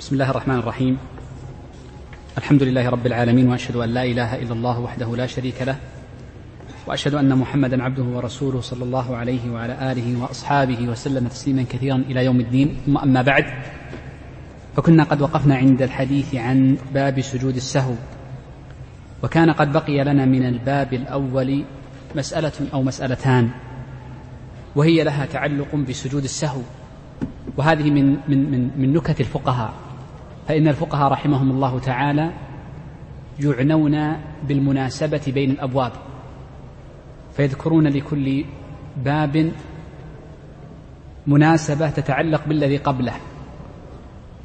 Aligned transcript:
بسم 0.00 0.14
الله 0.14 0.30
الرحمن 0.30 0.54
الرحيم. 0.54 0.98
الحمد 2.38 2.62
لله 2.62 2.88
رب 2.88 3.06
العالمين 3.06 3.48
وأشهد 3.48 3.76
أن 3.76 3.88
لا 3.88 4.04
إله 4.04 4.36
إلا 4.42 4.52
الله 4.52 4.80
وحده 4.80 5.16
لا 5.16 5.26
شريك 5.26 5.62
له 5.62 5.76
وأشهد 6.86 7.14
أن 7.14 7.38
محمدا 7.38 7.82
عبده 7.82 8.02
ورسوله 8.02 8.60
صلى 8.60 8.84
الله 8.84 9.16
عليه 9.16 9.50
وعلى 9.50 9.92
آله 9.92 10.22
وأصحابه 10.22 10.88
وسلم 10.88 11.28
تسليما 11.28 11.62
كثيرا 11.62 11.96
إلى 11.96 12.24
يوم 12.24 12.40
الدين. 12.40 12.76
ثم 12.86 12.98
أما 12.98 13.22
بعد 13.22 13.44
فكنا 14.76 15.04
قد 15.04 15.22
وقفنا 15.22 15.56
عند 15.56 15.82
الحديث 15.82 16.34
عن 16.34 16.76
باب 16.94 17.20
سجود 17.20 17.56
السهو 17.56 17.94
وكان 19.22 19.50
قد 19.50 19.72
بقي 19.72 20.04
لنا 20.04 20.24
من 20.24 20.46
الباب 20.46 20.92
الأول 20.92 21.64
مسألة 22.14 22.52
أو 22.74 22.82
مسألتان 22.82 23.50
وهي 24.76 25.04
لها 25.04 25.26
تعلق 25.26 25.74
بسجود 25.88 26.24
السهو 26.24 26.60
وهذه 27.56 27.90
من 27.90 28.16
من 28.28 28.50
من 28.50 28.70
من 28.76 28.92
نكت 28.92 29.20
الفقهاء. 29.20 29.85
فإن 30.48 30.68
الفقهاء 30.68 31.12
رحمهم 31.12 31.50
الله 31.50 31.78
تعالى 31.78 32.32
يعنون 33.40 34.16
بالمناسبة 34.48 35.20
بين 35.26 35.50
الأبواب 35.50 35.92
فيذكرون 37.36 37.86
لكل 37.86 38.44
باب 39.04 39.52
مناسبة 41.26 41.90
تتعلق 41.90 42.48
بالذي 42.48 42.76
قبله. 42.76 43.12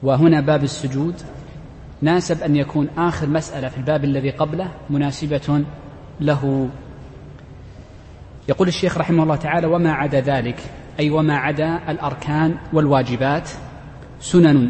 وهنا 0.04 0.42
باب 0.42 0.64
السجود 0.64 1.16
ناسب 2.02 2.44
أن 2.44 2.56
يكون 2.56 2.88
آخر 2.98 3.28
مسألة 3.28 3.70
في 3.70 3.78
الباب 3.78 4.04
الذي 4.04 4.30
قبله 4.30 4.72
مناسبة 4.90 5.64
له. 6.20 6.70
يقول 8.50 8.68
الشيخ 8.68 8.98
رحمه 8.98 9.24
الله 9.24 9.36
تعالى 9.36 9.68
وما 9.68 9.94
عدا 9.94 10.22
ذلك 10.22 10.60
أي 11.00 11.10
وما 11.10 11.38
عدا 11.38 11.92
الأركان 11.92 12.56
والواجبات 12.74 13.50
سنن 14.20 14.70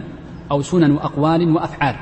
أو 0.51 0.61
سنن 0.61 0.97
أقوال 0.97 1.55
وأفعال. 1.55 1.95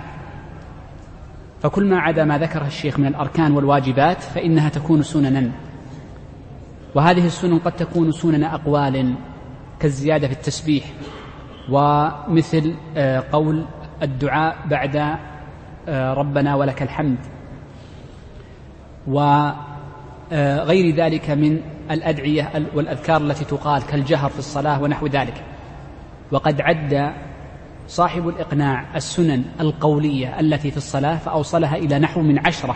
فكل 1.61 1.89
ما 1.89 1.99
عدا 1.99 2.25
ما 2.25 2.37
ذكره 2.37 2.67
الشيخ 2.67 2.99
من 2.99 3.05
الأركان 3.05 3.51
والواجبات 3.51 4.21
فإنها 4.21 4.69
تكون 4.69 5.03
سننا. 5.03 5.51
وهذه 6.95 7.25
السنن 7.25 7.59
قد 7.59 7.71
تكون 7.71 8.11
سنن 8.11 8.43
أقوال 8.43 9.15
كالزيادة 9.79 10.27
في 10.27 10.33
التسبيح 10.33 10.85
ومثل 11.69 12.75
آه، 12.97 13.23
قول 13.31 13.65
الدعاء 14.01 14.57
بعد 14.65 15.17
آه، 15.87 16.13
ربنا 16.13 16.55
ولك 16.55 16.81
الحمد. 16.81 17.17
وغير 19.07 20.95
ذلك 20.95 21.29
من 21.29 21.61
الأدعية 21.91 22.51
والأذكار 22.73 23.21
التي 23.21 23.45
تقال 23.45 23.87
كالجهر 23.87 24.29
في 24.29 24.39
الصلاة 24.39 24.81
ونحو 24.81 25.07
ذلك. 25.07 25.43
وقد 26.31 26.61
عد 26.61 27.13
صاحب 27.89 28.27
الإقناع 28.27 28.85
السنن 28.95 29.43
القولية 29.59 30.39
التي 30.39 30.71
في 30.71 30.77
الصلاة 30.77 31.17
فأوصلها 31.17 31.75
إلى 31.75 31.99
نحو 31.99 32.21
من 32.21 32.47
عشرة 32.47 32.75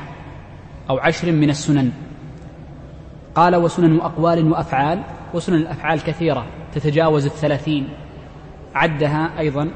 أو 0.89 0.97
عشر 0.97 1.31
من 1.31 1.49
السنن. 1.49 1.91
قال 3.35 3.55
وسنن 3.55 3.99
أقوال 3.99 4.51
وأفعال 4.51 5.03
وسنن 5.33 5.55
الأفعال 5.55 6.03
كثيرة 6.03 6.45
تتجاوز 6.73 7.25
الثلاثين. 7.25 7.89
عدها 8.75 9.39
أيضا 9.39 9.71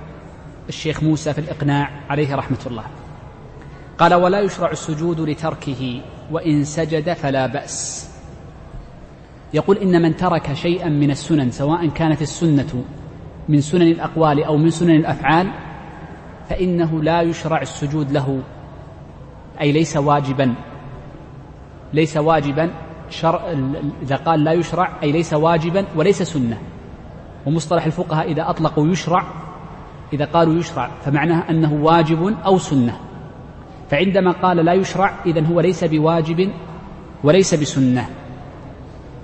الشيخ 0.69 1.03
موسى 1.03 1.33
في 1.33 1.39
الإقناع 1.39 1.89
عليه 2.09 2.35
رحمة 2.35 2.59
الله. 2.65 2.83
قال 3.97 4.13
ولا 4.13 4.39
يشرع 4.39 4.71
السجود 4.71 5.19
لتركه 5.19 6.01
وإن 6.31 6.63
سجد 6.63 7.13
فلا 7.13 7.47
بأس. 7.47 8.09
يقول 9.53 9.77
إن 9.77 10.01
من 10.01 10.15
ترك 10.15 10.53
شيئا 10.53 10.89
من 10.89 11.11
السنن 11.11 11.51
سواء 11.51 11.87
كانت 11.87 12.21
السنة 12.21 12.83
من 13.49 13.61
سنن 13.61 13.81
الأقوال 13.81 14.43
أو 14.43 14.57
من 14.57 14.69
سنن 14.69 14.95
الأفعال 14.95 15.51
فإنه 16.49 17.03
لا 17.03 17.21
يشرع 17.21 17.61
السجود 17.61 18.11
له. 18.11 18.41
أي 19.61 19.71
ليس 19.71 19.97
واجبا. 19.97 20.55
ليس 21.93 22.17
واجبا 22.17 22.69
شرع 23.09 23.41
إذا 24.01 24.15
قال 24.15 24.43
لا 24.43 24.51
يشرع 24.51 24.91
أي 25.03 25.11
ليس 25.11 25.33
واجبا 25.33 25.85
وليس 25.95 26.23
سنة. 26.23 26.57
ومصطلح 27.45 27.85
الفقهاء 27.85 28.31
إذا 28.31 28.49
أطلقوا 28.49 28.87
يشرع 28.87 29.23
إذا 30.13 30.25
قالوا 30.25 30.55
يشرع 30.55 30.89
فمعناه 31.05 31.49
أنه 31.49 31.73
واجب 31.73 32.35
أو 32.45 32.57
سنة. 32.57 32.99
فعندما 33.89 34.31
قال 34.31 34.57
لا 34.57 34.73
يشرع 34.73 35.13
إذن 35.25 35.45
هو 35.45 35.59
ليس 35.59 35.83
بواجب 35.83 36.51
وليس 37.23 37.55
بسنة. 37.55 38.09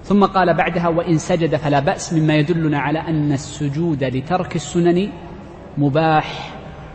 ثم 0.03 0.25
قال 0.25 0.53
بعدها 0.53 0.87
وإن 0.87 1.17
سجد 1.17 1.55
فلا 1.55 1.79
بأس 1.79 2.13
مما 2.13 2.35
يدلنا 2.35 2.79
على 2.79 2.99
أن 2.99 3.31
السجود 3.31 4.03
لترك 4.03 4.55
السنن 4.55 5.09
مباح 5.77 6.53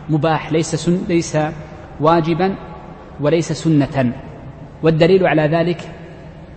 مباح 0.09 0.51
ليس 0.51 0.75
سن 0.75 0.99
ليس 1.07 1.37
واجبا 1.99 2.55
وليس 3.19 3.51
سنة. 3.51 4.13
والدليل 4.83 5.27
على 5.27 5.41
ذلك 5.41 5.81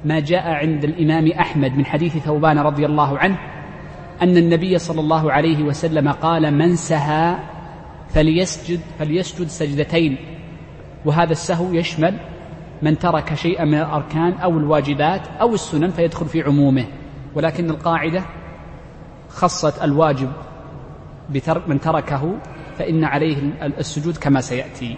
ما 0.04 0.20
جاء 0.20 0.48
عند 0.48 0.84
الإمام 0.84 1.30
أحمد 1.32 1.76
من 1.76 1.86
حديث 1.86 2.18
ثوبان 2.18 2.58
رضي 2.58 2.86
الله 2.86 3.18
عنه 3.18 3.38
أن 4.22 4.36
النبي 4.36 4.78
صلى 4.78 5.00
الله 5.00 5.32
عليه 5.32 5.62
وسلم 5.62 6.08
قال 6.08 6.54
من 6.54 6.76
سهى 6.76 7.36
فليسجد 8.08 8.80
فليسجد 8.98 9.46
سجدتين. 9.46 10.16
وهذا 11.04 11.32
السهو 11.32 11.72
يشمل 11.72 12.18
من 12.82 12.98
ترك 12.98 13.34
شيئا 13.34 13.64
من 13.64 13.78
الأركان 13.78 14.32
أو 14.32 14.58
الواجبات 14.58 15.22
أو 15.40 15.54
السنن 15.54 15.90
فيدخل 15.90 16.26
في 16.26 16.42
عمومه. 16.42 16.84
ولكن 17.34 17.70
القاعدة 17.70 18.22
خصت 19.28 19.82
الواجب 19.82 20.32
بترك 21.30 21.68
من 21.68 21.80
تركه 21.80 22.34
فإن 22.78 23.04
عليه 23.04 23.36
السجود 23.62 24.16
كما 24.16 24.40
سيأتي. 24.40 24.96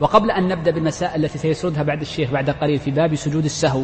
وقبل 0.00 0.30
أن 0.30 0.48
نبدأ 0.48 0.70
بالمسائل 0.70 1.24
التي 1.24 1.38
سيسردها 1.38 1.82
بعد 1.82 2.00
الشيخ 2.00 2.30
بعد 2.30 2.50
قليل 2.50 2.78
في 2.78 2.90
باب 2.90 3.14
سجود 3.14 3.44
السهو 3.44 3.82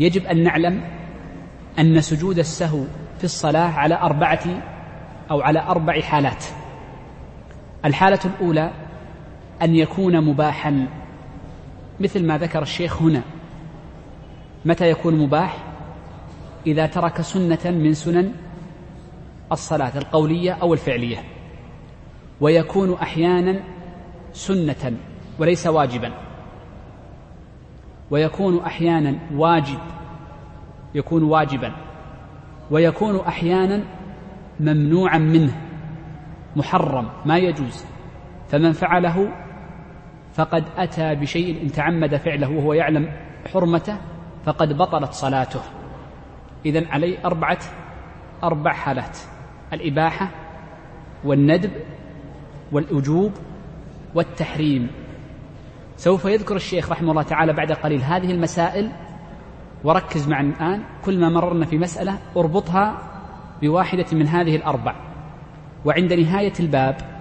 يجب 0.00 0.26
أن 0.26 0.42
نعلم 0.42 0.80
أن 1.78 2.00
سجود 2.00 2.38
السهو 2.38 2.84
في 3.18 3.24
الصلاة 3.24 3.68
على 3.78 3.94
أربعة 3.94 4.44
أو 5.30 5.40
على 5.40 5.60
أربع 5.60 6.00
حالات. 6.00 6.44
الحالة 7.84 8.20
الأولى 8.24 8.70
أن 9.62 9.76
يكون 9.76 10.20
مباحا. 10.24 10.86
مثل 12.00 12.26
ما 12.26 12.38
ذكر 12.38 12.62
الشيخ 12.62 13.02
هنا. 13.02 13.22
متى 14.64 14.90
يكون 14.90 15.18
مباح؟ 15.18 15.56
إذا 16.66 16.86
ترك 16.86 17.20
سنة 17.20 17.58
من 17.64 17.94
سنن 17.94 18.32
الصلاة 19.52 19.98
القولية 19.98 20.52
أو 20.52 20.74
الفعلية. 20.74 21.24
ويكون 22.40 22.92
أحيانا 22.92 23.60
سنة 24.32 24.96
وليس 25.38 25.66
واجبا. 25.66 26.12
ويكون 28.10 28.58
أحيانا 28.60 29.18
واجب 29.34 29.78
يكون 30.94 31.22
واجبا. 31.22 31.72
ويكون 32.70 33.20
أحيانا 33.20 33.84
ممنوعا 34.60 35.18
منه 35.18 35.60
محرم 36.56 37.08
ما 37.24 37.38
يجوز. 37.38 37.84
فمن 38.48 38.72
فعله 38.72 39.45
فقد 40.36 40.64
أتى 40.76 41.14
بشيء 41.14 41.62
إن 41.62 41.72
تعمد 41.72 42.16
فعله 42.16 42.50
وهو 42.50 42.72
يعلم 42.72 43.12
حرمته 43.52 43.96
فقد 44.44 44.72
بطلت 44.72 45.12
صلاته. 45.12 45.60
إذن 46.66 46.86
عليه 46.86 47.18
أربعة 47.24 47.58
أربع 48.44 48.72
حالات. 48.72 49.18
الإباحة 49.72 50.30
والندب 51.24 51.70
والأجوب 52.72 53.32
والتحريم. 54.14 54.90
سوف 55.96 56.24
يذكر 56.24 56.56
الشيخ 56.56 56.90
رحمه 56.90 57.10
الله 57.10 57.22
تعالى 57.22 57.52
بعد 57.52 57.72
قليل 57.72 58.02
هذه 58.02 58.30
المسائل 58.30 58.90
وركز 59.84 60.28
معنا 60.28 60.54
الآن. 60.56 60.82
كل 61.04 61.20
ما 61.20 61.28
مررنا 61.28 61.66
في 61.66 61.78
مسألة 61.78 62.18
اربطها 62.36 62.98
بواحدة 63.62 64.06
من 64.12 64.26
هذه 64.28 64.56
الأربع. 64.56 64.94
وعند 65.84 66.12
نهاية 66.12 66.52
الباب 66.60 67.15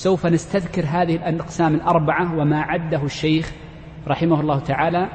سوف 0.00 0.26
نستذكر 0.26 0.84
هذه 0.86 1.28
الأقسام 1.28 1.74
الأربعة 1.74 2.38
وما 2.38 2.60
عده 2.60 3.04
الشيخ 3.04 3.52
رحمه 4.08 4.40
الله 4.40 4.58
تعالى 4.58 5.08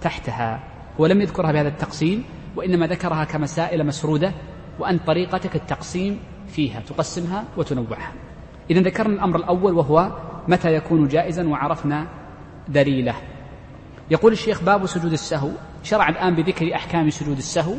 تحتها 0.00 0.60
هو 1.00 1.06
لم 1.06 1.20
يذكرها 1.20 1.52
بهذا 1.52 1.68
التقسيم 1.68 2.24
وإنما 2.56 2.86
ذكرها 2.86 3.24
كمسائل 3.24 3.86
مسرودة 3.86 4.32
وأن 4.78 4.98
طريقتك 4.98 5.56
التقسيم 5.56 6.18
فيها 6.46 6.80
تقسمها 6.80 7.44
وتنوعها. 7.56 8.12
إذا 8.70 8.80
ذكرنا 8.80 9.14
الأمر 9.14 9.36
الأول 9.36 9.74
وهو 9.74 10.12
متى 10.48 10.74
يكون 10.74 11.08
جائزا 11.08 11.48
وعرفنا 11.48 12.06
دليله. 12.68 13.14
يقول 14.10 14.32
الشيخ 14.32 14.62
باب 14.62 14.86
سجود 14.86 15.12
السهو 15.12 15.50
شرع 15.82 16.08
الآن 16.08 16.34
بذكر 16.34 16.74
أحكام 16.74 17.10
سجود 17.10 17.36
السهو 17.36 17.74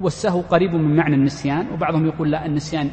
والسهو 0.00 0.40
قريب 0.40 0.74
من 0.74 0.96
معنى 0.96 1.14
النسيان 1.14 1.66
وبعضهم 1.72 2.06
يقول 2.06 2.30
لا 2.30 2.46
النسيان 2.46 2.90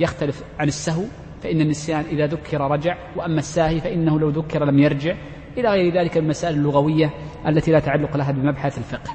يختلف 0.00 0.44
عن 0.58 0.68
السهو 0.68 1.04
فإن 1.44 1.60
النسيان 1.60 2.04
إذا 2.04 2.26
ذكر 2.26 2.60
رجع 2.60 2.96
وأما 3.16 3.38
الساهي 3.38 3.80
فإنه 3.80 4.20
لو 4.20 4.28
ذكر 4.28 4.64
لم 4.64 4.78
يرجع. 4.78 5.16
إلى 5.58 5.68
غير 5.68 5.94
ذلك 5.94 6.16
من 6.16 6.24
المسائل 6.24 6.54
اللغوية 6.54 7.10
التي 7.46 7.72
لا 7.72 7.78
تعلق 7.78 8.16
لها 8.16 8.32
بمبحث 8.32 8.78
الفقه. 8.78 9.10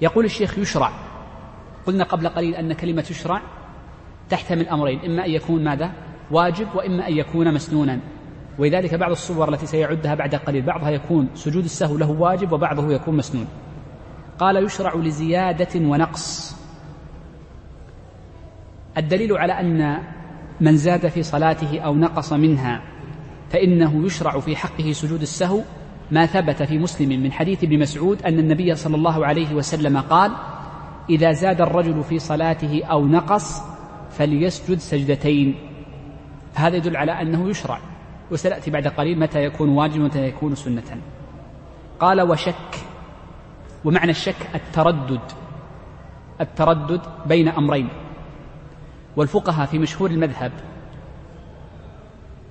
يقول 0.00 0.24
الشيخ 0.24 0.58
يشرع. 0.58 0.90
قلنا 1.86 2.04
قبل 2.04 2.28
قليل 2.28 2.54
أن 2.54 2.72
كلمة 2.72 3.04
يشرع 3.10 3.42
تحتمل 4.28 4.68
أمرين 4.68 5.00
إما 5.00 5.26
أن 5.26 5.30
يكون 5.30 5.64
ماذا؟ 5.64 5.92
واجب 6.30 6.66
وإما 6.74 7.08
أن 7.08 7.12
يكون 7.12 7.54
مسنونا. 7.54 8.00
ولذلك 8.58 8.94
بعض 8.94 9.10
الصور 9.10 9.48
التي 9.48 9.66
سيعدها 9.66 10.14
بعد 10.14 10.34
قليل 10.34 10.62
بعضها 10.62 10.90
يكون 10.90 11.28
سجود 11.34 11.64
السهو 11.64 11.98
له 11.98 12.10
واجب 12.10 12.52
وبعضه 12.52 12.92
يكون 12.92 13.16
مسنون. 13.16 13.46
قال 14.38 14.64
يشرع 14.64 14.94
لزيادة 14.94 15.80
ونقص. 15.80 16.56
الدليل 18.96 19.36
على 19.36 19.52
أن 19.52 19.98
من 20.60 20.76
زاد 20.76 21.08
في 21.08 21.22
صلاته 21.22 21.80
أو 21.80 21.94
نقص 21.94 22.32
منها 22.32 22.80
فإنه 23.50 24.06
يشرع 24.06 24.40
في 24.40 24.56
حقه 24.56 24.92
سجود 24.92 25.22
السهو 25.22 25.60
ما 26.10 26.26
ثبت 26.26 26.62
في 26.62 26.78
مسلم 26.78 27.22
من 27.22 27.32
حديث 27.32 27.64
ابن 27.64 27.78
مسعود 27.78 28.22
أن 28.22 28.38
النبي 28.38 28.74
صلى 28.74 28.96
الله 28.96 29.26
عليه 29.26 29.54
وسلم 29.54 29.98
قال 29.98 30.32
إذا 31.10 31.32
زاد 31.32 31.60
الرجل 31.60 32.04
في 32.04 32.18
صلاته 32.18 32.84
أو 32.84 33.06
نقص 33.06 33.62
فليسجد 34.10 34.78
سجدتين 34.78 35.54
هذا 36.54 36.76
يدل 36.76 36.96
على 36.96 37.12
أنه 37.12 37.50
يشرع 37.50 37.78
وسنأتي 38.30 38.70
بعد 38.70 38.88
قليل 38.88 39.18
متى 39.18 39.44
يكون 39.44 39.68
واجب 39.68 40.00
ومتى 40.00 40.28
يكون 40.28 40.54
سنة. 40.54 41.00
قال 42.00 42.20
وشك 42.20 42.74
ومعنى 43.84 44.10
الشك 44.10 44.50
التردد 44.54 45.20
التردد 46.40 47.00
بين 47.26 47.48
أمرين. 47.48 47.88
والفقهاء 49.16 49.66
في 49.66 49.78
مشهور 49.78 50.10
المذهب 50.10 50.52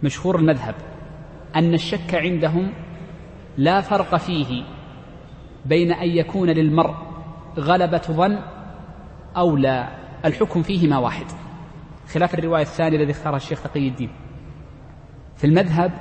مشهور 0.03 0.35
المذهب 0.35 0.75
أن 1.55 1.73
الشك 1.73 2.15
عندهم 2.15 2.73
لا 3.57 3.81
فرق 3.81 4.15
فيه 4.15 4.63
بين 5.65 5.91
أن 5.91 6.07
يكون 6.07 6.49
للمرء 6.49 6.95
غلبة 7.57 8.01
ظن 8.11 8.39
أو 9.37 9.57
لا. 9.57 10.03
الحكم 10.25 10.63
فيهما 10.63 10.97
واحد. 10.97 11.25
خلاف 12.13 12.33
الرواية 12.33 12.61
الثانية 12.61 12.97
الذي 12.97 13.11
اختارها 13.11 13.37
الشيخ 13.37 13.63
تقي 13.63 13.87
الدين. 13.87 14.09
في 15.35 15.47
المذهب 15.47 15.91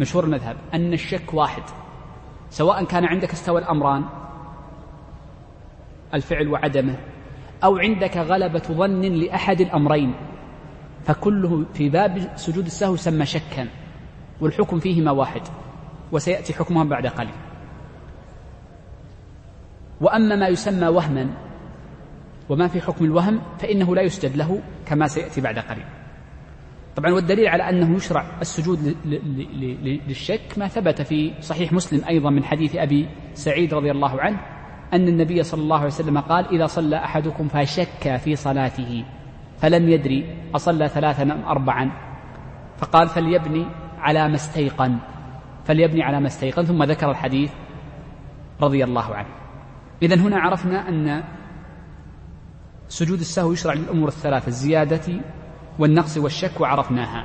مشهور 0.00 0.24
المذهب 0.24 0.56
أن 0.74 0.92
الشك 0.92 1.34
واحد. 1.34 1.62
سواء 2.50 2.84
كان 2.84 3.04
عندك 3.04 3.32
استوى 3.32 3.60
الأمران 3.60 4.04
الفعل 6.14 6.48
وعدمه 6.48 6.96
أو 7.64 7.76
عندك 7.78 8.16
غلبة 8.16 8.58
ظن 8.58 9.00
لأحد 9.00 9.60
الأمرين 9.60 10.14
فكله 11.04 11.64
في 11.74 11.88
باب 11.88 12.30
سجود 12.36 12.66
السهو 12.66 12.94
يسمى 12.94 13.26
شكا 13.26 13.68
والحكم 14.40 14.78
فيهما 14.78 15.10
واحد 15.10 15.42
وسيأتي 16.12 16.54
حكمها 16.54 16.84
بعد 16.84 17.06
قليل. 17.06 17.34
وأما 20.00 20.36
ما 20.36 20.48
يسمى 20.48 20.88
وهما 20.88 21.28
وما 22.48 22.68
في 22.68 22.80
حكم 22.80 23.04
الوهم 23.04 23.40
فإنه 23.58 23.94
لا 23.94 24.02
يسجد 24.02 24.36
له 24.36 24.62
كما 24.86 25.06
سيأتي 25.06 25.40
بعد 25.40 25.58
قليل. 25.58 25.84
طبعا 26.96 27.12
والدليل 27.12 27.48
على 27.48 27.68
أنه 27.68 27.96
يشرع 27.96 28.26
السجود 28.40 28.96
للشك 30.08 30.40
ما 30.56 30.68
ثبت 30.68 31.02
في 31.02 31.32
صحيح 31.40 31.72
مسلم 31.72 32.04
أيضا 32.08 32.30
من 32.30 32.44
حديث 32.44 32.76
أبي 32.76 33.08
سعيد 33.34 33.74
رضي 33.74 33.90
الله 33.90 34.20
عنه 34.20 34.38
أن 34.92 35.08
النبي 35.08 35.42
صلى 35.42 35.62
الله 35.62 35.76
عليه 35.76 35.86
وسلم 35.86 36.18
قال 36.18 36.46
إذا 36.54 36.66
صلى 36.66 36.96
أحدكم 36.96 37.48
فشك 37.48 38.16
في 38.16 38.36
صلاته 38.36 39.04
فلم 39.58 39.88
يدري 39.88 40.36
أصلى 40.54 40.88
ثلاثا 40.88 41.22
أم 41.22 41.44
أربعا 41.44 41.90
فقال 42.78 43.08
فليبني 43.08 43.66
على 43.98 44.28
ما 44.28 44.34
استيقن 44.34 44.98
فليبني 45.64 46.02
على 46.02 46.20
ما 46.20 46.26
استيقن. 46.26 46.64
ثم 46.64 46.82
ذكر 46.82 47.10
الحديث 47.10 47.52
رضي 48.62 48.84
الله 48.84 49.14
عنه. 49.14 49.28
إذا 50.02 50.16
هنا 50.16 50.38
عرفنا 50.38 50.88
أن 50.88 51.24
سجود 52.88 53.18
السهو 53.18 53.52
يشرع 53.52 53.74
للأمور 53.74 54.08
الثلاثة 54.08 54.48
الزيادة 54.48 55.20
والنقص 55.78 56.18
والشك 56.18 56.60
وعرفناها. 56.60 57.24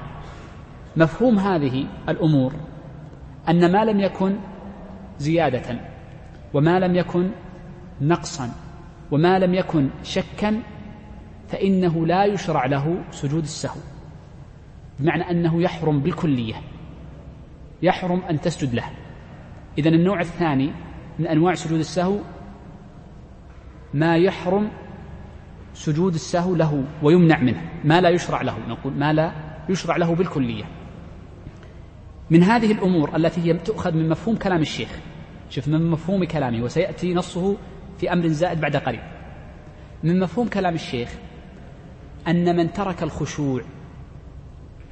مفهوم 0.98 1.39
هذه 1.39 1.88
الأمور 2.10 2.54
أن 3.50 3.71
ما 3.71 3.86
لم 3.86 4.00
يكن 4.00 4.36
زيادة 5.18 5.80
وما 6.54 6.80
لم 6.80 6.95
يكن 6.95 7.31
نقصا. 8.01 8.50
وما 9.12 9.40
لم 9.40 9.54
يكن 9.54 9.90
شكا 10.04 10.62
فإنه 11.48 12.06
لا 12.06 12.25
يشرع 12.25 12.66
له 12.66 13.04
سجود 13.12 13.44
السهو. 13.44 13.80
بمعنى 15.00 15.31
أنه 15.31 15.62
يحرم 15.62 16.00
بالكلية 16.00 16.56
يحرم 17.81 18.19
أن 18.19 18.42
تسجد 18.42 18.74
له. 18.74 18.84
إذا 19.78 19.90
النوع 19.90 20.19
الثاني 20.19 20.72
من 21.19 21.28
أنواع 21.28 21.54
سجود 21.54 21.80
السهو 21.80 22.19
ما 23.94 24.18
يحرم 24.18 24.69
سجود 25.74 26.13
السهو 26.13 26.56
له 26.56 26.84
ويمنع 27.04 27.39
منه 27.39 27.62
ما 27.84 28.01
لا 28.01 28.10
يشرع 28.10 28.42
له 28.42 28.57
نقول 28.68 28.94
ما 28.94 29.13
لا 29.13 29.31
يشرع 29.69 29.98
له 29.98 30.16
بالكلية. 30.16 30.63
من 32.30 32.44
هذه 32.44 32.72
الأمور 32.72 33.16
التي 33.16 33.42
هي 33.42 33.54
تؤخذ 33.54 33.94
من 33.94 34.10
مفهوم 34.10 34.36
كلام 34.36 34.62
الشيخ. 34.62 35.00
شوف 35.50 35.68
من 35.68 35.92
مفهوم 35.92 36.24
كلامه 36.24 36.63
وسيأتي 36.63 37.13
نصه 37.13 37.57
في 37.98 38.13
أمر 38.13 38.28
زائد 38.28 38.62
بعد 38.62 38.75
قليل 38.75 39.01
من 40.04 40.19
مفهوم 40.19 40.48
كلام 40.48 40.75
الشيخ 40.75 41.10
أن 42.28 42.56
من 42.56 42.74
ترك 42.74 43.04
الخشوع 43.04 43.62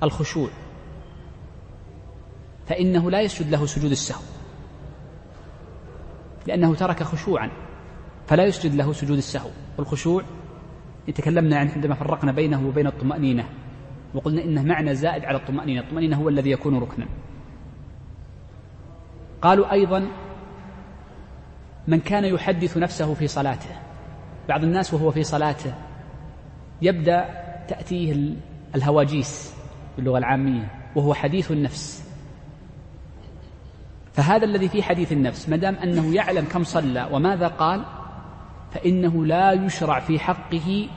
الخشوع 0.04 0.50
فإنه 2.68 3.12
لا 3.12 3.22
يسجد 3.22 3.50
له 3.50 3.66
سجود 3.66 3.92
السهو. 3.92 4.22
لأنه 6.48 6.76
ترك 6.76 7.04
خشوعا 7.04 7.52
فلا 8.28 8.46
يسجد 8.46 8.76
له 8.76 8.94
سجود 8.94 9.18
السهو. 9.18 9.50
والخشوع 9.78 10.24
تكلمنا 11.16 11.58
عنه 11.58 11.72
عندما 11.72 11.96
فرقنا 11.96 12.32
بينه 12.32 12.68
وبين 12.68 12.88
الطمأنينة 12.88 13.46
وقلنا 14.14 14.44
إنه 14.44 14.64
معنى 14.64 14.96
زائد 14.96 15.26
على 15.26 15.38
الطمأنينة 15.38 15.82
الطمأنينة 15.82 16.18
هو 16.18 16.30
الذي 16.30 16.52
يكون 16.52 16.80
ركنا. 16.80 17.06
قالوا 19.42 19.72
أيضا 19.72 20.08
من 21.88 22.00
كان 22.00 22.26
يحدث 22.26 22.78
نفسه 22.78 23.14
في 23.14 23.28
صلاته. 23.28 23.70
بعض 24.50 24.64
الناس 24.64 24.94
وهو 24.94 25.12
في 25.12 25.24
صلاته 25.24 25.74
يبدأ 26.82 27.26
تأتيه 27.68 28.36
الهواجيس 28.76 29.54
باللغة 29.98 30.18
العامية 30.18 30.68
وهو 30.96 31.14
حديث 31.14 31.52
النفس. 31.52 32.12
فهذا 34.14 34.46
الذي 34.46 34.70
في 34.70 34.84
حديث 34.84 35.12
النفس 35.12 35.50
ما 35.50 35.58
دام 35.58 35.76
أنه 35.76 36.16
يعلم 36.16 36.46
كم 36.46 36.64
صلى 36.64 37.08
وماذا 37.12 37.48
قال 37.48 37.86
فإنه 38.72 39.26
لا 39.26 39.52
يشرع 39.52 40.00
في 40.00 40.20
حقه 40.20 40.88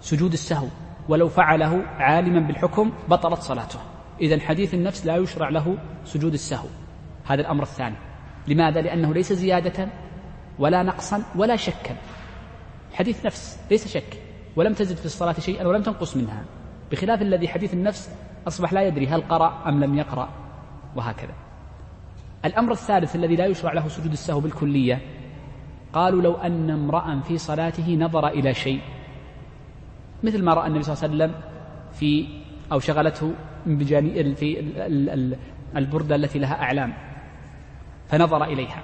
سجود 0.00 0.32
السهو 0.32 0.66
ولو 1.08 1.28
فعله 1.28 1.82
عالما 1.98 2.40
بالحكم 2.40 2.92
بطلت 3.08 3.40
صلاته. 3.40 3.78
إذا 4.20 4.40
حديث 4.40 4.74
النفس 4.74 5.06
لا 5.06 5.16
يشرع 5.16 5.48
له 5.48 5.78
سجود 6.04 6.32
السهو. 6.32 6.66
هذا 7.24 7.40
الأمر 7.40 7.62
الثاني. 7.62 7.96
لماذا؟ 8.48 8.80
لأنه 8.80 9.14
ليس 9.14 9.32
زيادة 9.32 9.88
ولا 10.58 10.82
نقصا 10.82 11.22
ولا 11.36 11.56
شكا. 11.56 11.96
حديث 12.92 13.26
نفس 13.26 13.58
ليس 13.70 13.88
شك. 13.88 14.20
ولم 14.56 14.72
تزد 14.72 14.96
في 14.96 15.06
الصلاة 15.06 15.32
شيئا 15.32 15.66
ولم 15.66 15.82
تنقص 15.82 16.16
منها. 16.16 16.44
بخلاف 16.92 17.22
الذي 17.22 17.48
حديث 17.48 17.74
النفس 17.74 18.10
أصبح 18.48 18.72
لا 18.72 18.82
يدري 18.82 19.06
هل 19.06 19.20
قرأ 19.20 19.62
أم 19.68 19.84
لم 19.84 19.98
يقرأ 19.98 20.28
وهكذا. 20.96 21.34
الأمر 22.44 22.72
الثالث 22.72 23.16
الذي 23.16 23.36
لا 23.36 23.46
يشرع 23.46 23.72
له 23.72 23.88
سجود 23.88 24.12
السهو 24.12 24.40
بالكلية 24.40 25.00
قالوا 25.92 26.22
لو 26.22 26.34
أن 26.34 26.70
امرأ 26.70 27.20
في 27.20 27.38
صلاته 27.38 27.94
نظر 27.94 28.28
إلى 28.28 28.54
شيء. 28.54 28.80
مثل 30.22 30.42
ما 30.42 30.54
رأى 30.54 30.66
النبي 30.66 30.82
صلى 30.82 30.94
الله 30.94 31.04
عليه 31.04 31.14
وسلم 31.14 31.40
في 31.92 32.26
أو 32.72 32.78
شغلته 32.78 33.32
في 34.34 34.72
البردة 35.76 36.16
التي 36.16 36.38
لها 36.38 36.62
أعلام. 36.62 36.94
فنظر 38.08 38.44
إليها. 38.44 38.82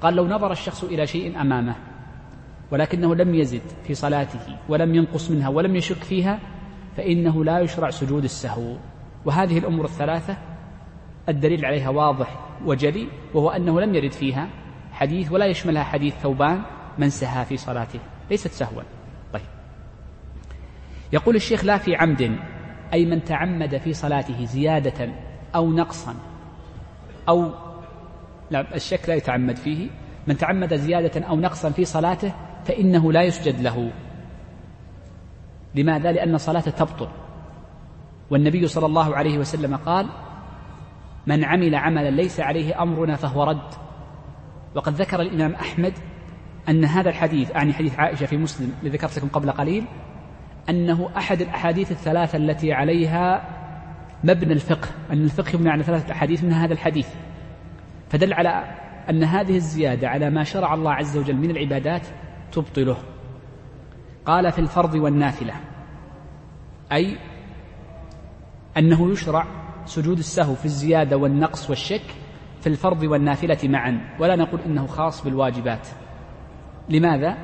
قال 0.00 0.14
لو 0.14 0.26
نظر 0.28 0.52
الشخص 0.52 0.84
إلى 0.84 1.06
شيء 1.06 1.40
أمامه 1.40 1.76
ولكنه 2.70 3.14
لم 3.14 3.34
يزد 3.34 3.62
في 3.84 3.94
صلاته 3.94 4.56
ولم 4.68 4.94
ينقص 4.94 5.30
منها 5.30 5.48
ولم 5.48 5.76
يشك 5.76 6.04
فيها 6.04 6.38
فإنه 6.96 7.44
لا 7.44 7.58
يشرع 7.58 7.90
سجود 7.90 8.24
السهو. 8.24 8.76
وهذه 9.24 9.58
الأمور 9.58 9.84
الثلاثة 9.84 10.36
الدليل 11.28 11.64
عليها 11.64 11.88
واضح 11.88 12.38
وجلي 12.64 13.08
وهو 13.34 13.50
أنه 13.50 13.80
لم 13.80 13.94
يرد 13.94 14.12
فيها 14.12 14.48
حديث 14.92 15.32
ولا 15.32 15.46
يشملها 15.46 15.82
حديث 15.82 16.14
ثوبان 16.14 16.62
من 16.98 17.10
سها 17.10 17.44
في 17.44 17.56
صلاته. 17.56 17.98
ليست 18.30 18.50
سهوا. 18.50 18.82
طيب. 19.32 19.42
يقول 21.12 21.36
الشيخ 21.36 21.64
لا 21.64 21.78
في 21.78 21.96
عمد 21.96 22.38
أي 22.92 23.06
من 23.06 23.24
تعمد 23.24 23.76
في 23.76 23.92
صلاته 23.92 24.44
زيادة 24.44 25.08
أو 25.54 25.70
نقصا 25.72 26.14
أو 27.28 27.50
لا 28.50 28.74
الشك 28.74 29.08
لا 29.08 29.14
يتعمد 29.14 29.56
فيه. 29.56 29.88
من 30.26 30.36
تعمد 30.36 30.74
زيادة 30.74 31.26
أو 31.26 31.40
نقصا 31.40 31.70
في 31.70 31.84
صلاته 31.84 32.32
فإنه 32.64 33.12
لا 33.12 33.22
يسجد 33.22 33.60
له. 33.60 33.90
لماذا؟ 35.74 36.12
لأن 36.12 36.38
صلاته 36.38 36.70
تبطل. 36.70 37.08
والنبي 38.30 38.66
صلى 38.66 38.86
الله 38.86 39.16
عليه 39.16 39.38
وسلم 39.38 39.76
قال 39.76 40.06
من 41.26 41.44
عمل 41.44 41.74
عملا 41.74 42.10
ليس 42.10 42.40
عليه 42.40 42.82
أمرنا 42.82 43.16
فهو 43.16 43.44
رد. 43.44 43.70
وقد 44.74 44.94
ذكر 44.94 45.22
الإمام 45.22 45.54
أحمد 45.54 45.92
أن 46.68 46.84
هذا 46.84 47.08
الحديث 47.10 47.56
أعني 47.56 47.72
حديث 47.72 47.98
عائشة 47.98 48.26
في 48.26 48.36
مسلم 48.36 48.72
الذي 48.82 48.96
ذكرت 48.96 49.18
لكم 49.18 49.28
قبل 49.28 49.50
قليل 49.50 49.84
أنه 50.68 51.10
أحد 51.16 51.40
الأحاديث 51.40 51.90
الثلاثة 51.90 52.38
التي 52.38 52.72
عليها 52.72 53.48
مبنى 54.24 54.52
الفقه. 54.52 54.88
أن 55.10 55.24
الفقه 55.24 55.54
يبنى 55.54 55.70
على 55.70 55.82
ثلاثة 55.82 56.12
أحاديث 56.12 56.44
من 56.44 56.52
هذا 56.52 56.72
الحديث. 56.72 57.08
فدل 58.08 58.32
على 58.32 58.64
أن 59.10 59.24
هذه 59.24 59.56
الزيادة 59.56 60.08
على 60.08 60.30
ما 60.30 60.44
شرع 60.44 60.74
الله 60.74 60.92
عز 60.92 61.16
وجل 61.16 61.36
من 61.36 61.50
العبادات 61.50 62.06
تبطله. 62.52 62.96
قال 64.26 64.52
في 64.52 64.58
الفرض 64.58 64.94
والنافلة 64.94 65.54
أي 66.92 67.18
أنه 68.76 69.12
يشرع 69.12 69.46
سجود 69.84 70.18
السهو 70.18 70.54
في 70.54 70.64
الزيادة 70.64 71.16
والنقص 71.16 71.70
والشك 71.70 72.14
في 72.60 72.66
الفرض 72.66 73.02
والنافلة 73.02 73.58
معا 73.64 74.00
ولا 74.20 74.36
نقول 74.36 74.60
إنه 74.60 74.86
خاص 74.86 75.24
بالواجبات. 75.24 75.88
لماذا؟ 76.88 77.36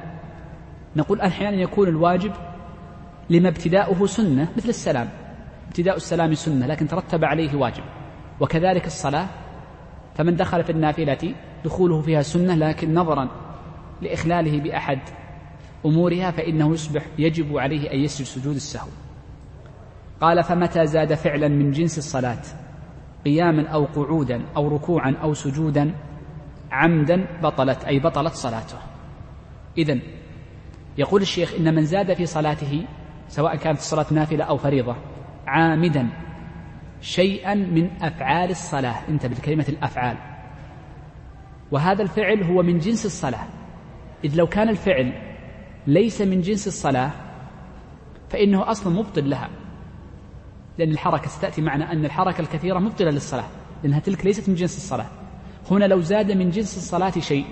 نقول 0.97 1.21
أحيانا 1.21 1.57
يكون 1.57 1.89
الواجب 1.89 2.33
لما 3.31 3.49
ابتداؤه 3.49 4.07
سنة 4.07 4.49
مثل 4.57 4.69
السلام. 4.69 5.09
ابتداء 5.69 5.97
السلام 5.97 6.35
سنة 6.35 6.67
لكن 6.67 6.89
ترتب 6.89 7.25
عليه 7.25 7.57
واجب. 7.57 7.85
وكذلك 8.41 8.87
الصلاة 8.87 9.27
فمن 10.15 10.37
دخل 10.37 10.65
في 10.65 10.73
النافلة 10.73 11.35
دخوله 11.65 12.01
فيها 12.01 12.23
سنة 12.23 12.55
لكن 12.55 12.95
نظرا 12.95 13.29
لإخلاله 14.03 14.61
بأحد 14.61 14.99
أمورها 15.87 16.31
فإنه 16.31 16.73
يصبح 16.73 17.03
يجب 17.19 17.59
عليه 17.59 17.93
أن 17.93 17.99
يسجد 17.99 18.27
سجود 18.27 18.55
السهو. 18.55 18.89
قال 20.21 20.45
فمتى 20.45 20.87
زاد 20.87 21.15
فعلا 21.15 21.49
من 21.49 21.71
جنس 21.71 21.99
الصلاة؟ 21.99 22.43
قياما 23.25 23.69
أو 23.69 23.85
قعودا 23.85 24.43
أو 24.57 24.69
ركوعا 24.69 25.15
أو 25.23 25.35
سجودا؟ 25.35 25.95
عمدا 26.73 27.27
بطلت 27.43 27.85
أي 27.85 27.99
بطلت 27.99 28.35
صلاته. 28.35 28.79
إذا 29.79 29.99
يقول 30.99 31.23
الشيخ 31.23 31.55
إن 31.55 31.75
من 31.75 31.85
زاد 31.85 32.15
في 32.15 32.27
صلاته 32.27 32.85
سواء 33.29 33.57
كانت 33.57 33.79
الصلاة 33.79 34.07
نافلة 34.11 34.45
أو 34.45 34.57
فريضة 34.57 34.97
عامدا 35.47 36.09
شيئا 37.03 37.55
من 37.55 37.91
أفعال 38.03 38.51
الصلاة. 38.51 39.09
انتبه 39.09 39.35
لكلمة 39.35 39.67
الأفعال. 39.69 40.17
وهذا 41.71 42.03
الفعل 42.03 42.43
هو 42.43 42.63
من 42.63 42.79
جنس 42.79 43.07
الصلاة. 43.07 43.47
إذ 44.25 44.37
لو 44.37 44.47
كان 44.47 44.69
الفعل 44.69 45.13
ليس 45.87 46.23
من 46.23 46.41
جنس 46.41 46.67
الصلاة 46.67 47.11
فإنه 48.31 48.71
أصلا 48.71 48.93
مبطل 48.93 49.31
لها. 49.31 49.49
لأن 50.79 50.91
الحركة 50.91 51.29
ستأتي 51.29 51.63
معنا 51.63 51.93
أن 51.93 52.05
الحركة 52.05 52.41
الكثيرة 52.41 52.79
مبطلة 52.79 53.11
للصلاة 53.11 53.45
لأنها 53.83 54.01
تلك 54.01 54.25
ليست 54.27 54.49
من 54.49 54.55
جنس 54.55 54.77
الصلاة. 54.77 55.07
هنا 55.71 55.85
لو 55.85 56.01
زاد 56.01 56.33
من 56.33 56.51
جنس 56.51 56.77
الصلاة 56.77 57.11
شيء 57.11 57.45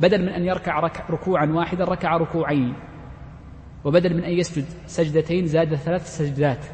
بدل 0.00 0.22
من 0.22 0.28
أن 0.28 0.44
يركع 0.44 0.80
ركع 0.80 1.04
ركوعا 1.10 1.46
واحدا 1.46 1.84
ركع 1.84 2.16
ركوعين. 2.16 2.74
وبدل 3.84 4.14
من 4.14 4.24
أن 4.24 4.32
يسجد 4.32 4.64
سجدتين 4.86 5.46
زاد 5.46 5.74
ثلاث 5.74 6.16
سجدات. 6.16 6.64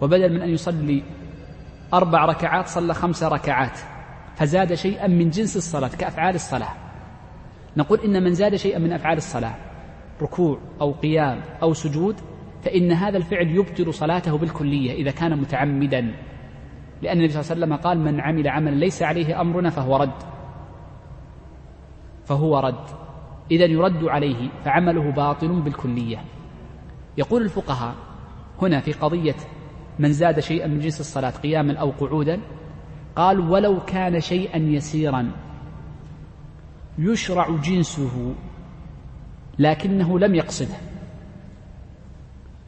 وبدل 0.00 0.34
من 0.34 0.42
أن 0.42 0.48
يصلي 0.48 1.02
أربع 1.94 2.24
ركعات 2.24 2.66
صلى 2.66 2.94
خمس 2.94 3.22
ركعات 3.22 3.78
فزاد 4.36 4.74
شيئا 4.74 5.06
من 5.06 5.30
جنس 5.30 5.56
الصلاة 5.56 5.88
كأفعال 5.88 6.34
الصلاة. 6.34 6.72
نقول 7.76 8.00
إن 8.00 8.22
من 8.22 8.34
زاد 8.34 8.56
شيئا 8.56 8.78
من 8.78 8.92
أفعال 8.92 9.16
الصلاة 9.18 9.54
ركوع 10.22 10.58
أو 10.80 10.92
قيام 10.92 11.40
أو 11.62 11.72
سجود 11.72 12.16
فإن 12.62 12.92
هذا 12.92 13.16
الفعل 13.16 13.48
يبطل 13.48 13.94
صلاته 13.94 14.38
بالكلية 14.38 14.92
إذا 14.92 15.10
كان 15.10 15.38
متعمدا. 15.38 16.14
لأن 17.02 17.16
النبي 17.16 17.32
صلى 17.32 17.40
الله 17.40 17.50
عليه 17.50 17.60
وسلم 17.60 17.76
قال 17.76 17.98
من 17.98 18.20
عمل 18.20 18.48
عملا 18.48 18.74
ليس 18.74 19.02
عليه 19.02 19.40
أمرنا 19.40 19.70
فهو 19.70 19.96
رد. 19.96 20.22
فهو 22.24 22.58
رد. 22.58 22.86
إذا 23.50 23.64
يرد 23.64 24.04
عليه 24.04 24.48
فعمله 24.64 25.10
باطل 25.10 25.60
بالكلية. 25.60 26.24
يقول 27.18 27.42
الفقهاء 27.42 27.94
هنا 28.62 28.80
في 28.80 28.92
قضية 28.92 29.36
من 29.98 30.12
زاد 30.12 30.40
شيئا 30.40 30.66
من 30.66 30.78
جنس 30.80 31.00
الصلاة 31.00 31.30
قياما 31.30 31.76
أو 31.78 31.90
قعودا 31.90 32.40
قال 33.16 33.40
ولو 33.40 33.80
كان 33.84 34.20
شيئا 34.20 34.58
يسيرا 34.58 35.32
يشرع 36.98 37.56
جنسه 37.56 38.34
لكنه 39.58 40.18
لم 40.18 40.34
يقصده. 40.34 40.76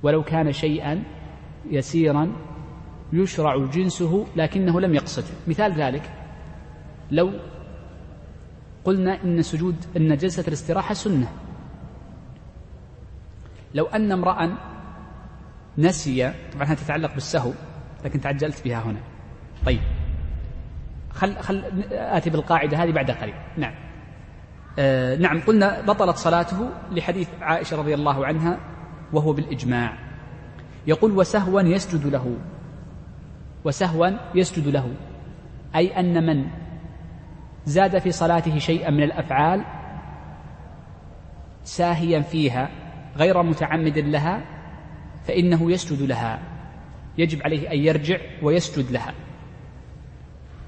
ولو 0.02 0.22
كان 0.22 0.52
شيئا 0.52 1.02
يسيرا 1.70 2.32
يشرع 3.12 3.66
جنسه 3.66 4.26
لكنه 4.36 4.80
لم 4.80 4.94
يقصده. 4.94 5.34
مثال 5.48 5.72
ذلك 5.72 6.10
لو 7.10 7.32
قلنا 8.84 9.24
إن 9.24 9.42
سجود 9.42 9.76
إن 9.96 10.16
جلسة 10.16 10.44
الاستراحة 10.48 10.94
سنة 10.94 11.28
لو 13.74 13.86
أن 13.86 14.12
امرأ 14.12 14.56
نسي 15.78 16.32
طبعا 16.52 16.64
هذه 16.64 16.74
تتعلق 16.76 17.14
بالسهو 17.14 17.52
لكن 18.04 18.20
تعجلت 18.20 18.64
بها 18.64 18.78
هنا. 18.78 18.98
طيب. 19.66 19.80
خل 21.10 21.36
خل 21.36 21.64
آتي 21.92 22.30
بالقاعدة 22.30 22.82
هذه 22.82 22.90
بعد 22.92 23.10
قليل. 23.10 23.34
نعم. 23.56 23.74
آه 24.78 25.16
نعم 25.16 25.40
قلنا 25.40 25.80
بطلت 25.80 26.16
صلاته 26.16 26.70
لحديث 26.92 27.28
عائشة 27.40 27.76
رضي 27.76 27.94
الله 27.94 28.26
عنها 28.26 28.58
وهو 29.12 29.32
بالإجماع. 29.32 29.92
يقول 30.86 31.12
وسهوا 31.12 31.60
يسجد 31.60 32.06
له. 32.06 32.36
وسهوا 33.64 34.08
يسجد 34.34 34.68
له. 34.68 34.94
أي 35.76 36.00
أن 36.00 36.26
من 36.26 36.46
زاد 37.64 37.98
في 37.98 38.12
صلاته 38.12 38.58
شيئا 38.58 38.90
من 38.90 39.02
الأفعال 39.02 39.64
ساهيا 41.64 42.20
فيها 42.20 42.68
غير 43.16 43.42
متعمد 43.42 43.98
لها 43.98 44.57
فإنه 45.28 45.72
يسجد 45.72 46.02
لها. 46.02 46.40
يجب 47.18 47.42
عليه 47.42 47.72
أن 47.72 47.78
يرجع 47.78 48.18
ويسجد 48.42 48.90
لها. 48.90 49.14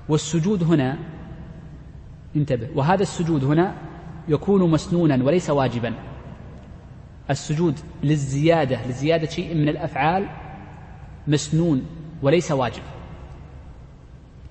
والسجود 0.08 0.62
هنا 0.62 0.98
انتبه 2.36 2.68
وهذا 2.74 3.02
السجود 3.02 3.44
هنا 3.44 3.74
يكون 4.28 4.70
مسنونا 4.70 5.24
وليس 5.24 5.50
واجبا. 5.50 5.94
السجود 7.30 7.78
للزيادة 8.02 8.86
لزيادة 8.86 9.26
شيء 9.26 9.54
من 9.54 9.68
الأفعال 9.68 10.26
مسنون 11.26 11.86
وليس 12.22 12.52
واجب. 12.52 12.82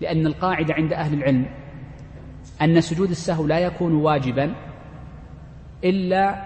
لأن 0.01 0.27
القاعدة 0.27 0.73
عند 0.73 0.93
أهل 0.93 1.13
العلم 1.13 1.45
أن 2.61 2.81
سجود 2.81 3.09
السهو 3.09 3.47
لا 3.47 3.59
يكون 3.59 3.95
واجبا 3.95 4.55
إلا 5.83 6.45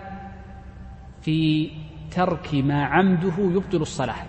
في 1.21 1.69
ترك 2.15 2.55
ما 2.55 2.85
عمده 2.85 3.33
يبطل 3.39 3.81
الصلاة 3.81 4.25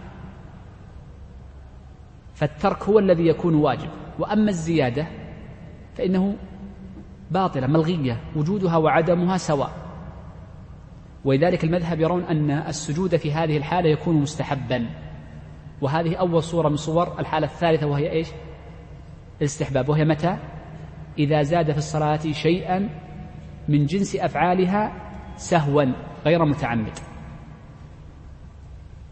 فالترك 2.35 2.83
هو 2.83 2.99
الذي 2.99 3.26
يكون 3.26 3.55
واجب. 3.55 3.88
وأما 4.19 4.50
الزيادة 4.50 5.07
فإنه 5.95 6.37
باطلة 7.31 7.67
ملغية 7.67 8.21
وجودها 8.37 8.76
وعدمها 8.76 9.37
سواء. 9.37 9.71
ولذلك 11.25 11.64
المذهب 11.64 12.00
يرون 12.00 12.23
أن 12.23 12.50
السجود 12.50 13.17
في 13.17 13.33
هذه 13.33 13.57
الحالة 13.57 13.88
يكون 13.88 14.14
مستحبا. 14.14 14.87
وهذه 15.81 16.17
أول 16.17 16.43
صورة 16.43 16.69
من 16.69 16.76
صور 16.76 17.21
الحالة 17.21 17.47
الثالثة 17.47 17.87
وهي 17.87 18.11
إيش؟ 18.11 18.29
الاستحباب. 19.41 19.88
وهي 19.88 20.05
متى؟ 20.05 20.37
إذا 21.19 21.43
زاد 21.43 21.73
في 21.73 21.79
الصلاة 21.79 22.33
شيئا 22.33 22.88
من 23.69 23.87
جنس 23.87 24.17
أفعالها 24.17 24.93
سهوا 25.37 25.85
غير 26.26 26.45
متعمد. 26.45 26.99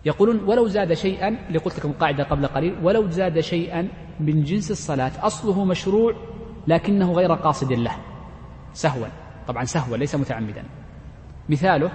يقولون 0.05 0.45
ولو 0.45 0.69
زاد 0.69 0.93
شيئا 0.93 1.29
اللي 1.29 1.59
قلت 1.59 1.79
لكم 1.79 1.93
قاعدة 1.93 2.25
قبل 2.25 2.47
قليل 2.47 2.79
ولو 2.83 3.09
زاد 3.09 3.41
شيئا 3.41 3.89
من 4.21 4.43
جنس 4.45 4.71
الصلاة 4.71 5.27
أصله 5.27 5.65
مشروع 5.65 6.15
لكنه 6.67 7.13
غير 7.13 7.33
قاصد 7.33 7.73
له. 7.73 7.97
سهوا. 8.73 9.07
طبعا 9.49 9.65
سهوا 9.65 9.97
ليس 9.97 10.15
متعمدا. 10.15 10.65
مثاله 11.49 11.93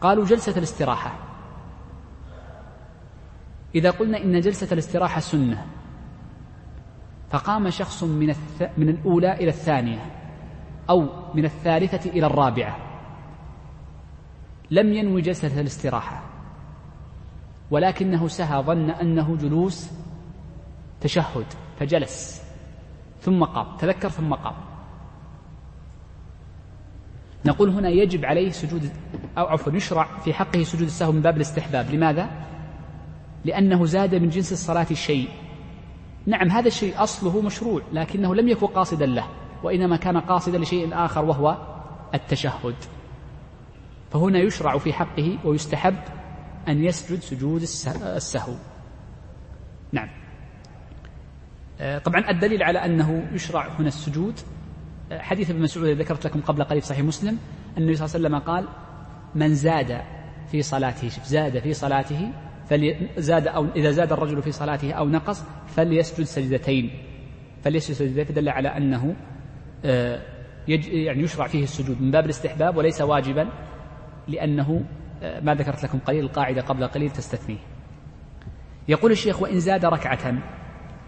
قالوا 0.00 0.24
جلسة 0.24 0.58
الاستراحة. 0.58 1.18
إذا 3.74 3.90
قلنا 3.90 4.18
إن 4.18 4.40
جلسة 4.40 4.72
الاستراحة 4.72 5.20
سنة 5.20 5.66
فقام 7.30 7.70
شخص 7.70 8.02
من, 8.02 8.30
الث... 8.30 8.62
من 8.76 8.88
الأولى 8.88 9.32
إلى 9.32 9.48
الثانية 9.48 9.98
أو 10.90 11.08
من 11.34 11.44
الثالثة 11.44 12.10
إلى 12.10 12.26
الرابعة. 12.26 12.76
لم 14.70 14.92
ينوي 14.92 15.20
جلسة 15.20 15.60
الاستراحة. 15.60 16.31
ولكنه 17.72 18.28
سهى 18.28 18.62
ظن 18.62 18.90
أنه 18.90 19.36
جلوس 19.36 19.90
تشهد 21.00 21.46
فجلس 21.80 22.42
ثم 23.20 23.44
قام 23.44 23.76
تذكر 23.76 24.08
ثم 24.08 24.34
قام. 24.34 24.54
نقول 27.44 27.68
هنا 27.70 27.88
يجب 27.88 28.24
عليه 28.24 28.50
سجود 28.50 28.90
أو 29.38 29.46
عفوا 29.46 29.72
يشرع 29.72 30.18
في 30.24 30.34
حقه 30.34 30.62
سجود 30.62 30.86
السهو 30.86 31.12
من 31.12 31.20
باب 31.20 31.36
الاستحباب. 31.36 31.90
لماذا؟ 31.90 32.30
لأنه 33.44 33.84
زاد 33.84 34.14
من 34.14 34.28
جنس 34.28 34.52
الصلاة 34.52 34.86
الشيء 34.90 35.28
نعم 36.26 36.50
هذا 36.50 36.66
الشيء 36.66 37.02
أصله 37.02 37.40
مشروع 37.40 37.82
لكنه 37.92 38.34
لم 38.34 38.48
يكن 38.48 38.66
قاصدا 38.66 39.06
له 39.06 39.26
وإنما 39.62 39.96
كان 39.96 40.16
قاصدا 40.16 40.58
لشيء 40.58 40.88
آخر 40.92 41.24
وهو 41.24 41.56
التشهد. 42.14 42.74
فهنا 44.10 44.38
يشرع 44.38 44.78
في 44.78 44.92
حقه 44.92 45.38
ويستحب 45.44 45.96
أن 46.68 46.84
يسجد 46.84 47.20
سجود 47.20 47.62
السهو. 47.62 48.54
نعم. 49.92 50.08
آه، 51.80 51.98
طبعا 51.98 52.30
الدليل 52.30 52.62
على 52.62 52.78
أنه 52.78 53.28
يشرع 53.32 53.68
هنا 53.78 53.88
السجود 53.88 54.34
آه، 55.12 55.18
حديث 55.18 55.50
ابن 55.50 55.62
مسعود 55.62 55.86
ذكرت 55.86 56.26
لكم 56.26 56.40
قبل 56.40 56.64
قليل 56.64 56.82
صحيح 56.82 57.00
مسلم 57.04 57.38
النبي 57.78 57.94
صلى 57.94 58.06
الله 58.06 58.16
عليه 58.16 58.38
وسلم 58.38 58.54
قال 58.54 58.68
من 59.34 59.54
زاد 59.54 60.00
في 60.50 60.62
صلاته 60.62 61.08
زاد 61.08 61.58
في 61.58 61.74
صلاته 61.74 62.32
زاد 63.18 63.46
أو 63.46 63.66
إذا 63.76 63.90
زاد 63.90 64.12
الرجل 64.12 64.42
في 64.42 64.52
صلاته 64.52 64.92
أو 64.92 65.08
نقص 65.08 65.42
فليسجد 65.76 66.24
سجدتين. 66.24 66.90
فليسجد 67.64 67.94
سجدتين 67.96 68.24
فدل 68.24 68.48
على 68.48 68.68
أنه 68.68 69.16
آه، 69.84 70.22
يعني 70.68 71.22
يشرع 71.22 71.46
فيه 71.46 71.62
السجود 71.62 72.02
من 72.02 72.10
باب 72.10 72.24
الاستحباب 72.24 72.76
وليس 72.76 73.00
واجبا 73.00 73.48
لأنه 74.28 74.84
ما 75.22 75.54
ذكرت 75.54 75.84
لكم 75.84 75.98
قليل 75.98 76.24
القاعدة 76.24 76.62
قبل 76.62 76.86
قليل 76.86 77.10
تستثنيه. 77.10 77.58
يقول 78.88 79.12
الشيخ 79.12 79.42
وإن 79.42 79.60
زاد 79.60 79.84
ركعة 79.84 80.34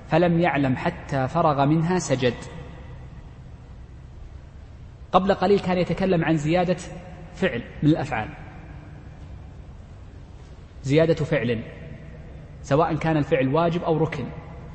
فلم 0.09 0.41
يعلم 0.41 0.77
حتى 0.77 1.29
فرغ 1.29 1.65
منها 1.65 1.99
سجد. 1.99 2.35
قبل 5.13 5.35
قليل 5.35 5.61
كان 5.61 5.79
يتكلم 5.79 6.25
عن 6.25 6.37
زيادة 6.37 6.77
فعل 7.35 7.63
من 7.83 7.89
الأفعال. 7.91 8.29
زيادة 10.83 11.15
فعل 11.15 11.63
سواء 12.63 12.97
كان 12.97 13.17
الفعل 13.17 13.49
واجب 13.49 13.83
أو 13.83 13.97
ركن. 13.97 14.25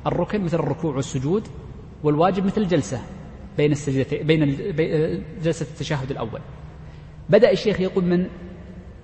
الركن 0.06 0.44
مثل 0.44 0.58
الركوع 0.58 0.96
والسجود 0.96 1.48
والواجب 2.02 2.44
مثل 2.44 2.60
الجلسة 2.60 3.02
بين 3.56 3.72
السجدتين 3.72 4.26
بين 4.26 4.56
جلسة 5.42 5.66
التشهد 5.72 6.10
الأول. 6.10 6.40
بدأ 7.28 7.50
الشيخ 7.50 7.80
يقول 7.80 8.04
من 8.04 8.28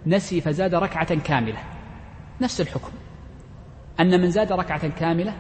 نسي 0.07 0.41
فزاد 0.41 0.75
ركعة 0.75 1.15
كاملة. 1.15 1.59
نفس 2.41 2.61
الحكم. 2.61 2.93
أن 4.01 4.21
من 4.21 4.31
زاد 4.31 4.53
ركعة 4.53 4.89
كاملة 4.89 5.35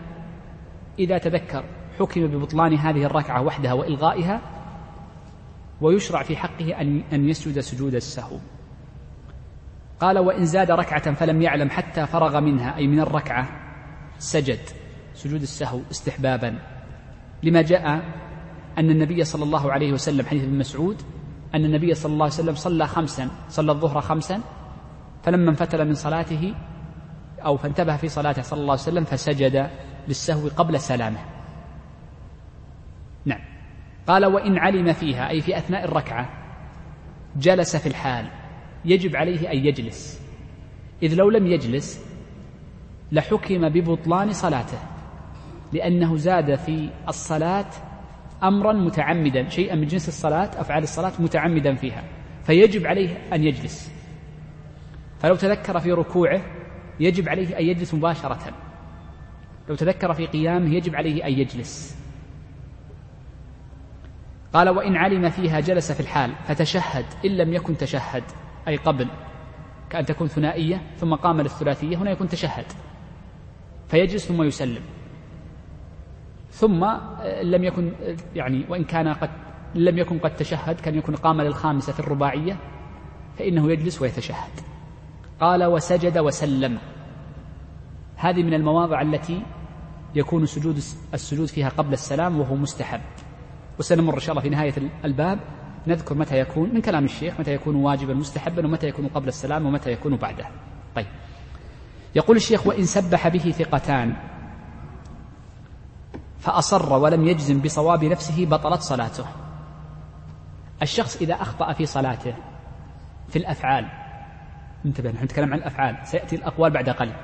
إذا 0.98 1.18
تذكر 1.18 1.64
حكم 1.98 2.26
ببطلان 2.26 2.74
هذه 2.74 3.04
الركعة 3.04 3.42
وحدها 3.42 3.72
وإلغائها 3.72 4.40
ويشرع 5.80 6.22
في 6.22 6.36
حقه 6.36 6.80
أن 7.12 7.28
يسجد 7.28 7.60
سجود 7.60 7.94
السهو. 7.94 8.38
قال 10.00 10.18
وإن 10.18 10.46
زاد 10.46 10.70
ركعة 10.70 11.14
فلم 11.14 11.42
يعلم 11.42 11.70
حتى 11.70 12.06
فرغ 12.06 12.40
منها 12.40 12.76
أي 12.76 12.86
من 12.86 13.00
الركعة 13.00 13.48
سجد 14.18 14.60
سجود 15.14 15.42
السهو 15.42 15.80
استحبابا. 15.90 16.58
لما 17.42 17.62
جاء 17.62 18.02
أن 18.78 18.90
النبي 18.90 19.24
صلى 19.24 19.44
الله 19.44 19.72
عليه 19.72 19.92
وسلم 19.92 20.26
حديث 20.26 20.42
ابن 20.42 20.58
مسعود 20.58 21.02
أن 21.56 21.64
النبي 21.64 21.94
صلى 21.94 22.12
الله 22.12 22.24
عليه 22.24 22.34
وسلم 22.34 22.54
صلى 22.54 22.86
خمسا 22.86 23.30
صلى 23.48 23.72
الظهر 23.72 24.00
خمسا 24.00 24.40
فلما 25.22 25.50
انفتل 25.50 25.84
من 25.84 25.94
صلاته 25.94 26.54
أو 27.44 27.56
فانتبه 27.56 27.96
في 27.96 28.08
صلاته 28.08 28.42
صلى 28.42 28.60
الله 28.60 28.72
عليه 28.72 28.82
وسلم 28.82 29.04
فسجد 29.04 29.70
للسهو 30.08 30.48
قبل 30.48 30.80
سلامه. 30.80 31.18
نعم. 33.24 33.40
قال 34.06 34.26
وإن 34.26 34.58
علم 34.58 34.92
فيها 34.92 35.28
أي 35.28 35.40
في 35.40 35.58
أثناء 35.58 35.84
الركعة 35.84 36.28
جلس 37.36 37.76
في 37.76 37.86
الحال. 37.86 38.30
يجب 38.84 39.16
عليه 39.16 39.52
أن 39.52 39.56
يجلس. 39.56 40.22
إذ 41.02 41.14
لو 41.14 41.30
لم 41.30 41.46
يجلس 41.46 42.06
لحكم 43.12 43.68
ببطلان 43.68 44.32
صلاته 44.32 44.78
لأنه 45.72 46.16
زاد 46.16 46.54
في 46.54 46.90
الصلاة 47.08 47.70
أمرا 48.42 48.72
متعمدا 48.72 49.48
شيئا 49.48 49.74
من 49.74 49.86
جنس 49.86 50.08
الصلاة 50.08 50.50
أفعال 50.60 50.82
الصلاة 50.82 51.12
متعمدا 51.18 51.74
فيها 51.74 52.04
فيجب 52.44 52.86
عليه 52.86 53.28
أن 53.32 53.44
يجلس. 53.44 53.92
فلو 55.18 55.34
تذكر 55.34 55.80
في 55.80 55.92
ركوعه 55.92 56.40
يجب 57.00 57.28
عليه 57.28 57.58
أن 57.58 57.64
يجلس 57.64 57.94
مباشرة. 57.94 58.54
لو 59.68 59.74
تذكر 59.74 60.14
في 60.14 60.26
قيامه 60.26 60.74
يجب 60.74 60.94
عليه 60.94 61.26
أن 61.26 61.32
يجلس. 61.32 61.96
قال 64.52 64.68
وإن 64.68 64.96
علم 64.96 65.30
فيها 65.30 65.60
جلس 65.60 65.92
في 65.92 66.00
الحال 66.00 66.32
فتشهد 66.44 67.04
إن 67.24 67.30
لم 67.30 67.52
يكن 67.52 67.76
تشهد 67.76 68.22
أي 68.68 68.76
قبل 68.76 69.08
كأن 69.90 70.04
تكون 70.04 70.28
ثنائية 70.28 70.82
ثم 70.96 71.14
قام 71.14 71.40
للثلاثية 71.40 71.96
هنا 71.96 72.10
يكون 72.10 72.28
تشهد 72.28 72.64
فيجلس 73.88 74.26
ثم 74.28 74.42
يسلم. 74.42 74.82
ثم 76.56 76.86
لم 77.42 77.64
يكن 77.64 77.92
يعني 78.34 78.64
وإن 78.68 78.84
كان 78.84 79.08
قد 79.08 79.30
لم 79.74 79.98
يكن 79.98 80.18
قد 80.18 80.36
تشهد 80.36 80.80
كان 80.80 80.94
يكون 80.94 81.16
قام 81.16 81.40
للخامسة 81.40 81.92
في 81.92 82.00
الرباعية 82.00 82.56
فإنه 83.38 83.72
يجلس 83.72 84.02
ويتشهد. 84.02 84.52
قال 85.40 85.64
وسجد 85.64 86.18
وسلم. 86.18 86.78
هذه 88.16 88.42
من 88.42 88.54
المواضع 88.54 89.02
التي 89.02 89.42
يكون 90.14 90.46
سجود 90.46 90.76
السجود 91.14 91.48
فيها 91.48 91.68
قبل 91.68 91.92
السلام 91.92 92.40
وهو 92.40 92.54
مستحب. 92.54 93.00
وسنمر 93.78 94.14
إن 94.14 94.20
شاء 94.20 94.30
الله 94.30 94.42
في 94.42 94.48
نهاية 94.48 94.74
الباب. 95.04 95.38
نذكر 95.86 96.14
متى 96.14 96.38
يكون 96.38 96.74
من 96.74 96.80
كلام 96.80 97.04
الشيخ 97.04 97.40
متى 97.40 97.54
يكون 97.54 97.74
واجبا 97.76 98.14
مستحبا 98.14 98.66
ومتى 98.66 98.86
يكون 98.86 99.08
قبل 99.08 99.28
السلام 99.28 99.66
ومتى 99.66 99.92
يكون 99.92 100.16
بعده. 100.16 100.46
طيب. 100.94 101.06
يقول 102.14 102.36
الشيخ 102.36 102.66
وإن 102.66 102.84
سبح 102.84 103.28
به 103.28 103.50
ثقتان. 103.50 104.16
فأصر 106.46 106.92
ولم 106.92 107.28
يجزم 107.28 107.60
بصواب 107.60 108.04
نفسه 108.04 108.46
بطلت 108.46 108.80
صلاته. 108.80 109.24
الشخص 110.82 111.16
إذا 111.16 111.34
أخطأ 111.34 111.72
في 111.72 111.86
صلاته 111.86 112.34
في 113.28 113.36
الأفعال 113.36 113.86
انتبه 114.84 115.10
نحن 115.10 115.24
نتكلم 115.24 115.52
عن 115.52 115.58
الأفعال 115.58 115.96
سيأتي 116.04 116.36
الأقوال 116.36 116.70
بعد 116.70 116.88
قليل. 116.88 117.14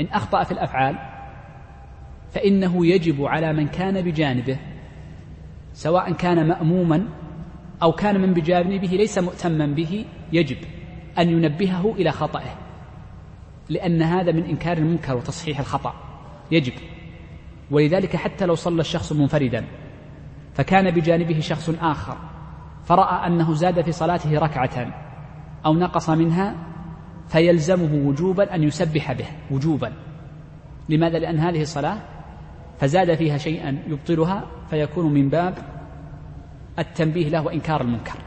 إن 0.00 0.06
أخطأ 0.12 0.44
في 0.44 0.52
الأفعال 0.52 0.98
فإنه 2.32 2.86
يجب 2.86 3.24
على 3.24 3.52
من 3.52 3.68
كان 3.68 4.02
بجانبه 4.02 4.58
سواء 5.72 6.12
كان 6.12 6.48
مأموما 6.48 7.08
أو 7.82 7.92
كان 7.92 8.20
من 8.20 8.34
بجانبه 8.34 8.88
ليس 8.88 9.18
مؤتما 9.18 9.66
به 9.66 10.04
يجب 10.32 10.58
أن 11.18 11.28
ينبهه 11.28 11.92
إلى 11.92 12.10
خطأه 12.10 12.54
لأن 13.68 14.02
هذا 14.02 14.32
من 14.32 14.44
إنكار 14.44 14.78
المنكر 14.78 15.16
وتصحيح 15.16 15.58
الخطأ 15.58 15.94
يجب. 16.50 16.72
ولذلك 17.70 18.16
حتى 18.16 18.46
لو 18.46 18.54
صلى 18.54 18.80
الشخص 18.80 19.12
منفردا 19.12 19.64
فكان 20.54 20.90
بجانبه 20.90 21.40
شخص 21.40 21.70
آخر 21.80 22.16
فرأى 22.84 23.26
أنه 23.26 23.54
زاد 23.54 23.80
في 23.80 23.92
صلاته 23.92 24.38
ركعة 24.38 24.92
أو 25.66 25.74
نقص 25.74 26.10
منها 26.10 26.56
فيلزمه 27.28 28.08
وجوبا 28.08 28.54
أن 28.54 28.62
يسبح 28.62 29.12
به 29.12 29.26
وجوبا. 29.50 29.92
لماذا؟ 30.88 31.18
لأن 31.18 31.38
هذه 31.38 31.62
الصلاة 31.62 31.98
فزاد 32.78 33.14
فيها 33.14 33.38
شيئا 33.38 33.82
يبطلها 33.86 34.46
فيكون 34.70 35.14
من 35.14 35.28
باب 35.28 35.54
التنبيه 36.78 37.28
له 37.28 37.42
وإنكار 37.42 37.80
المنكر. 37.80 38.18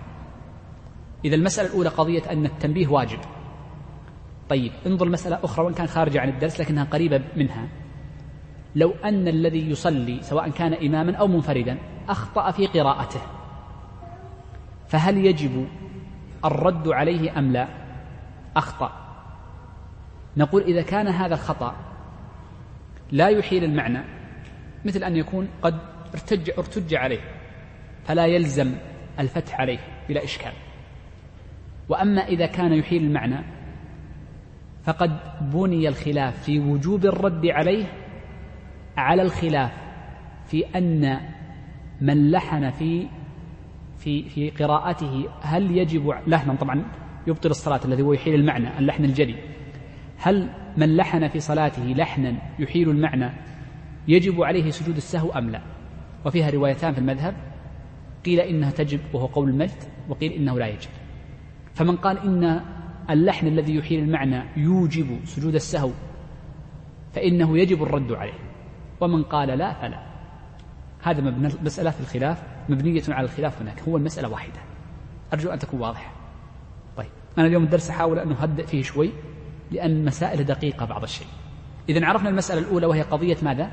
إذا 1.26 1.36
المسألة 1.36 1.70
الأولى 1.70 1.90
قضية 1.90 2.32
أن 2.32 2.46
التنبيه 2.46 2.88
واجب. 2.88 3.20
طيب 4.50 4.72
انظر 4.88 5.10
مسألة 5.10 5.40
أخرى 5.44 5.66
وإن 5.66 5.74
كان 5.74 5.88
خارجة 5.88 6.22
عن 6.22 6.30
الدرس 6.30 6.60
لكنها 6.60 6.84
قريبة 6.84 7.22
منها. 7.36 7.68
لو 8.76 8.94
أن 9.04 9.28
الذي 9.28 9.70
يصلي 9.70 10.22
سواء 10.22 10.50
كان 10.50 10.74
إماما 10.74 11.16
أو 11.16 11.28
منفردا 11.28 11.78
أخطأ 12.10 12.52
في 12.52 12.68
قراءته 12.68 13.22
فهل 14.88 15.26
يجب 15.26 15.68
الرد 16.46 16.88
عليه 16.88 17.40
أم 17.40 17.52
لا؟ 17.54 17.68
أخطأ. 18.56 18.92
نقول 20.38 20.62
إذا 20.62 20.82
كان 20.82 21.08
هذا 21.08 21.34
الخطأ 21.34 21.76
لا 23.12 23.30
يحيل 23.30 23.64
المعنى 23.64 24.04
مثل 24.86 25.04
أن 25.04 25.16
يكون 25.16 25.48
قد 25.62 25.78
ارتج, 26.14 26.50
ارتج 26.58 26.96
عليه 26.96 27.20
فلا 28.06 28.26
يلزم 28.26 28.76
الفتح 29.20 29.60
عليه 29.60 29.80
بلا 30.10 30.24
إشكال. 30.24 30.54
وأما 31.90 32.22
إذا 32.22 32.46
كان 32.46 32.74
يحيل 32.74 33.04
المعنى 33.04 33.44
فقد 34.84 35.20
بني 35.42 35.88
الخلاف 35.88 36.44
في 36.44 36.60
وجوب 36.60 37.06
الرد 37.06 37.46
عليه 37.46 37.86
على 38.98 39.22
الخلاف 39.22 39.72
في 40.46 40.66
أن 40.76 41.20
من 42.02 42.32
لحن 42.32 42.70
في 42.70 43.08
في 43.98 44.30
في 44.30 44.50
قراءته 44.50 45.26
هل 45.42 45.78
يجب 45.78 46.14
لحنا 46.28 46.56
طبعا 46.56 46.84
يبطل 47.28 47.50
الصلاة 47.50 47.80
الذي 47.86 48.04
هو 48.04 48.14
يحيل 48.14 48.36
المعنى 48.36 48.80
اللحن 48.80 49.06
الجلي. 49.06 49.36
هل 50.18 50.50
من 50.78 50.96
لحن 50.96 51.28
في 51.28 51.40
صلاته 51.40 51.84
لحنا 51.84 52.36
يحيل 52.60 52.90
المعنى 52.90 53.30
يجب 54.08 54.44
عليه 54.44 54.72
سجود 54.72 54.96
السهو 54.96 55.32
أم 55.32 55.50
لا؟ 55.50 55.62
وفيها 56.26 56.50
روايتان 56.50 56.94
في 56.94 57.00
المذهب 57.00 57.36
قيل 58.26 58.40
إنها 58.40 58.72
تجب 58.72 59.00
وهو 59.14 59.26
قول 59.26 59.50
المجد 59.50 59.84
وقيل 60.10 60.32
إنه 60.32 60.60
لا 60.60 60.68
يجب. 60.68 60.90
فمن 61.74 61.96
قال 61.96 62.18
إن 62.18 62.62
اللحن 63.10 63.48
الذي 63.48 63.76
يحيل 63.76 64.00
المعنى 64.00 64.44
يوجب 64.58 65.20
سجود 65.26 65.56
السهو 65.56 65.92
فإنه 67.14 67.58
يجب 67.58 67.84
الرد 67.84 68.12
عليه. 68.12 68.53
ومن 69.04 69.24
قال 69.24 69.48
لا 69.48 69.74
فلا. 69.74 70.00
هذا 71.04 71.22
مسألة 71.64 71.94
الخلاف 72.00 72.44
مبنية 72.70 73.04
على 73.10 73.26
الخلاف 73.26 73.62
هناك 73.62 73.82
هو 73.82 73.98
المسألة 73.98 74.30
واحدة. 74.30 74.60
أرجو 75.34 75.50
أن 75.50 75.60
تكون 75.60 75.80
واضحة. 75.80 76.12
طيب 76.98 77.10
أنا 77.38 77.48
اليوم 77.48 77.64
الدرس 77.64 77.90
أحاول 77.90 78.20
أن 78.20 78.32
أهدئ 78.32 78.66
فيه 78.66 78.84
شوي 78.84 79.10
لأن 79.72 80.06
مسائل 80.06 80.44
دقيقة 80.44 80.86
بعض 80.86 81.04
الشيء. 81.04 81.28
إذا 81.90 82.06
عرفنا 82.06 82.30
المسألة 82.30 82.62
الأولى 82.62 82.86
وهي 82.86 83.02
قضية 83.02 83.38
ماذا؟ 83.42 83.72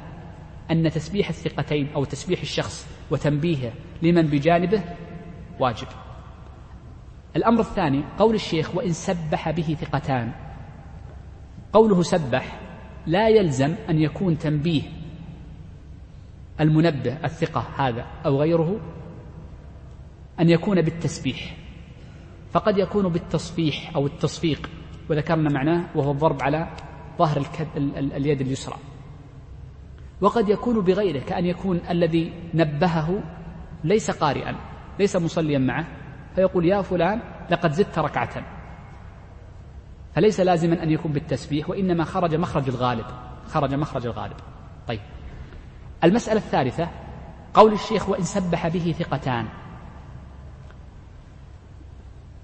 أن 0.71 0.91
تسبيح 0.91 1.29
الثقتين 1.29 1.89
أو 1.97 2.05
تسبيح 2.05 2.41
الشخص 2.41 2.87
وتنبيهه 3.11 3.73
لمن 4.03 4.23
بجانبه 4.23 4.83
واجب. 5.61 5.87
الأمر 7.37 7.61
الثاني 7.61 8.05
قول 8.19 8.35
الشيخ 8.35 8.75
وإن 8.75 8.93
سبح 8.93 9.51
به 9.51 9.77
ثقتان. 9.81 10.33
قوله 11.73 12.03
سبح 12.03 12.61
لا 13.07 13.29
يلزم 13.29 13.75
أن 13.91 13.99
يكون 13.99 14.39
تنبيه 14.39 14.83
المنبه 16.61 17.19
الثقة 17.25 17.67
هذا 17.77 18.07
أو 18.27 18.41
غيره 18.41 18.81
أن 20.41 20.51
يكون 20.51 20.83
بالتسبيح. 20.83 21.57
فقد 22.51 22.79
يكون 22.79 23.09
بالتصفيح 23.09 23.97
أو 23.97 24.07
التصفيق 24.07 24.71
وذكرنا 25.11 25.51
معناه 25.51 25.85
وهو 25.95 26.11
الضرب 26.11 26.43
على 26.43 26.69
ظهر 27.19 27.37
الكد 27.37 27.69
اليد 27.97 28.41
اليسرى. 28.41 28.77
وقد 30.21 30.49
يكون 30.49 30.81
بغيره 30.81 31.19
كأن 31.19 31.47
يكون 31.47 31.81
الذي 31.91 32.33
نبهه 32.55 33.23
ليس 33.85 34.11
قارئا 34.11 34.57
ليس 34.99 35.17
مصليا 35.17 35.59
معه 35.59 35.87
فيقول 36.35 36.65
يا 36.67 36.83
فلان 36.83 37.21
لقد 37.51 37.73
زدت 37.73 37.99
ركعة. 37.99 38.47
فليس 40.15 40.41
لازما 40.41 40.83
أن 40.83 40.91
يكون 40.91 41.13
بالتسبيح 41.13 41.71
وإنما 41.71 42.05
خرج 42.05 42.35
مخرج 42.35 42.69
الغالب 42.69 43.07
خرج 43.47 43.75
مخرج 43.75 44.07
الغالب. 44.07 44.37
طيب. 44.89 45.01
المسألة 46.05 46.39
الثالثة 46.39 46.89
قول 47.55 47.73
الشيخ 47.73 48.09
وإن 48.09 48.23
سبح 48.23 48.69
به 48.69 48.95
ثقتان. 48.99 49.47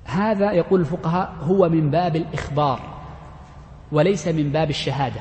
هذا 0.04 0.52
يقول 0.52 0.80
الفقهاء 0.80 1.34
هو 1.42 1.68
من 1.68 1.90
باب 1.90 2.16
الإخبار 2.16 2.80
وليس 3.92 4.28
من 4.28 4.52
باب 4.52 4.70
الشهادة. 4.70 5.20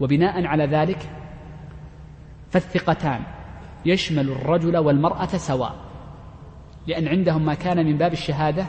وبناء 0.00 0.46
على 0.46 0.66
ذلك 0.66 1.10
فالثقتان 2.50 3.20
يشمل 3.86 4.30
الرجل 4.30 4.76
والمرأة 4.76 5.26
سواء. 5.26 5.74
لأن 6.86 7.08
عندهم 7.08 7.46
ما 7.46 7.54
كان 7.54 7.86
من 7.86 7.98
باب 7.98 8.12
الشهادة 8.12 8.66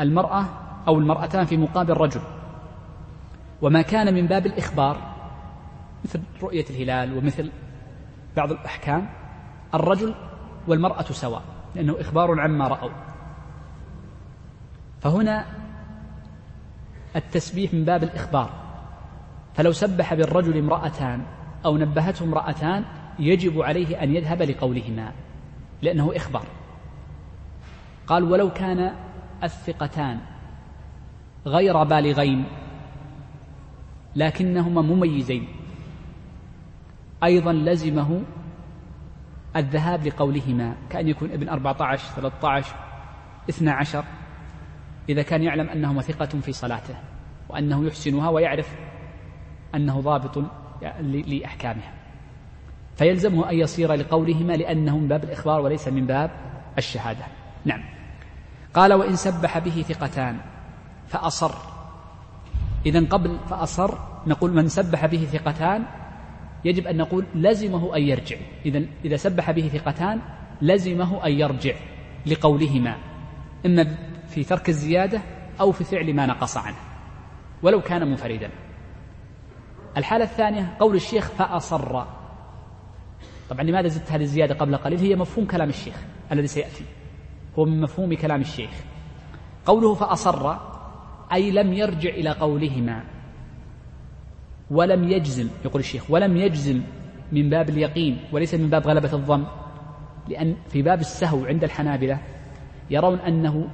المرأة 0.00 0.44
أو 0.88 0.98
المرأتان 0.98 1.44
في 1.44 1.56
مقابل 1.56 1.92
رجل 1.92 2.20
وما 3.62 3.82
كان 3.82 4.14
من 4.14 4.26
باب 4.26 4.46
الإخبار 4.46 5.11
مثل 6.04 6.20
رؤية 6.42 6.64
الهلال 6.70 7.18
ومثل 7.18 7.50
بعض 8.36 8.52
الأحكام 8.52 9.08
الرجل 9.74 10.14
والمرأة 10.66 11.02
سواء 11.02 11.42
لأنه 11.74 12.00
إخبار 12.00 12.40
عما 12.40 12.68
رأوا. 12.68 12.90
فهنا 15.00 15.46
التسبيح 17.16 17.74
من 17.74 17.84
باب 17.84 18.02
الإخبار. 18.02 18.50
فلو 19.54 19.72
سبح 19.72 20.14
بالرجل 20.14 20.58
امرأتان 20.58 21.22
أو 21.64 21.76
نبهته 21.76 22.24
امرأتان 22.24 22.84
يجب 23.18 23.60
عليه 23.60 24.02
أن 24.02 24.14
يذهب 24.16 24.42
لقولهما 24.42 25.12
لأنه 25.82 26.16
إخبار. 26.16 26.46
قال 28.06 28.24
ولو 28.24 28.50
كان 28.50 28.92
الثقتان 29.44 30.20
غير 31.46 31.84
بالغين 31.84 32.44
لكنهما 34.16 34.82
مميزين. 34.82 35.61
أيضا 37.24 37.52
لزمه 37.52 38.22
الذهاب 39.56 40.06
لقولهما 40.06 40.74
كأن 40.90 41.08
يكون 41.08 41.30
ابن 41.30 41.48
أربعة 41.48 41.76
عشر 41.80 42.04
ثلاثة 42.04 42.48
عشر 42.48 42.74
اثنى 43.50 43.70
عشر 43.70 44.04
إذا 45.08 45.22
كان 45.22 45.42
يعلم 45.42 45.68
أنهما 45.68 46.02
ثقة 46.02 46.40
في 46.40 46.52
صلاته 46.52 46.94
وأنه 47.48 47.86
يحسنها 47.86 48.28
ويعرف 48.28 48.76
أنه 49.74 50.00
ضابط 50.00 50.44
لأحكامها. 51.26 51.92
فيلزمه 52.96 53.50
أن 53.50 53.54
يصير 53.54 53.92
لقولهما 53.92 54.52
لأنه 54.52 54.98
من 54.98 55.08
باب 55.08 55.24
الإخبار 55.24 55.60
وليس 55.60 55.88
من 55.88 56.06
باب 56.06 56.30
الشهادة. 56.78 57.24
نعم. 57.64 57.84
قال 58.74 58.92
وإن 58.92 59.16
سبح 59.16 59.58
به 59.58 59.82
ثقتان 59.82 60.36
فأصر. 61.08 61.54
إذا 62.86 63.06
قبل 63.06 63.38
فأصر 63.50 63.98
نقول 64.26 64.52
من 64.52 64.68
سبح 64.68 65.06
به 65.06 65.24
ثقتان 65.24 65.84
يجب 66.64 66.86
أن 66.86 66.96
نقول 66.96 67.26
لزمه 67.34 67.96
أن 67.96 68.02
يرجع. 68.02 68.36
إذا 68.66 68.82
إذا 69.04 69.16
سبح 69.16 69.50
به 69.50 69.68
ثقتان 69.68 70.20
لزمه 70.62 71.26
أن 71.26 71.32
يرجع 71.32 71.74
لقولهما. 72.26 72.96
إما 73.66 73.96
في 74.28 74.44
ترك 74.44 74.68
الزيادة 74.68 75.22
أو 75.60 75.72
في 75.72 75.84
فعل 75.84 76.14
ما 76.14 76.26
نقص 76.26 76.56
عنه. 76.56 76.76
ولو 77.62 77.80
كان 77.80 78.10
منفردا. 78.10 78.50
الحالة 79.96 80.24
الثانية 80.24 80.76
قول 80.80 80.96
الشيخ 80.96 81.28
فأصر. 81.28 82.04
طبعا 83.50 83.62
لماذا 83.62 83.88
زدت 83.88 84.12
هذه 84.12 84.22
الزيادة 84.22 84.54
قبل 84.54 84.76
قليل؟ 84.76 84.98
هي 84.98 85.16
مفهوم 85.16 85.46
كلام 85.46 85.68
الشيخ 85.68 86.02
الذي 86.32 86.46
سيأتي. 86.46 86.84
هو 87.58 87.64
من 87.64 87.80
مفهوم 87.80 88.14
كلام 88.14 88.40
الشيخ. 88.40 88.70
قوله 89.66 89.94
فأصر 89.94 90.56
أي 91.32 91.50
لم 91.50 91.72
يرجع 91.72 92.10
إلى 92.10 92.30
قولهما. 92.30 93.04
ولم 94.72 95.08
يجزم 95.08 95.48
يقول 95.64 95.80
الشيخ 95.80 96.10
ولم 96.10 96.36
يجزم 96.36 96.82
من 97.32 97.50
باب 97.50 97.68
اليقين 97.68 98.18
وليس 98.32 98.54
من 98.54 98.70
باب 98.70 98.88
غلبة 98.88 99.12
الظن 99.12 99.44
لأن 100.28 100.56
في 100.68 100.82
باب 100.82 101.00
السهو 101.00 101.44
عند 101.44 101.64
الحنابلة 101.64 102.18
يرون 102.90 103.18
أنه 103.18 103.68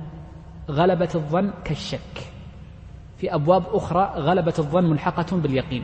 غلبة 0.70 1.08
الظن 1.14 1.50
كالشك. 1.64 2.32
في 3.16 3.34
أبواب 3.34 3.66
أخرى 3.66 4.12
غلبة 4.16 4.54
الظن 4.58 4.84
ملحقة 4.84 5.36
باليقين. 5.36 5.82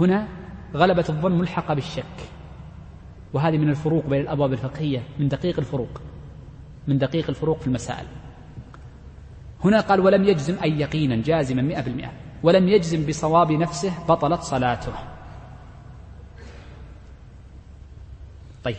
هنا 0.00 0.28
غلبة 0.74 1.04
الظن 1.08 1.32
ملحقة 1.38 1.74
بالشك. 1.74 2.04
وهذه 3.32 3.58
من 3.58 3.68
الفروق 3.68 4.06
بين 4.06 4.20
الأبواب 4.20 4.52
الفقهية 4.52 5.02
من 5.18 5.28
دقيق 5.28 5.58
الفروق 5.58 6.00
من 6.88 6.98
دقيق 6.98 7.28
الفروق 7.28 7.60
في 7.60 7.66
المسائل. 7.66 8.06
هنا 9.64 9.80
قال 9.80 10.00
ولم 10.00 10.24
يجزم 10.24 10.56
أي 10.62 10.80
يقينا 10.80 11.16
جازما 11.16 11.62
مئة 11.62 11.80
بالمئة. 11.82 12.27
ولم 12.42 12.68
يجزم 12.68 13.06
بصواب 13.06 13.52
نفسه 13.52 13.92
بطلت 14.08 14.40
صلاته. 14.40 14.92
طيب. 18.64 18.76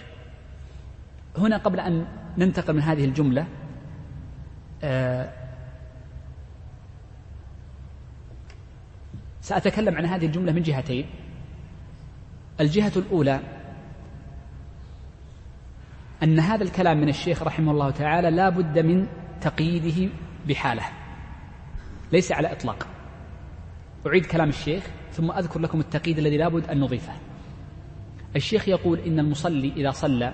هنا 1.37 1.57
قبل 1.57 1.79
أن 1.79 2.07
ننتقل 2.37 2.73
من 2.73 2.81
هذه 2.81 3.05
الجملة 3.05 3.47
آه 4.83 5.33
سأتكلم 9.41 9.95
عن 9.95 10.05
هذه 10.05 10.25
الجملة 10.25 10.51
من 10.51 10.61
جهتين. 10.61 11.05
الجهة 12.59 12.91
الأولى 12.95 13.39
أن 16.23 16.39
هذا 16.39 16.63
الكلام 16.63 16.97
من 17.01 17.09
الشيخ 17.09 17.43
رحمه 17.43 17.71
الله 17.71 17.91
تعالى 17.91 18.29
لا 18.31 18.49
بد 18.49 18.79
من 18.79 19.07
تقييده 19.41 20.13
بحالة 20.47 20.83
ليس 22.11 22.31
على 22.31 22.51
إطلاق. 22.51 22.87
أعيد 24.07 24.25
كلام 24.25 24.49
الشيخ 24.49 24.83
ثم 25.11 25.31
أذكر 25.31 25.59
لكم 25.59 25.79
التقييد 25.79 26.17
الذي 26.17 26.37
لا 26.37 26.47
بد 26.47 26.69
أن 26.69 26.79
نضيفه. 26.79 27.13
الشيخ 28.35 28.67
يقول 28.67 28.99
إن 28.99 29.19
المصلي 29.19 29.73
إذا 29.77 29.91
صلى 29.91 30.33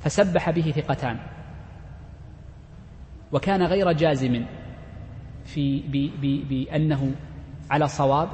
فسبح 0.00 0.50
به 0.50 0.72
ثقتان 0.76 1.18
وكان 3.32 3.62
غير 3.62 3.92
جازم 3.92 4.44
في 5.44 5.82
بأنه 6.50 7.14
على 7.70 7.88
صواب 7.88 8.28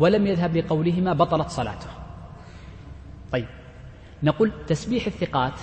ولم 0.00 0.26
يذهب 0.26 0.56
لقولهما 0.56 1.12
بطلت 1.12 1.48
صلاته. 1.48 1.90
طيب 3.32 3.46
نقول 4.22 4.52
تسبيح 4.66 5.06
الثقات 5.06 5.60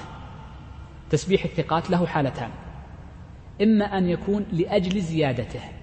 تسبيح 1.09 1.45
الثقات 1.45 1.89
له 1.89 2.05
حالتان 2.05 2.49
إما 3.61 3.85
أن 3.85 4.09
يكون 4.09 4.45
لأجل 4.51 5.01
زيادته 5.01 5.78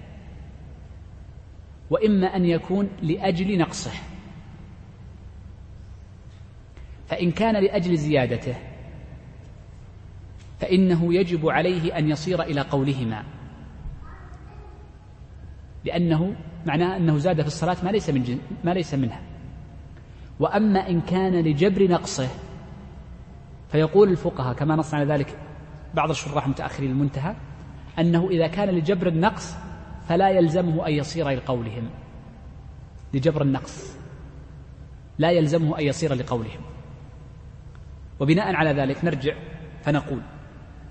وإما 1.89 2.35
أن 2.35 2.45
يكون 2.45 2.89
لأجل 3.01 3.57
نقصه. 3.57 3.91
فإن 7.07 7.31
كان 7.31 7.63
لأجل 7.63 7.97
زيادته 7.97 8.55
فإنه 10.59 11.13
يجب 11.13 11.49
عليه 11.49 11.97
أن 11.97 12.09
يصير 12.09 12.41
إلى 12.41 12.61
قولهما. 12.61 13.23
لأنه 15.85 16.35
معناه 16.65 16.97
أنه 16.97 17.17
زاد 17.17 17.41
في 17.41 17.47
الصلاة 17.47 17.77
ما 17.83 17.89
ليس 17.89 18.09
من 18.09 18.39
ما 18.63 18.71
ليس 18.71 18.93
منها. 18.93 19.21
وأما 20.39 20.89
إن 20.89 21.01
كان 21.01 21.33
لجبر 21.41 21.87
نقصه 21.91 22.27
فيقول 23.71 24.09
الفقهاء 24.09 24.53
كما 24.53 24.75
نص 24.75 24.93
على 24.93 25.13
ذلك 25.13 25.37
بعض 25.93 26.09
الشراح 26.09 26.47
متأخرين 26.47 26.91
المنتهى 26.91 27.35
أنه 27.99 28.29
إذا 28.29 28.47
كان 28.47 28.69
لجبر 28.69 29.07
النقص 29.07 29.55
فلا 30.07 30.29
يلزمه 30.29 30.87
أن 30.87 30.93
يصير 30.93 31.29
لقولهم. 31.29 31.89
لجبر 33.13 33.41
النقص. 33.41 33.97
لا 35.17 35.31
يلزمه 35.31 35.79
أن 35.79 35.83
يصير 35.83 36.13
لقولهم. 36.13 36.61
وبناء 38.19 38.55
على 38.55 38.71
ذلك 38.71 39.05
نرجع 39.05 39.35
فنقول 39.83 40.21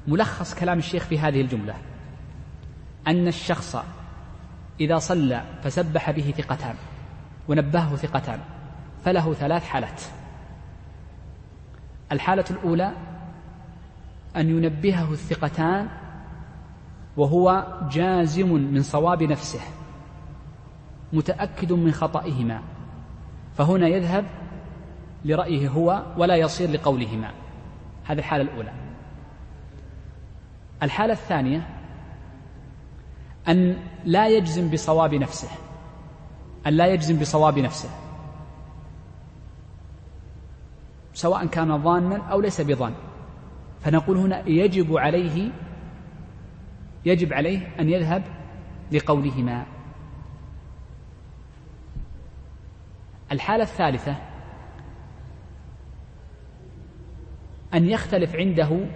ملخص 0.07 0.55
كلام 0.55 0.79
الشيخ 0.79 1.05
في 1.05 1.19
هذه 1.19 1.41
الجملة 1.41 1.75
أن 3.07 3.29
الشخص 3.29 3.77
إذا 4.81 4.99
صلى 4.99 5.43
فسبح 5.63 6.11
به 6.11 6.35
ثقتان 6.37 6.75
ونبهه 7.49 7.97
ثقتان 7.97 8.41
فله 9.05 9.35
ثلاث 9.35 9.65
حالات. 9.65 10.03
الحالة 12.13 12.45
الأولى 12.51 12.93
أن 14.37 14.51
ينبهه 14.51 15.13
الثقتان 15.13 15.89
وهو 17.17 17.67
جازم 17.91 18.53
من 18.53 18.83
صواب 18.83 19.23
نفسه 19.23 19.61
متأكد 21.13 21.73
من 21.73 21.93
خطئهما 21.93 22.63
فهنا 23.57 23.89
يذهب 23.89 24.25
لرأيه 25.25 25.69
هو 25.69 26.03
ولا 26.19 26.37
يصير 26.37 26.71
لقولهما. 26.71 27.31
هذه 28.05 28.19
الحالة 28.19 28.43
الأولى. 28.43 28.73
الحالة 30.83 31.13
الثانية 31.13 31.67
أن 33.49 33.77
لا 34.05 34.29
يجزم 34.29 34.71
بصواب 34.71 35.15
نفسه 35.15 35.49
أن 36.67 36.73
لا 36.73 36.87
يجزم 36.87 37.19
بصواب 37.19 37.59
نفسه 37.59 37.89
سواء 41.15 41.47
كان 41.47 41.83
ظانا 41.83 42.17
أو 42.17 42.41
ليس 42.41 42.61
بظان. 42.61 42.93
فنقول 43.81 44.17
هنا 44.17 44.49
يجب 44.49 44.97
عليه 44.97 45.51
يجب 47.07 47.33
عليه 47.33 47.69
أن 47.81 47.89
يذهب 47.91 48.23
لقولهما. 48.93 49.67
الحالة 53.33 53.63
الثالثة 53.63 54.17
أن 57.75 57.89
يختلف 57.89 58.37
عنده 58.37 58.87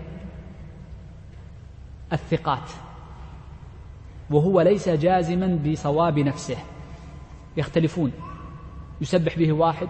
الثقات 2.12 2.70
وهو 4.30 4.60
ليس 4.60 4.88
جازما 4.88 5.56
بصواب 5.66 6.18
نفسه. 6.18 6.56
يختلفون 7.56 8.12
يسبح 9.00 9.38
به 9.38 9.52
واحد 9.52 9.88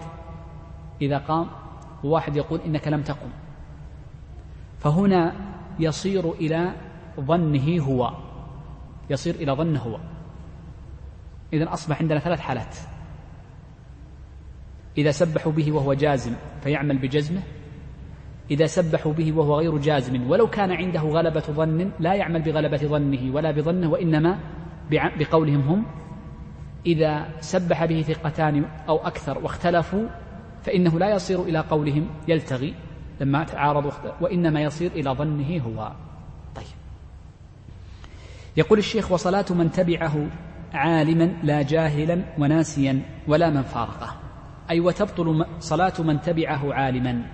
إذا 1.03 1.19
قام 1.19 1.47
وواحد 2.05 2.37
يقول 2.37 2.61
إنك 2.61 2.89
لم 2.89 3.03
تقم. 3.03 3.31
فهنا 4.79 5.35
يصير 5.79 6.33
إلى 6.33 6.90
ظنه 7.21 7.83
هو. 7.83 8.13
يصير 9.11 9.35
إلى 9.35 9.53
ظنه 9.53 9.81
هو. 9.81 9.99
إذا 11.53 11.73
أصبح 11.73 12.01
عندنا 12.01 12.21
ثلاث 12.21 12.41
حالات. 12.41 12.77
إذا 14.99 15.11
سبحوا 15.11 15.53
به 15.53 15.73
وهو 15.73 15.95
جازم 15.95 16.33
فيعمل 16.63 16.99
بجزمه. 16.99 17.43
إذا 18.51 18.67
سبحوا 18.67 19.13
به 19.13 19.33
وهو 19.33 19.59
غير 19.59 19.79
جازم 19.79 20.31
ولو 20.31 20.47
كان 20.47 20.73
عنده 20.73 21.01
غلبة 21.01 21.41
ظن 21.41 21.91
لا 22.01 22.15
يعمل 22.15 22.43
بغلبة 22.43 22.77
ظنه 22.77 23.35
ولا 23.35 23.51
بظنه 23.51 23.91
وإنما 23.91 24.39
بقولهم 24.91 25.61
هم 25.61 25.87
إذا 26.87 27.29
سبح 27.41 27.85
به 27.85 28.03
ثقتان 28.03 28.65
أو 28.89 28.97
أكثر 28.97 29.39
واختلفوا 29.39 30.09
فإنه 30.63 30.99
لا 30.99 31.15
يصير 31.15 31.43
إلى 31.43 31.59
قولهم 31.59 32.07
يلتغي 32.29 32.75
لما 33.21 33.45
تعارضوا 33.45 33.91
وإنما 34.21 34.63
يصير 34.63 34.91
إلى 34.93 35.11
ظنه 35.11 35.59
هو. 35.59 35.93
يقول 38.61 38.79
الشيخ 38.79 39.13
وصلاة 39.13 39.45
من 39.51 39.71
تبعه 39.71 40.27
عالما 40.73 41.25
لا 41.43 41.63
جاهلا 41.63 42.25
وناسيا 42.39 43.03
ولا 43.29 43.51
من 43.51 43.63
فارقه. 43.63 44.17
أي 44.71 44.81
وتبطل 44.81 45.47
صلاة 45.61 45.93
من 45.99 46.21
تبعه 46.21 46.75
عالما. 46.75 47.27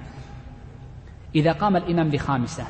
إذا 1.35 1.53
قام 1.53 1.77
الإمام 1.77 2.11
بخامسة 2.11 2.65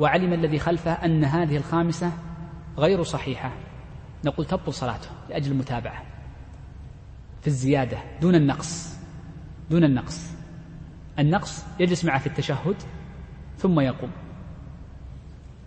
وعلم 0.00 0.32
الذي 0.32 0.58
خلفه 0.58 0.92
أن 0.92 1.24
هذه 1.24 1.56
الخامسة 1.56 2.12
غير 2.78 3.02
صحيحة 3.02 3.52
نقول 4.24 4.46
تبطل 4.46 4.72
صلاته 4.72 5.08
لأجل 5.30 5.52
المتابعة 5.52 6.02
في 7.40 7.46
الزيادة 7.46 7.98
دون 8.20 8.34
النقص 8.34 8.98
دون 9.70 9.84
النقص. 9.84 10.30
النقص 11.18 11.64
يجلس 11.80 12.04
معه 12.04 12.18
في 12.18 12.26
التشهد 12.26 12.76
ثم 13.58 13.80
يقوم. 13.80 14.10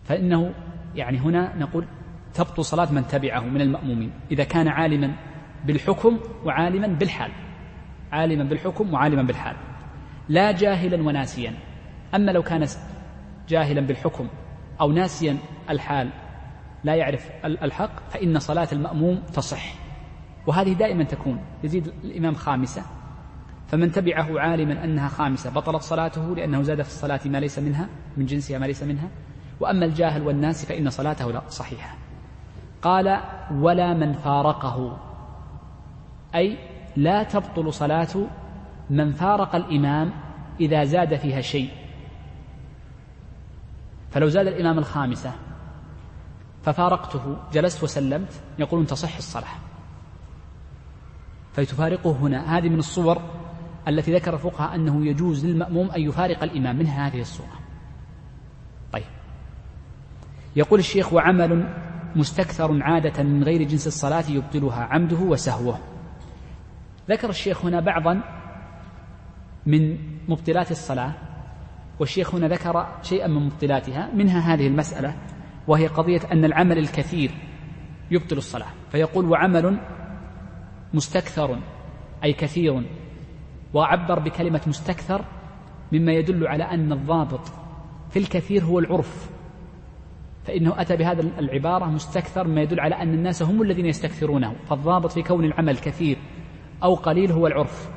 فإنه 0.04 0.54
يعني 0.95 1.17
هنا 1.17 1.55
نقول 1.58 1.86
تبطل 2.34 2.65
صلاة 2.65 2.91
من 2.91 3.08
تبعه 3.08 3.39
من 3.39 3.62
المأمومين 3.62 4.12
إذا 4.31 4.43
كان 4.43 4.67
عالما 4.67 5.15
بالحكم 5.65 6.19
وعالما 6.45 6.88
بالحال 6.88 7.31
عالما 8.12 8.43
بالحكم 8.43 8.93
وعالما 8.93 9.23
بالحال 9.23 9.55
لا 10.29 10.51
جاهلا 10.51 11.03
وناسيا. 11.03 11.53
أما 12.15 12.31
لو 12.31 12.43
كان 12.43 12.67
جاهلا 13.49 13.81
بالحكم 13.81 14.27
أو 14.81 14.91
ناسيا 14.91 15.38
الحال 15.69 16.10
لا 16.84 16.95
يعرف 16.95 17.29
الحق 17.45 18.10
فإن 18.10 18.39
صلاة 18.39 18.67
المأموم 18.71 19.23
تصح. 19.34 19.75
وهذه 20.47 20.73
دائما 20.73 21.03
تكون 21.03 21.39
يزيد 21.63 21.88
الإمام 22.03 22.34
خامسة 22.34 22.81
فمن 23.67 23.91
تبعه 23.91 24.39
عالما 24.39 24.84
أنها 24.84 25.08
خامسة 25.08 25.49
بطلت 25.49 25.81
صلاته 25.81 26.36
لأنه 26.36 26.62
زاد 26.62 26.81
في 26.81 26.89
الصلاة 26.89 27.19
ما 27.25 27.38
ليس 27.38 27.60
منها 27.60 27.89
من 28.17 28.25
جنسها 28.25 28.60
ما 28.60 28.65
ليس 28.65 28.84
منها 28.84 29.10
وأما 29.60 29.86
الجاهل 29.86 30.22
والناس 30.22 30.65
فإن 30.65 30.89
صلاته 30.89 31.32
لا 31.32 31.41
صحيحة. 31.50 31.96
قال 32.82 33.20
ولا 33.52 33.94
من 33.94 34.13
فارقه. 34.13 34.98
أي 36.36 36.58
لا 36.96 37.24
تبطل 37.24 37.74
صلاة 37.74 38.08
من 38.89 39.13
فارق 39.13 39.56
الإمام 39.56 40.12
إذا 40.60 40.84
زاد 40.84 41.15
فيها 41.15 41.41
شيء. 41.41 41.70
فلو 44.12 44.28
زاد 44.28 44.48
الإمام 44.48 44.78
الخامسة 44.78 45.32
ففارقته 46.63 47.38
جلست 47.54 47.84
وسلمت 47.84 48.41
يقولون 48.60 48.86
تصح 48.86 49.18
الصلاة. 49.18 49.56
فتفارقه 51.54 52.12
هنا. 52.12 52.58
هذه 52.58 52.70
من 52.70 52.80
الصور 52.80 53.22
التي 53.88 54.15
ذكر 54.15 54.34
الفقهاء 54.34 54.76
أنه 54.76 55.06
يجوز 55.06 55.46
للمأموم 55.46 55.91
أن 55.91 56.02
يفارق 56.02 56.44
الإمام. 56.44 56.76
منها 56.76 57.08
هذه 57.08 57.22
الصورة؟ 57.22 57.64
يقول 60.56 60.80
الشيخ 60.80 61.13
وعمل 61.13 61.74
مستكثر 62.15 62.84
عادة 62.84 63.24
من 63.24 63.44
غير 63.44 63.63
جنس 63.63 63.88
الصلاة 63.88 64.24
يبطلها 64.30 64.84
عمده 64.84 65.18
وسهوه. 65.18 65.80
ذكر 67.10 67.30
الشيخ 67.30 67.65
هنا 67.65 67.80
بعضا 67.80 68.22
من 69.65 69.98
مبطلات 70.28 70.72
الصلاة 70.72 71.13
والشيخ 72.00 72.36
هنا 72.36 72.48
ذكر 72.48 72.88
شيئا 73.04 73.28
من 73.28 73.46
مبطلاتها 73.46 74.10
منها 74.13 74.54
هذه 74.54 74.68
المسألة 74.68 75.15
وهي 75.68 75.88
قضية 75.88 76.22
أن 76.32 76.46
العمل 76.46 76.78
الكثير 76.78 77.32
يبطل 78.12 78.38
الصلاة. 78.38 78.70
فيقول 78.91 79.26
وعمل 79.26 79.78
مستكثر 80.94 81.60
أي 82.24 82.34
كثير 82.34 82.84
وعبر 83.74 84.20
بكلمة 84.20 84.62
مستكثر 84.68 85.26
مما 85.91 86.12
يدل 86.12 86.48
على 86.48 86.63
أن 86.63 86.91
الضابط 86.91 87.52
في 88.10 88.20
الكثير 88.20 88.63
هو 88.63 88.80
العرف. 88.80 89.35
فإنه 90.45 90.81
أتى 90.81 90.95
بهذا 90.95 91.21
العبارة 91.21 91.86
مستكثر 91.86 92.47
ما 92.47 92.62
يدل 92.62 92.79
على 92.79 92.95
أن 92.95 93.13
الناس 93.13 93.43
هم 93.43 93.62
الذين 93.62 93.86
يستكثرونه 93.86 94.55
فالضابط 94.69 95.12
في 95.12 95.23
كون 95.23 95.45
العمل 95.45 95.77
كثير 95.77 96.17
أو 96.84 96.95
قليل 96.95 97.31
هو 97.31 97.47
العرف 97.47 97.89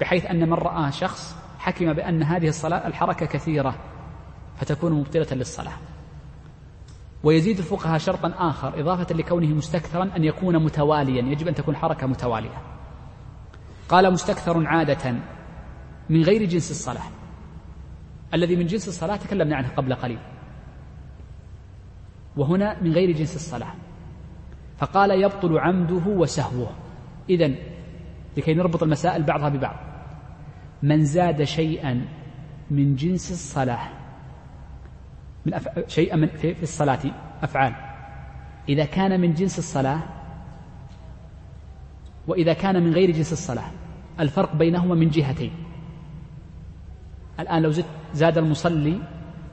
بحيث 0.00 0.26
أن 0.26 0.48
من 0.48 0.54
رأى 0.54 0.92
شخص 0.92 1.36
حكم 1.58 1.92
بأن 1.92 2.22
هذه 2.22 2.48
الصلاة 2.48 2.86
الحركة 2.86 3.26
كثيرة 3.26 3.74
فتكون 4.56 4.92
مبطلة 4.92 5.26
للصلاة. 5.32 5.72
ويزيد 7.22 7.58
الفقهاء 7.58 7.98
شرطا 7.98 8.32
آخر 8.38 8.80
إضافة 8.80 9.14
لكونه 9.14 9.46
مستكثرا 9.46 10.10
أن 10.16 10.24
يكون 10.24 10.64
متواليا 10.64 11.22
يجب 11.22 11.48
أن 11.48 11.54
تكون 11.54 11.76
حركة 11.76 12.06
متوالية. 12.06 12.62
قال 13.88 14.12
مستكثر 14.12 14.66
عادة 14.66 15.14
من 16.10 16.22
غير 16.22 16.44
جنس 16.44 16.70
الصلاة. 16.70 17.04
الذي 18.34 18.56
من 18.56 18.66
جنس 18.66 18.88
الصلاة 18.88 19.16
تكلمنا 19.16 19.56
عنه 19.56 19.68
قبل 19.68 19.94
قليل. 19.94 20.18
وهنا 22.36 22.82
من 22.82 22.92
غير 22.92 23.10
جنس 23.10 23.36
الصلاة. 23.36 23.74
فقال 24.78 25.22
يبطل 25.22 25.58
عمده 25.58 26.06
وسهوه. 26.06 26.70
إذا 27.30 27.50
لكي 28.36 28.54
نربط 28.54 28.82
المسائل 28.82 29.22
بعضها 29.22 29.48
ببعض. 29.48 29.76
من 30.82 31.04
زاد 31.04 31.44
شيئا 31.44 32.06
من 32.70 32.96
جنس 32.96 33.30
الصلاة. 33.30 33.88
من 35.46 35.54
أف... 35.54 35.68
شيئا 35.88 36.16
من 36.16 36.26
في 36.26 36.62
الصلاة 36.62 37.00
أفعال. 37.42 37.74
إذا 38.68 38.84
كان 38.84 39.20
من 39.20 39.34
جنس 39.34 39.58
الصلاة 39.58 40.00
وإذا 42.26 42.52
كان 42.52 42.82
من 42.82 42.94
غير 42.94 43.10
جنس 43.10 43.32
الصلاة. 43.32 43.70
الفرق 44.20 44.56
بينهما 44.56 44.94
من 44.94 45.08
جهتين. 45.08 45.52
الآن 47.40 47.62
لو 47.62 47.72
زاد 48.14 48.38
المصلي 48.38 48.98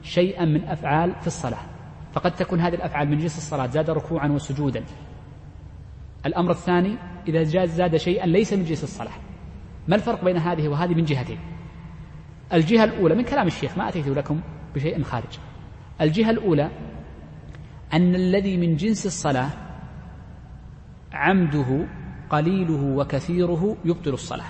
شيئا 0.02 0.44
من 0.44 0.64
أفعال 0.64 1.14
في 1.20 1.26
الصلاة. 1.26 1.77
فقد 2.12 2.34
تكون 2.34 2.60
هذه 2.60 2.74
الأفعال 2.74 3.08
من 3.08 3.18
جنس 3.18 3.38
الصلاة 3.38 3.66
زاد 3.66 3.90
ركوعا 3.90 4.28
وسجودا. 4.28 4.84
الأمر 6.26 6.50
الثاني 6.50 6.96
إذا 7.28 7.42
جاز 7.42 7.74
زاد 7.74 7.96
شيئا 7.96 8.26
ليس 8.26 8.52
من 8.52 8.64
جنس 8.64 8.84
الصلاة. 8.84 9.12
ما 9.88 9.96
الفرق 9.96 10.24
بين 10.24 10.36
هذه 10.36 10.68
وهذه 10.68 10.94
من 10.94 11.04
جهتين؟ 11.04 11.38
الجهة 12.52 12.84
الأولى 12.84 13.14
من 13.14 13.24
كلام 13.24 13.46
الشيخ 13.46 13.78
ما 13.78 13.88
أتيت 13.88 14.08
لكم 14.08 14.40
بشيء 14.74 15.02
خارج. 15.02 15.38
الجهة 16.00 16.30
الأولى 16.30 16.70
أن 17.92 18.14
الذي 18.14 18.56
من 18.56 18.76
جنس 18.76 19.06
الصلاة 19.06 19.50
عمده 21.12 21.86
قليله 22.30 22.82
وكثيره 22.96 23.76
يبطل 23.84 24.12
الصلاة. 24.12 24.46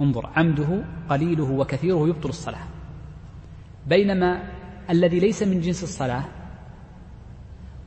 انظر 0.00 0.30
عمده 0.36 0.84
قليله 1.10 1.50
وكثيره 1.50 2.08
يبطل 2.08 2.28
الصلاة. 2.28 2.71
بينما 3.86 4.42
الذي 4.90 5.18
ليس 5.20 5.42
من 5.42 5.60
جنس 5.60 5.82
الصلاة 5.82 6.24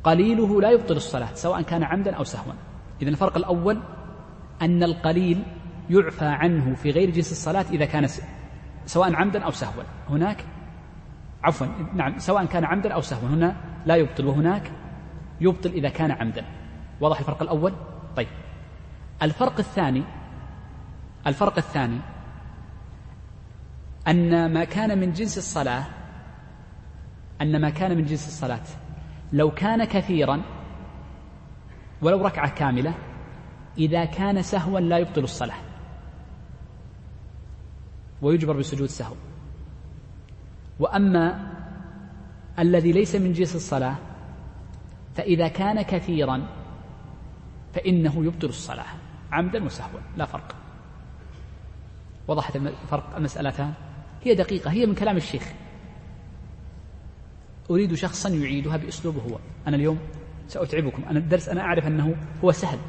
قليله 0.03 0.61
لا 0.61 0.71
يبطل 0.71 0.95
الصلاة 0.95 1.33
سواء 1.33 1.61
كان 1.61 1.83
عمدا 1.83 2.15
أو 2.15 2.23
سهوا. 2.23 2.53
إذا 3.01 3.09
الفرق 3.09 3.37
الأول 3.37 3.79
أن 4.61 4.83
القليل 4.83 5.43
يعفى 5.89 6.25
عنه 6.25 6.75
في 6.75 6.91
غير 6.91 7.09
جنس 7.09 7.31
الصلاة 7.31 7.65
إذا 7.71 7.85
كان 7.85 8.07
سواء 8.85 9.15
عمدا 9.15 9.43
أو 9.43 9.51
سهوا. 9.51 9.83
هناك؟ 10.09 10.45
عفوا 11.43 11.67
نعم 11.93 12.19
سواء 12.19 12.45
كان 12.45 12.65
عمدا 12.65 12.93
أو 12.93 13.01
سهوا. 13.01 13.29
هنا 13.29 13.55
لا 13.85 13.95
يبطل 13.95 14.25
وهناك 14.25 14.71
يبطل 15.41 15.69
إذا 15.69 15.89
كان 15.89 16.11
عمدا. 16.11 16.45
واضح 17.01 17.19
الفرق 17.19 17.41
الأول؟ 17.41 17.73
طيب. 18.15 18.27
الفرق 19.21 19.59
الثاني 19.59 20.03
الفرق 21.27 21.57
الثاني 21.57 21.99
أن 24.07 24.53
ما 24.53 24.63
كان 24.63 24.99
من 24.99 25.13
جنس 25.13 25.37
الصلاة 25.37 25.85
أن 27.41 27.61
ما 27.61 27.69
كان 27.69 27.97
من 27.97 28.05
جنس 28.05 28.27
الصلاة. 28.27 28.63
لو 29.33 29.51
كان 29.51 29.85
كثيرا 29.85 30.41
ولو 32.01 32.25
ركعة 32.25 32.55
كاملة 32.55 32.93
إذا 33.77 34.05
كان 34.05 34.41
سهوا 34.41 34.79
لا 34.79 34.97
يبطل 34.97 35.23
الصلاة. 35.23 35.57
ويجبر 38.21 38.57
بسجود 38.57 38.89
سهو. 38.89 39.15
وأما 40.79 41.51
الذي 42.59 42.91
ليس 42.91 43.15
من 43.15 43.33
جنس 43.33 43.55
الصلاة 43.55 43.95
فإذا 45.15 45.47
كان 45.47 45.81
كثيرا 45.81 46.47
فإنه 47.73 48.25
يبطل 48.25 48.47
الصلاة. 48.47 48.85
عمدا 49.31 49.63
وسهوا 49.63 49.99
لا 50.17 50.25
فرق. 50.25 50.55
وضحت 52.27 52.55
الفرق 52.55 53.15
المسألتان 53.15 53.73
هي 54.25 54.35
دقيقة 54.35 54.71
هي 54.71 54.85
من 54.85 54.95
كلام 54.95 55.17
الشيخ. 55.17 55.53
أريد 57.69 57.93
شخصا 57.93 58.29
يعيدها 58.29 58.77
بأسلوبه 58.77 59.21
هو. 59.21 59.39
أنا 59.67 59.75
اليوم 59.75 59.99
سأتعبكم. 60.47 61.03
أنا 61.03 61.19
الدرس 61.19 61.49
أنا 61.49 61.61
أعرف 61.61 61.87
أنه 61.87 62.15
هو 62.43 62.51
سهل 62.51 62.79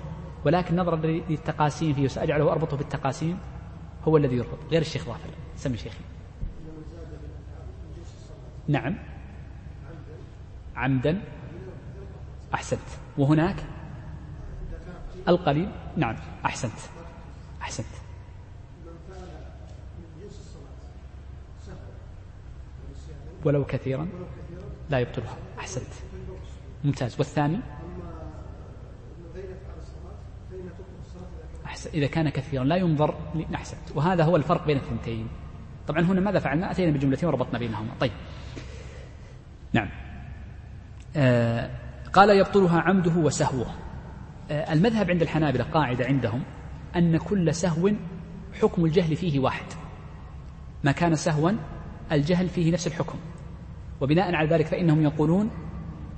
ولكن 0.44 0.76
نظرا 0.76 0.96
للتقاسيم 0.96 1.94
فيه 1.94 2.04
وسأجعله 2.04 2.52
أربطه 2.52 2.76
بالتقاسيم 2.76 3.38
هو 4.04 4.16
الذي 4.16 4.36
يربط. 4.36 4.58
غير 4.70 4.80
الشيخ 4.80 5.04
ظافر. 5.04 5.30
سمي 5.56 5.76
شيخي. 5.76 5.98
نعم. 8.68 8.98
عمدا. 10.76 11.22
أحسنت. 12.54 12.80
وهناك؟ 13.18 13.56
القليل؟ 15.28 15.70
نعم. 15.96 16.16
أحسنت. 16.44 16.78
أحسنت. 17.62 18.05
ولو 23.46 23.64
كثيرا 23.64 24.08
لا 24.90 24.98
يبطلها. 24.98 25.36
أحسنت. 25.58 25.92
ممتاز. 26.84 27.16
والثاني؟ 27.18 27.60
أحسن. 31.66 31.90
إذا 31.90 32.06
كان 32.06 32.28
كثيرا 32.28 32.64
لا 32.64 32.76
ينظر 32.76 33.14
أحسنت. 33.54 33.96
وهذا 33.96 34.24
هو 34.24 34.36
الفرق 34.36 34.66
بين 34.66 34.76
الثنتين. 34.76 35.28
طبعا 35.86 36.00
هنا 36.00 36.20
ماذا 36.20 36.38
فعلنا؟ 36.38 36.70
أتينا 36.70 36.92
بجملتين 36.92 37.28
وربطنا 37.28 37.58
بينهما. 37.58 37.88
طيب. 38.00 38.12
نعم. 39.72 39.88
آه 41.16 41.70
قال 42.12 42.30
يبطلها 42.30 42.80
عمده 42.80 43.16
وسهوه. 43.16 43.66
آه 44.50 44.72
المذهب 44.72 45.10
عند 45.10 45.22
الحنابلة 45.22 45.64
قاعدة 45.64 46.06
عندهم 46.06 46.42
أن 46.96 47.16
كل 47.16 47.54
سهو 47.54 47.90
حكم 48.60 48.84
الجهل 48.84 49.16
فيه 49.16 49.40
واحد. 49.40 49.66
ما 50.84 50.92
كان 50.92 51.14
سهوا 51.14 51.52
الجهل 52.12 52.48
فيه 52.48 52.72
نفس 52.72 52.86
الحكم. 52.86 53.18
وبناء 54.00 54.34
على 54.34 54.48
ذلك 54.48 54.66
فإنهم 54.66 55.02
يقولون 55.02 55.50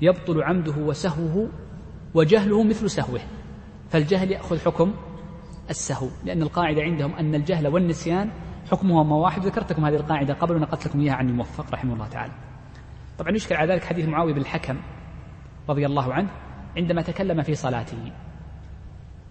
يبطل 0.03 0.43
عمده 0.43 0.77
وسهوه 0.77 1.49
وجهله 2.15 2.63
مثل 2.63 2.91
سهوه 2.91 3.21
فالجهل 3.91 4.31
يأخذ 4.31 4.59
حكم 4.59 4.95
السهو 5.71 6.09
لأن 6.25 6.43
القاعدة 6.43 6.83
عندهم 6.83 7.15
أن 7.15 7.35
الجهل 7.35 7.69
والنسيان 7.69 8.31
حكمهما 8.71 9.17
واحد 9.17 9.47
ذكرت 9.47 9.73
لكم 9.73 9.85
هذه 9.85 9.97
القاعدة 9.97 10.35
قبل 10.35 10.57
ونقلت 10.57 10.87
لكم 10.87 11.01
إياها 11.01 11.15
عن 11.15 11.29
الموفق 11.29 11.73
رحمه 11.73 11.95
الله 11.95 12.09
تعالى. 12.09 12.33
طبعا 13.19 13.31
يشكل 13.33 13.55
على 13.55 13.73
ذلك 13.73 13.85
حديث 13.85 14.09
معاوية 14.09 14.33
بن 14.35 14.41
الحكم 14.41 14.77
رضي 15.69 15.87
الله 15.87 16.13
عنه 16.13 16.29
عندما 16.77 17.03
تكلم 17.03 17.43
في 17.43 17.55
صلاته. 17.55 18.13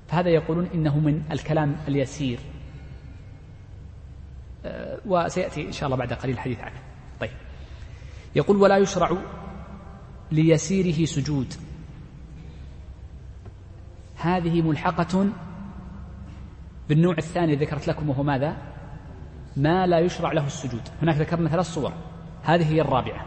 فهذا 0.07 0.29
يقولون 0.29 0.65
إنه 0.73 0.99
من 0.99 1.21
الكلام 1.31 1.75
اليسير. 1.88 2.39
أه، 4.65 4.99
وسيأتي 5.05 5.67
إن 5.67 5.71
شاء 5.71 5.88
الله 5.88 5.97
بعد 5.97 6.13
قليل 6.13 6.36
الحديث 6.36 6.60
عنه. 6.60 6.87
يقول 8.35 8.57
ولا 8.57 8.77
يشرع 8.77 9.17
ليسيره 10.31 11.05
سجود. 11.05 11.53
هذه 14.17 14.61
ملحقة 14.61 15.29
بالنوع 16.89 17.15
الثاني 17.17 17.55
ذكرت 17.55 17.87
لكم 17.87 18.09
وهو 18.09 18.23
ماذا؟ 18.23 18.57
ما 19.57 19.87
لا 19.87 19.99
يشرع 19.99 20.31
له 20.31 20.45
السجود. 20.45 20.81
هناك 21.01 21.15
ذكرنا 21.15 21.49
ثلاث 21.49 21.65
صور 21.65 21.93
هذه 22.43 22.73
هي 22.73 22.81
الرابعة. 22.81 23.25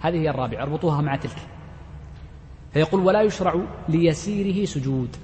هذه 0.00 0.16
هي 0.16 0.30
الرابعة. 0.30 0.62
اربطوها 0.62 1.00
مع 1.00 1.16
تلك. 1.16 1.36
فيقول 2.72 3.00
ولا 3.00 3.22
يشرع 3.22 3.54
ليسيره 3.88 4.64
سجود. 4.64 5.16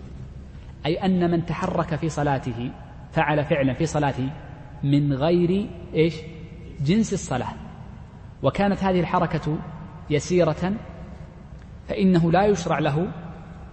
أي 0.87 0.95
أن 0.95 1.31
من 1.31 1.47
تحرك 1.47 1.97
في 1.97 2.09
صلاته 2.09 2.71
فعل 3.13 3.45
فعلا 3.45 3.75
في 3.75 3.87
صلاته 3.87 4.31
من 4.83 5.13
غير 5.13 5.71
إيش؟ 5.95 6.15
جنس 6.81 7.13
الصلاة. 7.13 7.70
وكانت 8.43 8.85
هذه 8.85 9.01
الحركة 9.01 9.59
يسيرة 10.11 10.73
فإنه 11.89 12.33
لا 12.33 12.47
يشرع 12.47 12.79
له 12.79 13.09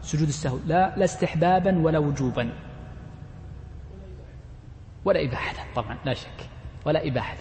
سجود 0.01 0.27
السهو 0.27 0.60
لا, 0.65 0.97
لا 0.97 1.03
استحبابا 1.03 1.80
ولا 1.80 1.99
وجوبا. 1.99 2.49
ولا 5.06 5.23
إباحة 5.23 5.65
طبعا 5.75 5.97
لا 6.06 6.13
شك 6.13 6.49
ولا 6.86 7.08
إباحة. 7.08 7.38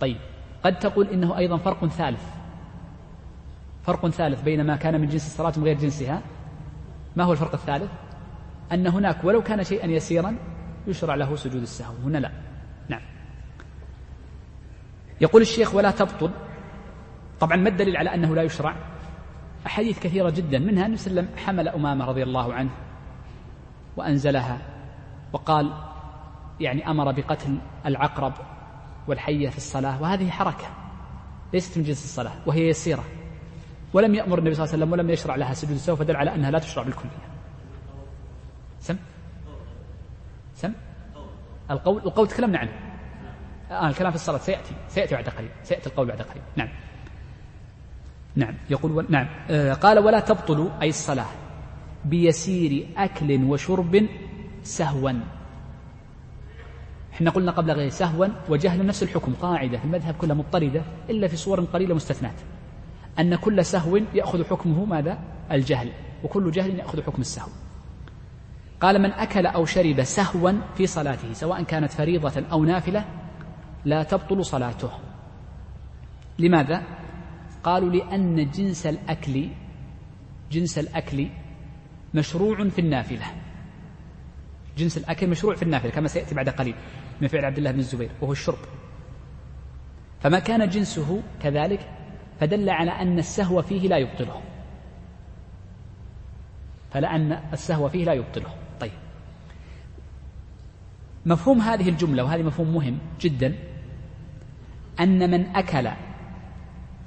طيب 0.00 0.16
قد 0.64 0.78
تقول 0.78 1.08
إنه 1.08 1.38
أيضا 1.38 1.56
فرق 1.56 1.86
ثالث. 1.86 2.24
فرق 3.82 4.08
ثالث 4.08 4.42
بين 4.42 4.66
ما 4.66 4.76
كان 4.76 5.00
من 5.00 5.08
جنس 5.08 5.26
الصلاة 5.26 5.52
وغير 5.58 5.78
جنسها. 5.78 6.22
ما 7.16 7.24
هو 7.24 7.32
الفرق 7.32 7.54
الثالث؟ 7.54 7.90
أن 8.72 8.86
هناك 8.86 9.24
ولو 9.24 9.42
كان 9.42 9.64
شيئا 9.64 9.86
يسيرا 9.86 10.36
يشرع 10.86 11.14
له 11.14 11.36
سجود 11.36 11.62
السهو 11.62 11.94
هنا 12.04 12.18
لا. 12.18 12.47
يقول 15.20 15.42
الشيخ 15.42 15.74
ولا 15.74 15.90
تبطل. 15.90 16.30
طبعا 17.40 17.56
ما 17.56 17.68
الدليل 17.68 17.96
على 17.96 18.14
أنه 18.14 18.34
لا 18.34 18.42
يشرع؟ 18.42 18.76
أحاديث 19.66 19.98
كثيرة 19.98 20.30
جدا 20.30 20.58
منها 20.58 20.86
أن 20.86 20.92
وسلم 20.92 21.28
حمل 21.36 21.68
أمامة 21.68 22.04
رضي 22.04 22.22
الله 22.22 22.54
عنه 22.54 22.70
وأنزلها 23.96 24.58
وقال 25.32 25.72
يعني 26.60 26.90
أمر 26.90 27.12
بقتل 27.12 27.58
العقرب 27.86 28.32
والحية 29.08 29.48
في 29.48 29.56
الصلاة 29.56 30.02
وهذه 30.02 30.30
حركة 30.30 30.66
ليست 31.52 31.78
من 31.78 31.84
جنس 31.84 32.04
الصلاة 32.04 32.32
وهي 32.46 32.68
يسيرة. 32.68 33.04
ولم 33.92 34.14
يأمر 34.14 34.38
النبي 34.38 34.54
صلى 34.54 34.64
الله 34.64 34.74
عليه 34.74 34.84
وسلم 34.84 34.92
ولم 34.92 35.10
يشرع 35.10 35.36
لها 35.36 35.54
سجود 35.54 35.74
السهو 35.74 35.96
فدل 35.96 36.16
على 36.16 36.34
أنها 36.34 36.50
لا 36.50 36.58
تشرع 36.58 36.82
بالكلية 36.82 37.10
سم؟ 38.80 38.96
سم؟ 40.54 40.72
القول 41.70 41.98
القول 41.98 42.28
تكلمنا 42.28 42.58
عنه. 42.58 42.87
آه 43.70 43.88
الكلام 43.88 44.10
في 44.10 44.16
الصلاة 44.16 44.38
سيأتي 44.38 44.74
سيأتي 44.88 45.14
بعد 45.14 45.28
قليل 45.28 45.50
سيأتي 45.62 45.86
القول 45.86 46.06
بعد 46.06 46.22
قليل. 46.22 46.42
نعم. 46.56 46.68
نعم 48.36 48.54
يقول 48.70 48.92
و... 48.92 49.04
نعم. 49.08 49.26
آه 49.50 49.72
قال 49.72 49.98
ولا 49.98 50.20
تبطل 50.20 50.70
أي 50.82 50.88
الصلاة 50.88 51.26
بيسير 52.04 52.88
أكل 52.96 53.44
وشرب 53.44 54.06
سهوا. 54.62 55.12
إحنا 57.12 57.30
قلنا 57.30 57.52
قبل 57.52 57.70
غير 57.70 57.88
سهوا 57.88 58.26
وجهل 58.48 58.86
نفس 58.86 59.02
الحكم 59.02 59.34
قاعدة. 59.34 59.78
في 59.78 59.84
المذهب 59.84 60.14
كلها 60.14 60.36
مضطردة 60.36 60.82
إلا 61.10 61.28
في 61.28 61.36
صور 61.36 61.60
قليلة 61.60 61.94
مستثنات 61.94 62.34
أن 63.18 63.34
كل 63.34 63.64
سهو 63.64 64.00
يأخذ 64.14 64.44
حكمه 64.44 64.84
ماذا؟ 64.84 65.18
الجهل. 65.52 65.92
وكل 66.24 66.50
جهل 66.50 66.78
يأخذ 66.78 67.02
حكم 67.02 67.20
السهو. 67.20 67.48
قال 68.80 69.02
من 69.02 69.12
أكل 69.12 69.46
أو 69.46 69.64
شرب 69.64 70.02
سهوا 70.02 70.52
في 70.76 70.86
صلاته 70.86 71.32
سواء 71.32 71.62
كانت 71.62 71.92
فريضة 71.92 72.42
أو 72.52 72.64
نافلة 72.64 73.04
لا 73.84 74.02
تبطل 74.02 74.44
صلاته. 74.44 74.90
لماذا؟ 76.38 76.82
قالوا 77.62 77.90
لأن 77.90 78.50
جنس 78.50 78.86
الأكل 78.86 79.48
جنس 80.50 80.78
الأكل 80.78 81.28
مشروع 82.14 82.68
في 82.68 82.78
النافلة. 82.78 83.26
جنس 84.78 84.98
الأكل 84.98 85.30
مشروع 85.30 85.54
في 85.54 85.62
النافلة 85.62 85.90
كما 85.90 86.08
سيأتي 86.08 86.34
بعد 86.34 86.48
قليل 86.48 86.74
من 87.20 87.28
فعل 87.28 87.44
عبد 87.44 87.58
الله 87.58 87.70
بن 87.70 87.78
الزبير 87.78 88.10
وهو 88.20 88.32
الشرب. 88.32 88.58
فما 90.20 90.38
كان 90.38 90.68
جنسه 90.68 91.22
كذلك 91.42 91.90
فدل 92.40 92.70
على 92.70 92.90
أن 92.90 93.18
السهو 93.18 93.62
فيه 93.62 93.88
لا 93.88 93.96
يبطله. 93.96 94.42
فلأن 96.90 97.32
السهو 97.32 97.88
فيه 97.88 98.04
لا 98.04 98.12
يبطله. 98.12 98.67
مفهوم 101.28 101.60
هذه 101.60 101.88
الجملة 101.88 102.24
وهذه 102.24 102.42
مفهوم 102.42 102.74
مهم 102.74 102.98
جدا 103.20 103.54
أن 105.00 105.30
من 105.30 105.56
أكل 105.56 105.88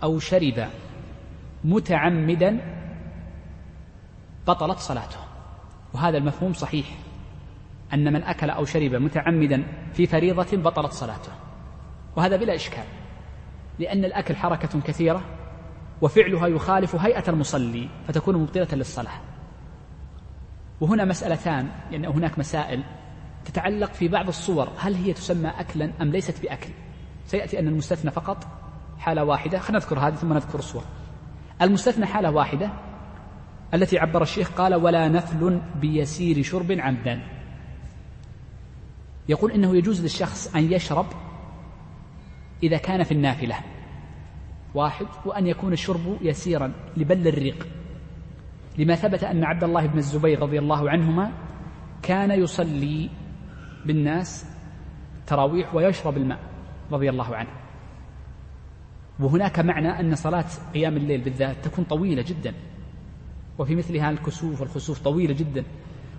أو 0.04 0.20
شرب 0.20 0.68
متعمدا 1.64 2.60
بطلت 4.48 4.80
صلاته. 4.80 5.18
وهذا 5.94 6.18
المفهوم 6.18 6.54
صحيح. 6.54 6.86
أن 7.94 8.14
من 8.14 8.24
أكل 8.24 8.50
أو 8.50 8.66
شرب 8.66 8.96
متعمدا 8.96 9.64
في 9.94 10.08
فريضة 10.08 10.58
بطلت 10.58 10.92
صلاته. 10.92 11.32
وهذا 12.16 12.36
بلا 12.36 12.56
إشكال 12.56 12.84
لأن 13.80 14.06
الأكل 14.06 14.36
حركة 14.36 14.82
كثيرة 14.82 15.24
وفعلها 16.02 16.48
يخالف 16.48 16.96
هيئة 16.96 17.30
المصلي 17.30 17.90
فتكون 18.08 18.38
مبطلة 18.38 18.68
للصلاة. 18.72 19.22
وهنا 20.82 21.06
مسألتان 21.06 21.70
يعني 21.92 22.08
هناك 22.08 22.40
مسائل 22.40 22.84
تتعلق 23.46 23.94
في 23.94 24.08
بعض 24.08 24.28
الصور. 24.28 24.70
هل 24.78 24.96
هي 24.96 25.14
تسمى 25.14 25.50
أكلا 25.50 25.92
أم 26.02 26.12
ليست 26.12 26.42
بأكل؟ 26.42 26.70
سيأتي 27.26 27.60
أن 27.60 27.68
المستثنى 27.68 28.12
فقط 28.12 28.48
حالة 29.00 29.24
واحدة. 29.24 29.60
خلينا 29.60 29.80
نذكر 29.80 30.00
هذه 30.00 30.14
ثم 30.14 30.34
نذكر 30.34 30.60
الصور. 30.60 30.84
المستثنى 31.62 32.06
حالة 32.06 32.32
واحدة 32.32 32.72
التي 33.74 34.00
عبر 34.00 34.22
الشيخ 34.22 34.52
قال 34.52 34.76
ولا 34.76 35.08
نفل 35.08 35.62
بيسير 35.82 36.44
شرب 36.44 36.72
عمدا. 36.72 37.22
يقول 39.30 39.52
إنه 39.52 39.76
يجوز 39.76 40.02
للشخص 40.02 40.56
أن 40.56 40.74
يشرب 40.74 41.06
إذا 42.64 42.78
كان 42.78 43.04
في 43.04 43.12
النافلة. 43.12 43.56
واحد 44.76 45.06
وأن 45.26 45.48
يكون 45.48 45.74
الشرب 45.74 46.18
يسيرا 46.22 46.74
لبل 46.98 47.28
الريق. 47.28 47.68
لما 48.78 48.96
ثبت 48.96 49.24
أن 49.24 49.44
عبد 49.44 49.64
الله 49.64 49.86
بن 49.86 49.98
الزبير 49.98 50.42
رضي 50.42 50.60
الله 50.60 50.90
عنهما 50.90 51.32
كان 52.02 52.32
يصلي 52.32 53.10
بالناس 53.86 54.46
تراويح 55.28 55.76
ويشرب 55.76 56.18
الماء 56.18 56.40
رضي 56.92 57.10
الله 57.10 57.36
عنه. 57.36 57.50
وهناك 59.20 59.60
معنى 59.60 60.00
أن 60.00 60.16
صلاة 60.16 60.46
قيام 60.74 60.98
الليل 60.98 61.22
بالذات 61.22 61.66
تكون 61.66 61.86
طويلة 61.86 62.22
جدا. 62.22 62.54
وفي 63.60 63.76
مثلها 63.76 64.10
الكسوف 64.10 64.62
والخسوف 64.62 65.00
طويلة 65.00 65.34
جدا. 65.34 65.64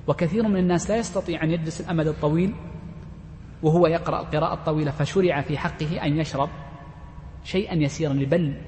وكثير 0.07 0.49
من 0.49 0.57
الناس 0.57 0.91
لا 0.91 0.97
يستطيع 0.97 1.43
أن 1.43 1.51
يجلس 1.51 1.81
الأمد 1.81 2.07
الطويل 2.07 2.55
وهو 3.63 3.87
يقرأ 3.87 4.21
القراءة 4.21 4.55
الطويلة 4.55 4.91
فشرع 4.91 5.41
في 5.41 5.59
حقه 5.59 6.05
أن 6.05 6.17
يشرب 6.17 6.49
شيئا 7.45 7.75
يسيرا 7.75 8.13
لبل 8.13 8.61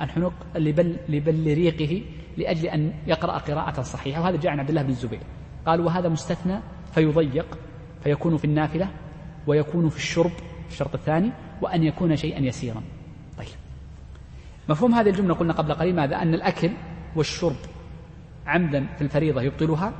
الحنق 0.00 0.32
لبل 0.56 0.96
لبل 1.08 1.54
ريقه 1.54 2.02
لأجل 2.36 2.66
أن 2.66 2.92
يقرأ 3.06 3.38
قراءة 3.38 3.82
صحيحة. 3.82 4.20
وهذا 4.20 4.36
جاء 4.36 4.52
عن 4.52 4.60
عبد 4.60 4.68
الله 4.68 4.82
بن 4.82 4.90
الزبير. 4.90 5.20
قال 5.66 5.80
وهذا 5.80 6.08
مستثنى 6.08 6.60
فيضيق 6.92 7.58
فيكون 8.04 8.36
في 8.36 8.44
النافلة 8.44 8.88
ويكون 9.46 9.88
في 9.88 9.96
الشرب 9.96 10.32
الشرط 10.70 10.94
الثاني 10.94 11.32
وأن 11.62 11.84
يكون 11.84 12.16
شيئا 12.16 12.40
يسيرا. 12.40 12.82
طيب. 13.38 13.48
مفهوم 14.68 14.94
هذه 14.94 15.08
الجملة 15.08 15.34
قلنا 15.34 15.52
قبل 15.52 15.74
قليل 15.74 15.96
ماذا؟ 15.96 16.22
أن 16.22 16.34
الأكل 16.34 16.70
والشرب 17.16 17.56
عمدا 18.46 18.86
في 18.96 19.02
الفريضة 19.02 19.42
يبطلها 19.42 19.92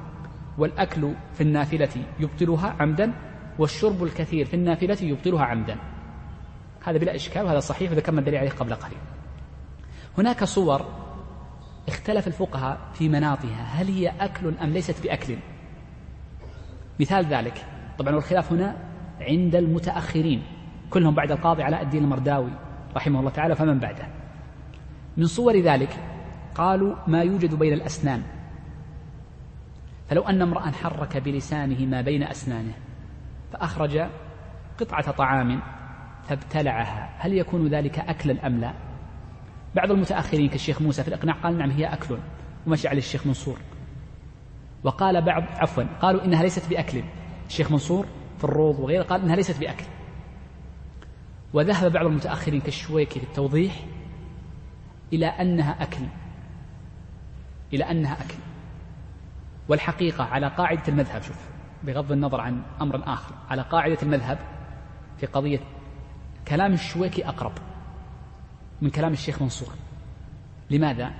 والأكل 0.59 1.13
في 1.35 1.41
النافلة 1.41 1.89
يبطلها 2.21 2.77
عمدا 2.81 3.13
والشرب 3.59 4.05
الكثير 4.05 4.47
في 4.47 4.55
النافلة 4.55 4.99
يبطلها 5.01 5.45
عمدا. 5.45 5.77
هذا 6.85 6.99
بلا 6.99 7.15
إشكال 7.15 7.43
وهذا 7.45 7.61
صحيح 7.61 7.93
وذكرنا 7.93 8.21
الدليل 8.21 8.39
عليه 8.39 8.51
قبل 8.51 8.75
قليل. 8.75 8.99
هناك 10.19 10.45
صور 10.45 10.87
اختلف 11.89 12.27
الفقهاء 12.27 12.79
في 12.95 13.09
مناطها 13.09 13.63
هل 13.63 13.89
هي 13.89 14.09
أكل 14.21 14.55
أم 14.63 14.71
ليست 14.71 15.03
بأكل؟ 15.03 15.37
مثال 17.01 17.27
ذلك. 17.27 17.74
طبعا 17.99 18.15
والخلاف 18.15 18.53
هنا 18.53 18.77
عند 19.21 19.55
المتأخرين 19.57 20.43
كلهم 20.91 21.15
بعد 21.15 21.31
القاضي 21.31 21.63
علاء 21.63 21.83
الدين 21.83 22.05
المرداوي 22.05 22.51
رحمه 22.97 23.21
الله 23.21 23.31
تعالى 23.31 23.55
فمن 23.55 23.79
بعده؟ 23.79 24.07
من 25.17 25.27
صور 25.27 25.57
ذلك 25.57 25.97
قالوا 26.55 26.97
ما 27.07 27.23
يوجد 27.23 27.55
بين 27.55 27.73
الأسنان. 27.73 28.23
فلو 30.09 30.23
أن 30.23 30.43
امرأ 30.43 30.61
حرك 30.61 31.17
بلسانه 31.17 31.87
ما 31.87 32.01
بين 32.01 32.23
أسنانه 32.23 32.73
فأخرج 33.53 34.07
قطعة 34.81 35.11
طعام 35.11 35.61
فابتلعها 36.29 37.11
هل 37.19 37.33
يكون 37.33 37.69
ذلك 37.69 37.99
أكلا 37.99 38.47
أم 38.47 38.61
لا؟ 38.61 38.75
بعض 39.75 39.91
المتأخرين 39.91 40.49
كالشيخ 40.49 40.83
موسى 40.83 41.03
في 41.03 41.09
الإقناع 41.09 41.35
قال 41.35 41.59
نعم 41.59 41.71
هي 41.71 41.87
أكل 41.87 42.19
ومشي 42.67 42.89
عليه 42.89 42.99
الشيخ 42.99 43.27
منصور. 43.27 43.59
وقال 44.85 45.23
بعض 45.23 45.43
عفوا 45.43 45.85
قالوا 46.03 46.25
إنها 46.25 46.43
ليست 46.43 46.71
بأكل. 46.71 47.03
الشيخ 47.49 47.71
منصور 47.71 48.07
في 48.39 48.45
الروض 48.45 48.79
وغيره 48.79 49.03
قال 49.03 49.21
إنها 49.21 49.37
ليست 49.37 49.61
بأكل. 49.61 49.85
وذهب 51.53 51.93
بعض 51.93 52.07
المتأخرين 52.07 52.61
كالشويكي 52.61 53.21
في 53.21 53.27
التوضيح 53.27 53.85
إلى 55.13 55.27
أنها 55.27 55.83
أكل. 55.83 56.05
إلى 57.73 57.85
أنها 57.85 58.13
أكل. 58.13 58.35
والحقيقة 59.69 60.25
على 60.25 60.49
قاعدة 60.49 60.83
المذهب 60.89 61.23
شوف 61.23 61.49
بغض 61.85 62.13
النظر 62.13 62.41
عن 62.41 62.63
أمر 62.81 63.03
آخر 63.07 63.35
على 63.51 63.63
قاعدة 63.63 63.99
المذهب 64.03 64.39
في 65.19 65.27
قضية 65.27 65.61
كلام 66.49 66.73
الشويكي 66.73 67.29
أقرب 67.29 67.53
من 68.83 68.91
كلام 68.91 69.13
الشيخ 69.13 69.43
منصور. 69.43 69.75
لماذا؟ 70.71 71.13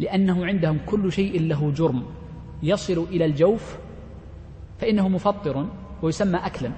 لأنه 0.00 0.46
عندهم 0.46 0.78
كل 0.86 1.12
شيء 1.12 1.40
له 1.40 1.70
جرم 1.70 2.06
يصل 2.62 3.06
إلى 3.10 3.24
الجوف 3.24 3.78
فإنه 4.82 5.08
مفطر 5.08 5.66
ويسمى 6.02 6.38
أكلا 6.38 6.72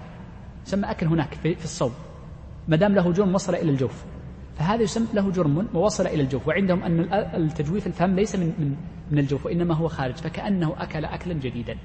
يسمى 0.67 0.91
أكل 0.91 1.07
هناك 1.07 1.35
في 1.35 1.65
الصوم 1.65 1.93
ما 2.69 2.77
دام 2.77 2.95
له 2.95 3.13
جرم 3.13 3.35
وصل 3.35 3.55
إلى 3.55 3.71
الجوف. 3.71 4.05
فهذا 4.59 4.83
يسمى 4.83 5.07
له 5.15 5.31
جرم 5.31 5.69
ووصل 5.75 6.07
إلى 6.07 6.23
الجوف 6.23 6.49
وعندهم 6.49 6.83
أن 6.83 7.01
التجويف 7.13 7.87
الفم 7.87 8.15
ليس 8.15 8.37
من, 8.37 8.47
من, 8.47 8.77
من 9.11 9.19
الجوف 9.19 9.47
وإنما 9.47 9.75
هو 9.75 9.89
خارج 9.89 10.15
فكأنه 10.15 10.75
أكل 10.79 11.05
أكلا 11.05 11.35
جديدا. 11.35 11.79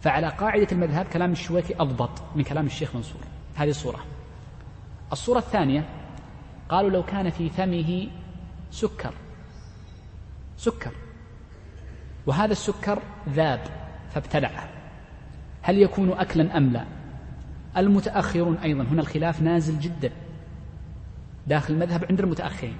فعلى 0.00 0.28
قاعدة 0.28 0.66
المذهب 0.72 1.06
كلام 1.06 1.32
الشويكي 1.32 1.74
أضبط 1.80 2.10
من 2.36 2.42
كلام 2.42 2.66
الشيخ 2.66 2.96
منصور. 2.96 3.22
هذه 3.54 3.70
صورة 3.70 4.00
الصورة 5.12 5.38
الثانية 5.38 5.88
قالوا 6.68 6.90
لو 6.90 7.02
كان 7.02 7.30
في 7.30 7.50
فمه 7.50 8.08
سكر 8.70 9.14
سكر 10.56 10.92
وهذا 12.26 12.52
السكر 12.52 13.02
ذاب 13.28 13.60
فابتلعه. 14.10 14.81
هل 15.62 15.78
يكون 15.78 16.12
أكلا 16.12 16.56
أم 16.56 16.72
لا؟ 16.72 16.84
المتأخرون 17.76 18.56
أيضا. 18.56 18.82
هنا 18.82 19.00
الخلاف 19.00 19.42
نازل 19.42 19.78
جدا. 19.78 20.10
داخل 21.46 21.74
المذهب 21.74 22.04
عند 22.10 22.20
المتأخرين. 22.20 22.76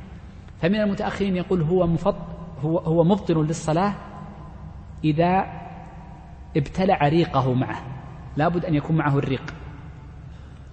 فمن 0.61 0.81
المتأخرين 0.81 1.37
يقول 1.37 1.63
هو 1.63 1.87
مفض 1.87 2.17
هو 2.63 2.79
هو 2.79 3.05
مبطل 3.05 3.35
للصلاة 3.35 3.95
إذا 5.05 5.47
ابتلع 6.57 7.09
ريقه 7.09 7.55
معه. 7.55 7.83
لابد 8.37 8.65
أن 8.65 8.75
يكون 8.75 8.97
معه 8.97 9.19
الريق. 9.19 9.55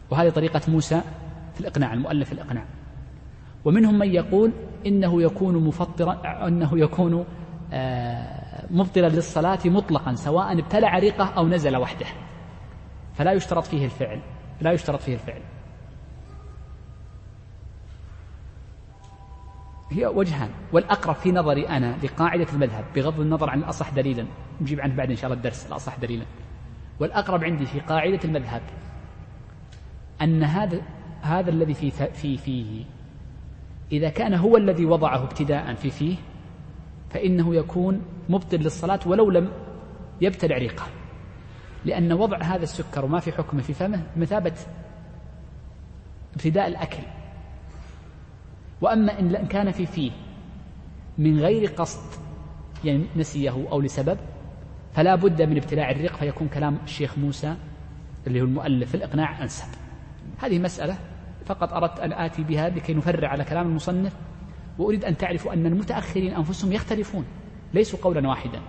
وهذه 0.09 0.29
طريقة 0.29 0.61
موسى 0.67 1.01
في 1.53 1.61
الإقناع 1.61 1.93
المؤلف 1.93 2.27
في 2.27 2.33
الإقناع. 2.33 2.65
ومنهم 3.65 3.99
من 3.99 4.07
يقول 4.07 4.51
إنه 4.85 5.21
يكون 5.21 5.55
مفطرا 5.67 6.47
أنه 6.47 6.79
يكون 6.79 7.25
آه، 7.73 8.38
مبطلا 8.71 9.07
للصلاة 9.07 9.59
مطلقا 9.65 10.15
سواء 10.15 10.59
ابتلع 10.59 10.99
ريقه 10.99 11.25
أو 11.25 11.47
نزل 11.47 11.77
وحده. 11.77 12.05
فلا 13.13 13.31
يشترط 13.31 13.63
فيه 13.63 13.85
الفعل 13.85 14.21
لا 14.61 14.71
يشترط 14.71 15.01
فيه 15.01 15.13
الفعل. 15.13 15.41
هي 19.91 20.05
وجهان. 20.05 20.49
والأقرب 20.73 21.15
في 21.15 21.31
نظري 21.31 21.67
أنا 21.67 21.97
لقاعدة 22.03 22.47
المذهب 22.53 22.85
بغض 22.95 23.19
النظر 23.19 23.49
عن 23.49 23.59
الأصح 23.59 23.89
دليلا. 23.89 24.25
نجيب 24.61 24.79
عنه 24.79 24.95
بعد 24.95 25.09
إن 25.09 25.15
شاء 25.15 25.25
الله 25.25 25.37
الدرس 25.37 25.67
الأصح 25.67 25.97
دليلا. 25.97 26.25
والأقرب 26.99 27.43
عندي 27.43 27.65
في 27.65 27.79
قاعدة 27.79 28.19
المذهب 28.25 28.61
أن 30.21 30.43
هذا 30.43 30.81
هذا 31.21 31.49
الذي 31.49 31.73
في 31.73 31.91
في 31.91 32.37
فيه 32.37 32.85
إذا 33.91 34.09
كان 34.09 34.33
هو 34.33 34.57
الذي 34.57 34.85
وضعه 34.85 35.23
ابتداء 35.23 35.73
في 35.73 35.89
فيه 35.89 36.15
فإنه 37.09 37.55
يكون 37.55 38.01
مبطل 38.29 38.57
للصلاة 38.57 38.99
ولو 39.05 39.29
لم 39.29 39.51
يبتلع 40.21 40.57
ريقه. 40.57 40.85
لأن 41.85 42.13
وضع 42.13 42.37
هذا 42.37 42.63
السكر 42.63 43.05
وما 43.05 43.19
في 43.19 43.31
حكمه 43.31 43.61
في 43.61 43.73
فمه 43.73 44.03
مثابة 44.17 44.53
ابتداء 46.33 46.67
الأكل. 46.67 47.03
وأما 48.81 49.19
إن 49.19 49.47
كان 49.47 49.71
في 49.71 49.85
فيه 49.85 50.11
من 51.17 51.39
غير 51.39 51.69
قصد 51.69 52.19
يعني 52.83 53.05
نسيه 53.15 53.49
أو 53.49 53.81
لسبب 53.81 54.17
فلا 54.93 55.15
بد 55.15 55.41
من 55.41 55.57
ابتلاع 55.57 55.91
الريق 55.91 56.15
فيكون 56.15 56.47
كلام 56.47 56.77
الشيخ 56.83 57.17
موسى 57.17 57.55
اللي 58.27 58.41
هو 58.41 58.45
المؤلف 58.45 58.95
الإقناع 58.95 59.43
أنسب. 59.43 59.67
هذه 60.37 60.59
مسألة 60.59 60.97
فقط 61.45 61.73
أردت 61.73 61.99
أن 61.99 62.13
آتي 62.13 62.43
بها 62.43 62.69
لكي 62.69 62.93
نفرع 62.93 63.29
على 63.29 63.43
كلام 63.43 63.67
المصنف 63.67 64.13
وأريد 64.79 65.05
أن 65.05 65.17
تعرفوا 65.17 65.53
أن 65.53 65.65
المتأخرين 65.65 66.33
أنفسهم 66.33 66.71
يختلفون. 66.71 67.25
ليسوا 67.73 67.99
قولا 68.01 68.27
واحدا 68.27 68.61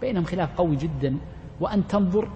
بينهم 0.00 0.24
خلاف 0.24 0.56
قوي 0.56 0.76
جدا. 0.76 1.16
وأن 1.60 1.86
تنظر 1.86 2.28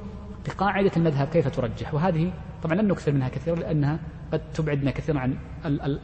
بقاعدة 0.47 0.91
المذهب 0.97 1.29
كيف 1.29 1.49
ترجح. 1.49 1.95
وهذه 1.95 2.33
طبعا 2.63 2.75
لن 2.75 2.89
نكثر 2.89 3.13
منها 3.13 3.29
كثيرا 3.29 3.57
لأنها 3.57 3.99
قد 4.33 4.53
تبعدنا 4.53 4.91
كثيرا 4.91 5.19
عن 5.19 5.37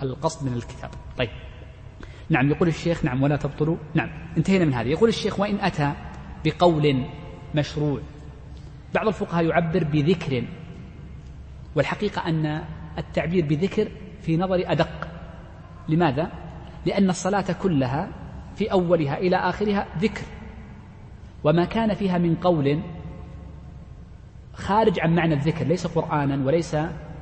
القصد 0.02 0.46
من 0.46 0.56
الكتاب. 0.56 0.90
طيب. 1.18 1.28
نعم 2.30 2.50
يقول 2.50 2.68
الشيخ 2.68 3.04
نعم 3.04 3.22
ولا 3.22 3.36
تبطلوا. 3.36 3.76
نعم 3.94 4.08
انتهينا 4.36 4.64
من 4.64 4.74
هذه. 4.74 4.88
يقول 4.88 5.08
الشيخ 5.08 5.40
وإن 5.40 5.60
أتى 5.60 5.92
بقول 6.44 7.04
مشروع. 7.54 8.00
بعض 8.94 9.06
الفقهاء 9.06 9.44
يعبر 9.44 9.84
بذكر 9.84 10.44
والحقيقة 11.74 12.28
أن 12.28 12.64
التعبير 12.98 13.46
بذكر 13.46 13.88
في 14.22 14.36
نظري 14.36 14.66
أدق. 14.66 15.08
لماذا؟ 15.88 16.47
لأن 16.88 17.10
الصلاة 17.10 17.52
كلها 17.62 18.08
في 18.56 18.72
أولها 18.72 19.18
إلى 19.18 19.36
آخرها 19.36 19.86
ذكر. 19.98 20.22
وما 21.44 21.64
كان 21.64 21.94
فيها 21.94 22.18
من 22.18 22.34
قول 22.34 22.80
خارج 24.54 25.00
عن 25.00 25.14
معنى 25.14 25.34
الذكر 25.34 25.64
ليس 25.66 25.86
قرآنا 25.86 26.46
وليس 26.46 26.76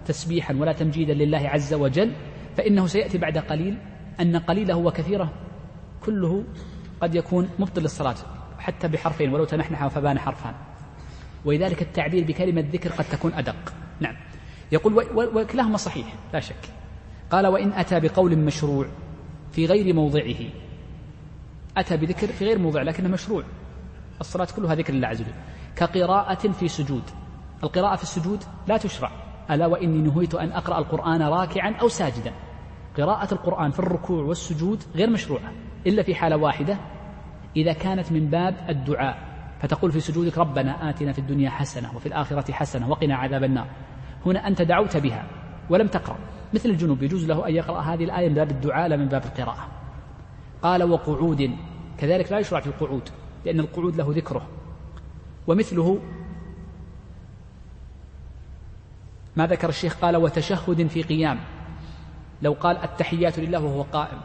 تسبيحا 0.06 0.54
ولا 0.54 0.72
تمجيدا 0.72 1.14
لله 1.14 1.48
عز 1.48 1.74
وجل 1.74 2.12
فإنه 2.56 2.86
سيأتي 2.86 3.18
بعد 3.18 3.38
قليل 3.38 3.78
أن 4.20 4.36
قليله 4.36 4.74
وكثيره 4.74 5.32
كله 6.04 6.44
قد 7.00 7.14
يكون 7.14 7.48
مبطل 7.58 7.82
للصلاة 7.82 8.16
حتى 8.58 8.88
بحرفين 8.88 9.34
ولو 9.34 9.44
تنحنح 9.44 9.86
فبان 9.86 10.18
حرفان. 10.18 10.54
ولذلك 11.44 11.82
التعبير 11.82 12.24
بكلمة 12.24 12.64
ذكر 12.72 12.92
قد 12.92 13.04
تكون 13.04 13.32
أدق. 13.32 13.72
نعم. 14.00 14.16
يقول 14.72 14.94
وكلاهما 15.14 15.76
صحيح 15.76 16.14
لا 16.32 16.40
شك. 16.40 16.70
قال 17.30 17.46
وإن 17.46 17.72
أتى 17.72 18.00
بقول 18.00 18.38
مشروع 18.38 18.86
في 19.56 19.66
غير 19.66 19.94
موضعه. 19.94 20.34
أتى 21.76 21.96
بذكر 21.96 22.26
في 22.26 22.44
غير 22.44 22.58
موضع 22.58 22.82
لكنه 22.82 23.08
مشروع. 23.08 23.44
الصلاة 24.20 24.48
كلها 24.56 24.74
ذكر 24.74 24.92
لله 24.92 25.08
عز 25.08 25.20
وجل. 25.20 25.32
كقراءة 25.76 26.48
في 26.48 26.68
سجود. 26.68 27.02
القراءة 27.64 27.96
في 27.96 28.02
السجود 28.02 28.44
لا 28.68 28.76
تشرع. 28.76 29.10
ألا 29.50 29.66
وإني 29.66 30.02
نهيت 30.02 30.34
أن 30.34 30.52
أقرأ 30.52 30.78
القرآن 30.78 31.22
راكعا 31.22 31.70
أو 31.80 31.88
ساجدا. 31.88 32.32
قراءة 32.96 33.34
القرآن 33.34 33.70
في 33.70 33.78
الركوع 33.78 34.24
والسجود 34.24 34.82
غير 34.94 35.10
مشروعة 35.10 35.52
إلا 35.86 36.02
في 36.02 36.14
حالة 36.14 36.36
واحدة. 36.36 36.78
إذا 37.56 37.72
كانت 37.72 38.12
من 38.12 38.28
باب 38.30 38.54
الدعاء 38.68 39.18
فتقول 39.60 39.92
في 39.92 40.00
سجودك 40.00 40.38
ربنا 40.38 40.90
آتنا 40.90 41.12
في 41.12 41.18
الدنيا 41.18 41.50
حسنة 41.50 41.96
وفي 41.96 42.06
الآخرة 42.06 42.52
حسنة 42.52 42.90
وقنا 42.90 43.16
عذاب 43.16 43.44
النار. 43.44 43.66
هنا 44.26 44.48
أنت 44.48 44.62
دعوت 44.62 44.96
بها 44.96 45.24
ولم 45.70 45.86
تقرأ. 45.86 46.18
مثل 46.56 46.68
الجنوب 46.68 47.02
يجوز 47.02 47.24
له 47.24 47.48
أن 47.48 47.54
يقرأ 47.54 47.80
هذه 47.80 48.04
الآية 48.04 48.28
من 48.28 48.34
باب 48.34 48.50
الدعاء 48.50 48.88
لا 48.88 48.96
من 48.96 49.06
باب 49.06 49.24
القراءة. 49.24 49.68
قال 50.62 50.82
وقعود 50.82 51.50
كذلك 51.98 52.32
لا 52.32 52.38
يشرع 52.38 52.60
في 52.60 52.66
القعود 52.66 53.08
لأن 53.44 53.60
القعود 53.60 53.96
له 53.96 54.12
ذكره. 54.16 54.48
ومثله 55.46 55.98
ما 59.36 59.46
ذكر 59.46 59.68
الشيخ 59.68 59.96
قال 59.96 60.16
وتشهد 60.16 60.86
في 60.86 61.02
قيام 61.02 61.38
لو 62.42 62.52
قال 62.52 62.76
التحيات 62.76 63.38
لله 63.38 63.64
وهو 63.64 63.82
قائم 63.82 64.20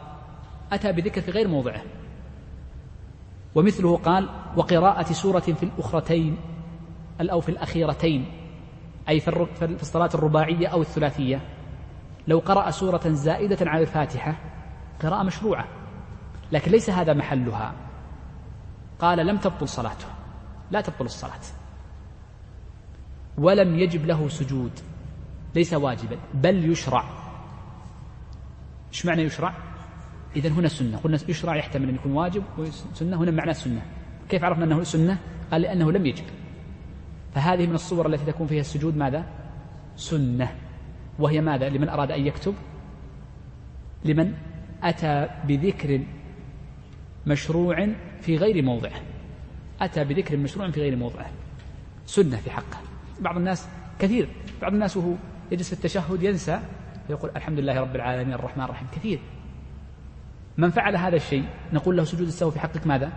أتى 0.72 0.92
بذكر 0.92 1.20
في 1.20 1.30
غير 1.30 1.48
موضعه. 1.48 1.82
ومثله 3.54 3.96
قال 3.96 4.28
وقراءة 4.56 5.12
سورة 5.12 5.40
في 5.40 5.62
الأخرتين 5.62 6.36
أو 7.20 7.40
في 7.40 7.48
الأخيرتين 7.48 8.26
أي 9.08 9.20
في 9.20 9.82
الصلاة 9.82 10.10
الرباعية 10.14 10.66
أو 10.66 10.80
الثلاثية 10.80 11.40
لو 12.28 12.38
قرأ 12.38 12.70
سورة 12.70 13.08
زائدة 13.08 13.70
على 13.70 13.82
الفاتحة 13.82 14.34
قراءة 15.02 15.22
مشروعة. 15.22 15.68
لكن 16.52 16.70
ليس 16.70 16.90
هذا 16.90 17.12
محلها. 17.12 17.74
قال 18.98 19.26
لم 19.26 19.36
تبطل 19.36 19.68
صلاته. 19.68 20.06
لا 20.70 20.80
تبطل 20.80 21.04
الصلاة. 21.04 21.40
ولم 23.38 23.78
يجب 23.78 24.06
له 24.06 24.28
سجود. 24.28 24.70
ليس 25.54 25.74
واجبا 25.74 26.18
بل 26.34 26.70
يشرع. 26.70 27.04
إيش 28.88 29.06
معنى 29.06 29.22
يشرع؟ 29.22 29.54
إذا 30.36 30.48
هنا 30.48 30.68
سنة. 30.68 30.98
قلنا 30.98 31.18
يشرع 31.28 31.56
يحتمل 31.56 31.88
أن 31.88 31.94
يكون 31.94 32.12
واجب 32.12 32.42
وسنة. 32.58 33.16
هنا 33.16 33.30
معناه 33.30 33.52
سنة. 33.52 33.82
كيف 34.28 34.44
عرفنا 34.44 34.64
أنه 34.64 34.82
سنة؟ 34.82 35.18
قال 35.52 35.60
لأنه 35.60 35.92
لم 35.92 36.06
يجب. 36.06 36.24
فهذه 37.34 37.66
من 37.66 37.74
الصور 37.74 38.06
التي 38.06 38.24
تكون 38.24 38.46
فيها 38.46 38.60
السجود 38.60 38.96
ماذا؟ 38.96 39.24
سنة. 39.96 40.54
وهي 41.18 41.40
ماذا؟ 41.40 41.68
لمن 41.68 41.88
أراد 41.88 42.10
أن 42.10 42.26
يكتب؟ 42.26 42.54
لمن 44.04 44.34
أتى 44.82 45.28
بذكر 45.44 46.00
مشروع 47.26 47.88
في 48.20 48.36
غير 48.36 48.62
موضعه. 48.62 49.00
أتى 49.80 50.04
بذكر 50.04 50.36
مشروع 50.36 50.70
في 50.70 50.80
غير 50.80 50.96
موضعه. 50.96 51.30
سنة 52.06 52.36
في 52.36 52.50
حقه. 52.50 52.78
بعض 53.20 53.36
الناس 53.36 53.68
كثير. 53.98 54.28
بعض 54.62 54.72
الناس 54.72 54.96
وهو 54.96 55.14
يجلس 55.52 55.68
في 55.68 55.72
التشهد 55.72 56.22
ينسى 56.22 56.60
يقول 57.10 57.30
الحمد 57.36 57.58
لله 57.58 57.80
رب 57.80 57.96
العالمين 57.96 58.34
الرحمن 58.34 58.64
الرحيم. 58.64 58.88
كثير. 58.96 59.18
من 60.56 60.70
فعل 60.70 60.96
هذا 60.96 61.16
الشيء 61.16 61.44
نقول 61.72 61.96
له 61.96 62.04
سجود 62.04 62.26
السهو 62.26 62.50
في 62.50 62.60
حقك 62.60 62.86
ماذا؟ 62.86 63.12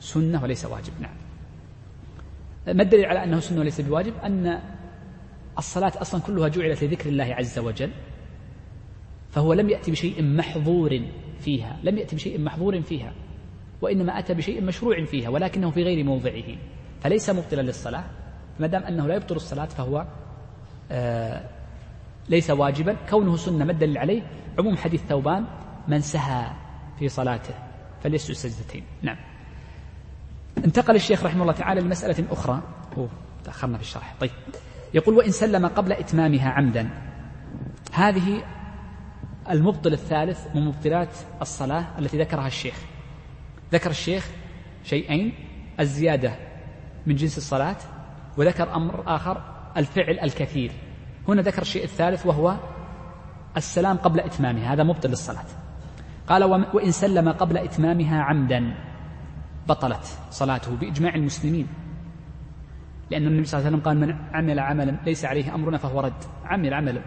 سنة 0.00 0.42
وليس 0.42 0.64
واجب. 0.64 0.92
نعم. 1.00 1.14
ما 2.76 2.82
الدليل 2.82 3.04
على 3.04 3.24
أنه 3.24 3.40
سنة 3.40 3.60
وليس 3.60 3.80
بواجب؟ 3.80 4.12
أن 4.24 4.60
الصلاة 5.58 5.92
أصلا 5.96 6.20
كلها 6.20 6.48
جعلت 6.48 6.84
لذكر 6.84 7.08
الله 7.08 7.34
عز 7.34 7.58
وجل 7.58 7.90
فهو 9.30 9.52
لم 9.52 9.70
يأتي 9.70 9.90
بشيء 9.90 10.22
محظور 10.22 11.00
فيها 11.40 11.76
لم 11.82 11.98
يأتي 11.98 12.16
بشيء 12.16 12.40
محظور 12.40 12.80
فيها 12.80 13.12
وإنما 13.82 14.18
أتى 14.18 14.34
بشيء 14.34 14.62
مشروع 14.62 15.04
فيها 15.04 15.28
ولكنه 15.28 15.70
في 15.70 15.82
غير 15.82 16.04
موضعه. 16.04 16.56
فليس 17.00 17.30
مبطلا 17.30 17.62
للصلاة 17.62 18.04
ما 18.60 18.66
دام 18.66 18.82
أنه 18.82 19.06
لا 19.06 19.14
يبطل 19.14 19.36
الصلاة 19.36 19.66
فهو 19.66 20.06
آه 20.90 21.50
ليس 22.28 22.50
واجبا. 22.50 22.96
كونه 23.10 23.36
سنة 23.36 23.64
ما 23.64 23.72
الدليل 23.72 23.98
عليه 23.98 24.22
عموم 24.58 24.76
حديث 24.76 25.02
ثوبان 25.02 25.44
من 25.88 26.00
سهى 26.00 26.50
في 26.98 27.08
صلاته 27.08 27.54
فليسجد 28.02 28.34
سجدتين. 28.34 28.84
نعم. 29.02 29.16
انتقل 30.64 30.96
الشيخ 30.96 31.24
رحمه 31.24 31.42
الله 31.42 31.52
تعالى 31.52 31.80
لمسألة 31.80 32.24
أخرى. 32.30 32.62
أوه 32.96 33.08
تأخرنا 33.44 33.76
في 33.78 33.82
الشرح. 33.82 34.14
طيب. 34.20 34.30
يقول 34.94 35.14
وإن 35.14 35.30
سلم 35.30 35.66
قبل 35.66 35.92
إتمامها 35.92 36.50
عمدا. 36.50 36.90
هذه 37.92 38.44
المبطل 39.50 39.92
الثالث 39.92 40.46
من 40.54 40.66
مبطلات 40.66 41.08
الصلاة 41.42 41.98
التي 41.98 42.18
ذكرها 42.18 42.46
الشيخ. 42.46 42.74
ذكر 43.72 43.90
الشيخ 43.90 44.30
شيئين 44.84 45.34
الزيادة 45.80 46.34
من 47.06 47.14
جنس 47.14 47.38
الصلاة 47.38 47.76
وذكر 48.36 48.74
أمر 48.74 49.02
آخر 49.06 49.42
الفعل 49.76 50.18
الكثير. 50.18 50.72
هنا 51.28 51.42
ذكر 51.42 51.62
الشيء 51.62 51.84
الثالث 51.84 52.26
وهو 52.26 52.56
السلام 53.56 53.96
قبل 53.96 54.20
إتمامها 54.20 54.72
هذا 54.72 54.82
مبطل 54.82 55.08
للصلاة. 55.08 55.46
قال 56.26 56.44
وإن 56.74 56.90
سلم 56.90 57.28
قبل 57.28 57.58
إتمامها 57.58 58.22
عمدا 58.22 58.74
بطلت 59.68 60.18
صلاته 60.30 60.76
بإجماع 60.76 61.14
المسلمين. 61.14 61.66
لأن 63.10 63.26
النبي 63.26 63.44
صلى 63.44 63.58
الله 63.58 63.66
عليه 63.66 63.76
وسلم 63.76 63.88
قال 63.88 64.00
من 64.00 64.16
عمل 64.34 64.58
عملا 64.58 64.96
ليس 65.06 65.24
عليه 65.24 65.54
أمرنا 65.54 65.78
فهو 65.78 66.00
رد. 66.00 66.24
عمل 66.44 66.74
عملا 66.74 67.00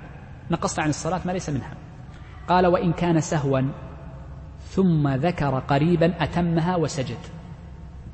نقصت 0.51 0.79
عن 0.79 0.89
الصلاة 0.89 1.21
ما 1.25 1.31
ليس 1.31 1.49
منها. 1.49 1.73
قال 2.47 2.67
وإن 2.67 2.93
كان 2.93 3.21
سهوا 3.21 3.61
ثم 4.61 5.07
ذكر 5.07 5.59
قريبا 5.59 6.23
أتمها 6.23 6.75
وسجد. 6.75 7.17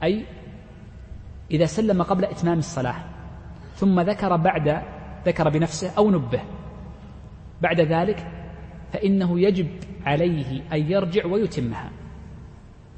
أي 0.04 0.26
إذا 1.52 1.66
سلم 1.66 2.02
قبل 2.02 2.26
إتمام 2.26 2.60
الصلاة 2.60 2.96
ثم 3.76 4.00
ذكر 4.00 4.36
بعد 4.36 4.82
ذكر 5.26 5.50
بنفسه 5.50 5.92
أو 5.98 6.12
نبه. 6.12 6.42
بعد 7.62 7.82
ذلك 7.82 8.28
فإنه 8.94 9.40
يجب 9.40 9.68
عليه 10.06 10.62
أن 10.74 10.92
يرجع 10.92 11.26
ويتمها. 11.26 11.92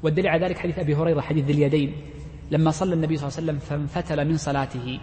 والدليل 0.02 0.28
على 0.28 0.46
ذلك 0.46 0.58
حديث 0.58 0.78
أبي 0.78 0.94
هريرة 0.94 1.20
حديث 1.20 1.44
ذي 1.44 1.52
اليدين. 1.52 1.94
لما 2.50 2.70
صلى 2.70 2.94
النبي 2.94 3.16
صلى 3.16 3.28
الله 3.28 3.38
عليه 3.38 3.46
وسلم 3.46 3.58
فانفتل 3.58 4.28
من 4.28 4.36
صلاته 4.36 5.00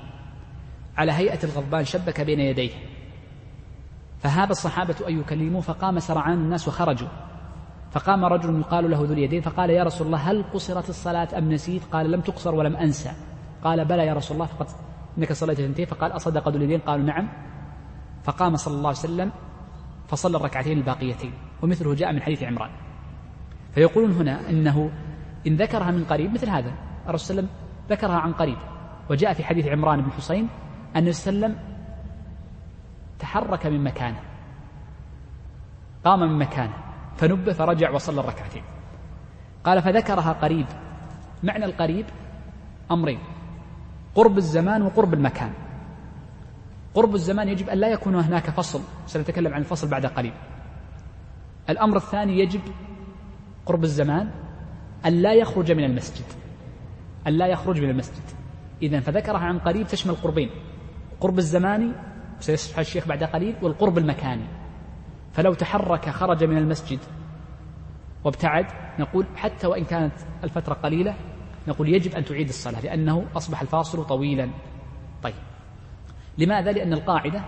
على 0.97 1.11
هيئة 1.11 1.43
الغضبان 1.43 1.85
شبك 1.85 2.21
بين 2.21 2.39
يديه. 2.39 2.71
فهاب 4.19 4.51
الصحابة 4.51 4.95
أن 5.07 5.19
يكلموه 5.19 5.61
فقام 5.61 5.99
سرعان 5.99 6.33
الناس 6.33 6.67
وخرجوا 6.67 7.07
فقام 7.91 8.25
رجل 8.25 8.59
يقال 8.59 8.91
له 8.91 8.97
ذو 8.97 9.13
اليدين 9.13 9.41
فقال 9.41 9.69
يا 9.69 9.83
رسول 9.83 10.07
الله 10.07 10.17
هل 10.17 10.43
قصرت 10.53 10.89
الصلاة 10.89 11.37
أم 11.37 11.51
نسيت؟ 11.51 11.81
قال 11.91 12.11
لم 12.11 12.21
تقصر 12.21 12.55
ولم 12.55 12.75
أنسى. 12.75 13.11
قال 13.63 13.85
بلى 13.85 14.05
يا 14.05 14.13
رسول 14.13 14.35
الله 14.35 14.47
فقد 14.47 14.67
إنك 15.17 15.33
صليت 15.33 15.59
اثنتين 15.59 15.85
فقال 15.85 16.15
أصدق 16.15 16.49
ذو 16.49 16.57
اليدين؟ 16.57 16.79
قالوا 16.79 17.05
نعم. 17.05 17.29
فقام 18.23 18.55
صلى 18.55 18.73
الله 18.73 18.87
عليه 18.87 18.99
وسلم 18.99 19.31
فصلى 20.07 20.37
الركعتين 20.37 20.77
الباقيتين 20.77 21.33
ومثله 21.61 21.95
جاء 21.95 22.13
من 22.13 22.21
حديث 22.21 22.43
عمران. 22.43 22.69
فيقولون 23.75 24.11
هنا 24.11 24.49
إنه 24.49 24.91
إن 25.47 25.55
ذكرها 25.55 25.91
من 25.91 26.03
قريب 26.03 26.33
مثل 26.33 26.49
هذا. 26.49 26.73
الرسول 27.09 27.27
صلى 27.27 27.39
الله 27.39 27.49
عليه 27.49 27.49
وسلم 27.49 27.49
ذكرها 27.89 28.19
عن 28.19 28.33
قريب. 28.33 28.57
وجاء 29.09 29.33
في 29.33 29.43
حديث 29.43 29.67
عمران 29.67 30.01
بن 30.01 30.11
حسين 30.11 30.49
أن 30.95 31.07
وسلم 31.07 31.55
تحرك 33.19 33.65
من 33.65 33.83
مكانه. 33.83 34.19
قام 36.05 36.19
من 36.19 36.39
مكانه. 36.39 36.73
فنبه 37.17 37.53
فرجع 37.53 37.91
وصلى 37.91 38.19
الركعتين. 38.21 38.63
قال 39.63 39.81
فذكرها 39.81 40.33
قريب. 40.33 40.65
معنى 41.43 41.65
القريب 41.65 42.05
أمرين. 42.91 43.19
قرب 44.15 44.37
الزمان 44.37 44.81
وقرب 44.81 45.13
المكان. 45.13 45.53
قرب 46.93 47.15
الزمان 47.15 47.49
يجب 47.49 47.69
أن 47.69 47.77
لا 47.77 47.87
يكون 47.87 48.15
هناك 48.15 48.49
فصل. 48.49 48.81
سنتكلم 49.05 49.53
عن 49.53 49.59
الفصل 49.59 49.89
بعد 49.89 50.05
قليل. 50.05 50.33
الأمر 51.69 51.97
الثاني 51.97 52.39
يجب 52.39 52.61
قرب 53.65 53.83
الزمان 53.83 54.31
أن 55.05 55.21
لا 55.21 55.33
يخرج 55.33 55.71
من 55.71 55.83
المسجد. 55.83 56.42
أن 57.27 57.33
لا 57.33 57.47
يخرج 57.47 57.81
من 57.81 57.89
المسجد. 57.89 58.23
إذا 58.81 58.99
فذكرها 58.99 59.39
عن 59.39 59.59
قريب 59.59 59.87
تشمل 59.87 60.15
قربين 60.15 60.49
قرب 61.19 61.37
الزماني 61.37 61.91
سيشرح 62.39 62.79
الشيخ 62.79 63.07
بعد 63.07 63.23
قليل 63.23 63.55
والقرب 63.61 63.97
المكاني. 63.97 64.45
فلو 65.33 65.53
تحرك 65.53 66.09
خرج 66.09 66.43
من 66.43 66.57
المسجد 66.57 66.99
وابتعد 68.23 68.65
نقول 68.99 69.25
حتى 69.35 69.67
وإن 69.67 69.83
كانت 69.83 70.13
الفترة 70.43 70.73
قليلة 70.73 71.15
نقول 71.67 71.89
يجب 71.89 72.15
أن 72.15 72.25
تعيد 72.25 72.47
الصلاة 72.47 72.81
لأنه 72.81 73.25
أصبح 73.35 73.61
الفاصل 73.61 74.05
طويلا. 74.05 74.49
طيب. 75.23 75.35
لماذا؟ 76.37 76.71
لأن 76.71 76.93
القاعدة 76.93 77.45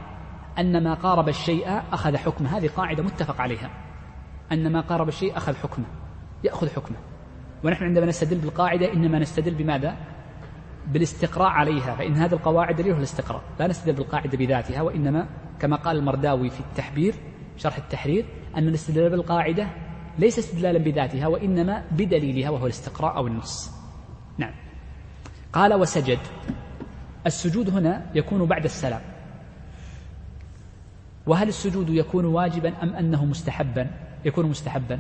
أن 0.59 0.84
ما 0.84 0.93
قارب 0.93 1.30
الشيء 1.30 1.82
أخذ 1.91 2.17
حكمه. 2.17 2.57
هذه 2.57 2.67
قاعدة 2.67 3.03
متفق 3.03 3.41
عليها. 3.41 3.69
أن 4.51 4.71
ما 4.71 4.82
قارب 4.82 5.07
الشيء 5.07 5.38
أخذ 5.38 5.55
حكمه. 5.55 5.86
يأخذ 6.43 6.69
حكمه. 6.69 6.97
ونحن 7.66 7.84
عندما 7.84 8.05
نستدل 8.05 8.38
بالقاعدة 8.38 8.93
إنما 8.93 9.20
نستدل 9.20 9.53
بماذا؟ 9.53 9.97
بالاستقراء 10.88 11.47
عليها 11.47 11.95
فإن 11.95 12.13
هذه 12.13 12.34
القواعد 12.34 12.76
دليل 12.76 12.97
الاستقراء 12.97 13.41
لا 13.59 13.68
نستدل 13.68 13.93
بالقاعدة 13.93 14.38
بذاتها 14.38 14.82
وإنما 14.82 15.28
كما 15.59 15.76
قال 15.76 15.97
المرداوي 15.97 16.49
في 16.49 16.59
التحبير 16.59 17.16
شرح 17.57 17.78
التحرير 17.78 18.26
أن 18.57 18.68
الاستدلال 18.68 19.09
بالقاعدة 19.09 19.68
ليس 20.20 20.39
استدلالا 20.39 20.80
بذاتها 20.80 21.28
وإنما 21.28 21.84
بدليلها 21.91 22.49
وهو 22.49 22.66
الاستقراء 22.66 23.18
أو 23.18 23.28
النص. 23.28 23.72
نعم. 24.38 24.53
قال 25.53 25.74
وسجد. 25.74 26.20
السجود 27.26 27.70
هنا 27.70 28.05
يكون 28.16 28.45
بعد 28.45 28.63
السلام. 28.63 29.01
وهل 31.28 31.47
السجود 31.47 31.89
يكون 31.89 32.26
واجبا 32.26 32.74
أم 32.84 32.95
أنه 32.95 33.26
مستحبا؟ 33.26 33.88
يكون 34.26 34.45
مستحبا. 34.45 34.99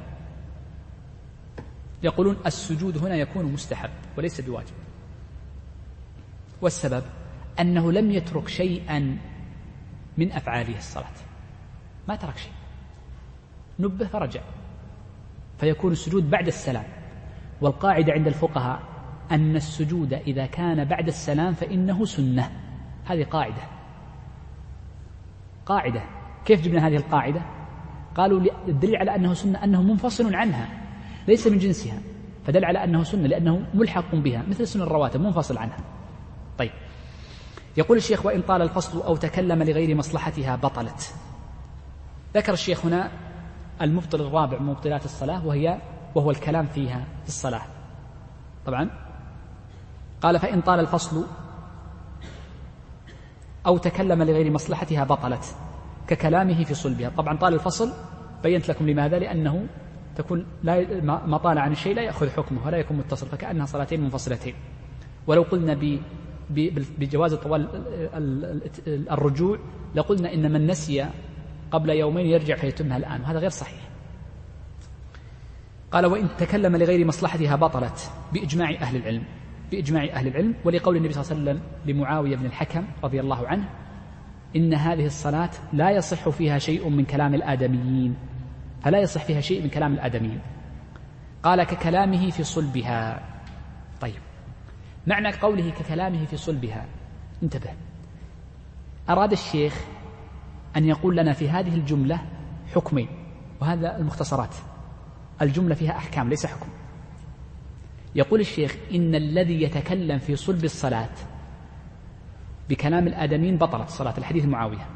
يقولون 2.05 2.37
السجود 2.45 2.97
هنا 2.97 3.15
يكون 3.15 3.45
مستحب 3.45 3.89
وليس 4.17 4.41
بواجب. 4.41 4.73
والسبب 6.61 7.03
أنه 7.59 7.91
لم 7.91 8.11
يترك 8.11 8.47
شيئا 8.47 9.17
من 10.17 10.31
أفعاله 10.31 10.77
الصلاة. 10.77 11.17
ما 12.07 12.15
ترك 12.15 12.37
شيء. 12.37 12.51
نبه 13.79 14.07
فرجع. 14.07 14.41
فيكون 15.59 15.91
السجود 15.91 16.29
بعد 16.29 16.47
السلام. 16.47 16.85
والقاعدة 17.61 18.13
عند 18.13 18.27
الفقهاء 18.27 18.81
أن 19.31 19.55
السجود 19.55 20.13
إذا 20.13 20.45
كان 20.45 20.85
بعد 20.85 21.07
السلام 21.07 21.53
فإنه 21.53 22.05
سنة. 22.05 22.51
هذه 23.05 23.23
قاعدة. 23.23 23.63
قاعدة. 25.65 26.03
كيف 26.45 26.61
جبنا 26.61 26.87
هذه 26.87 26.95
القاعدة؟ 26.95 27.41
قالوا 28.15 28.41
الدليل 28.67 28.95
على 28.95 29.15
أنه 29.15 29.33
سنة 29.33 29.63
أنه 29.63 29.81
منفصل 29.81 30.35
عنها. 30.35 30.84
ليس 31.27 31.47
من 31.47 31.57
جنسها 31.57 32.01
فدل 32.47 32.65
على 32.65 32.83
أنه 32.83 33.03
سنة 33.03 33.27
لأنه 33.27 33.65
ملحق 33.73 34.15
بها 34.15 34.43
مثل 34.49 34.67
سنة 34.67 34.83
الرواتب 34.83 35.21
منفصل 35.21 35.57
عنها. 35.57 35.77
طيب. 36.57 36.71
يقول 37.77 37.97
الشيخ 37.97 38.25
وإن 38.25 38.41
طال 38.41 38.61
الفصل 38.61 39.01
أو 39.01 39.15
تكلم 39.15 39.63
لغير 39.63 39.95
مصلحتها 39.95 40.55
بطلت. 40.55 41.13
ذكر 42.35 42.53
الشيخ 42.53 42.85
هنا 42.85 43.11
المبطل 43.81 44.21
الرابع 44.21 44.59
من 44.59 44.65
مبطلات 44.65 45.05
الصلاة 45.05 45.47
وهي 45.47 45.77
وهو 46.15 46.31
الكلام 46.31 46.65
فيها 46.65 47.05
في 47.23 47.27
الصلاة. 47.27 47.61
طبعا. 48.65 48.89
قال 50.21 50.39
فإن 50.39 50.61
طال 50.61 50.79
الفصل 50.79 51.25
أو 53.65 53.77
تكلم 53.77 54.23
لغير 54.23 54.51
مصلحتها 54.51 55.03
بطلت 55.03 55.55
ككلامه 56.07 56.63
في 56.63 56.73
صلبها. 56.73 57.09
طبعا 57.09 57.37
طال 57.37 57.53
الفصل 57.53 57.91
بينت 58.43 58.69
لكم 58.69 58.89
لماذا؟ 58.89 59.19
لأنه 59.19 59.67
تكون 60.15 60.45
لا 60.63 61.01
ما 61.03 61.37
طال 61.37 61.57
عن 61.57 61.71
الشيء 61.71 61.95
لا 61.95 62.01
يأخذ 62.01 62.29
حكمه 62.29 62.65
ولا 62.65 62.77
يكون 62.77 62.97
متصل 62.97 63.27
فكأنها 63.27 63.65
صلاتين 63.65 64.01
منفصلتين. 64.01 64.53
ولو 65.27 65.41
قلنا 65.41 65.79
بجواز 66.99 67.33
طوال 67.33 67.67
الرجوع 69.11 69.59
لقلنا 69.95 70.33
إن 70.33 70.51
من 70.51 70.67
نسي 70.67 71.05
قبل 71.71 71.89
يومين 71.89 72.25
يرجع 72.25 72.55
فيتمها 72.55 72.97
الآن 72.97 73.21
وهذا 73.21 73.39
غير 73.39 73.49
صحيح. 73.49 73.79
قال 75.91 76.05
وإن 76.05 76.27
تكلم 76.37 76.75
لغير 76.75 77.07
مصلحتها 77.07 77.55
بطلت 77.55 78.11
بإجماع 78.33 78.69
أهل 78.69 78.95
العلم 78.95 79.23
بإجماع 79.71 80.03
أهل 80.03 80.27
العلم. 80.27 80.53
ولقول 80.65 80.97
النبي 80.97 81.13
صلى 81.13 81.21
الله 81.21 81.31
عليه 81.31 81.41
وسلم 81.41 81.61
لمعاوية 81.85 82.35
بن 82.35 82.45
الحكم 82.45 82.85
رضي 83.03 83.19
الله 83.19 83.47
عنه 83.47 83.69
إن 84.55 84.73
هذه 84.73 85.05
الصلاة 85.05 85.49
لا 85.73 85.91
يصح 85.91 86.29
فيها 86.29 86.59
شيء 86.59 86.89
من 86.89 87.05
كلام 87.05 87.35
الآدميين. 87.35 88.15
فلا 88.85 88.99
يصح 88.99 89.23
فيها 89.25 89.41
شيء 89.41 89.63
من 89.63 89.69
كلام 89.69 89.93
الآدميين. 89.93 90.39
قال 91.43 91.63
ككلامه 91.63 92.29
في 92.29 92.43
صلبها. 92.43 93.23
طيب. 94.01 94.21
معنى 95.07 95.31
قوله 95.31 95.69
ككلامه 95.69 96.25
في 96.25 96.37
صلبها. 96.37 96.85
انتبه. 97.43 97.69
أراد 99.09 99.31
الشيخ 99.31 99.85
أن 100.77 100.85
يقول 100.85 101.17
لنا 101.17 101.33
في 101.33 101.49
هذه 101.49 101.75
الجملة 101.75 102.21
حكمين 102.75 103.07
وهذا 103.61 103.97
المختصرات. 103.97 104.55
الجملة 105.41 105.75
فيها 105.75 105.97
أحكام 105.97 106.29
ليس 106.29 106.45
حكم. 106.45 106.69
يقول 108.15 108.39
الشيخ 108.39 108.75
إن 108.93 109.15
الذي 109.15 109.61
يتكلم 109.61 110.19
في 110.19 110.35
صلب 110.35 110.63
الصلاة 110.63 111.15
بكلام 112.69 113.07
الآدمين 113.07 113.57
بطلت 113.57 113.89
صلاة 113.89 114.17
الحديث 114.17 114.45
معاوية 114.45 114.94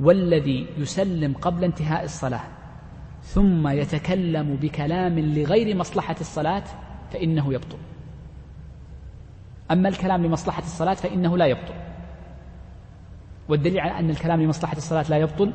والذي 0.00 0.66
يسلم 0.78 1.34
قبل 1.34 1.64
انتهاء 1.64 2.04
الصلاة 2.04 2.44
ثم 3.22 3.68
يتكلم 3.68 4.56
بكلام 4.56 5.18
لغير 5.18 5.76
مصلحة 5.76 6.16
الصلاة 6.20 6.64
فإنه 7.12 7.54
يبطل 7.54 7.78
أما 9.70 9.88
الكلام 9.88 10.26
لمصلحة 10.26 10.62
الصلاة 10.62 10.94
فإنه 10.94 11.38
لا 11.38 11.46
يبطل 11.46 11.74
والدليل 13.48 13.80
على 13.80 13.98
أن 13.98 14.10
الكلام 14.10 14.42
لمصلحة 14.42 14.76
الصلاة 14.76 15.04
لا 15.08 15.16
يبطل 15.16 15.52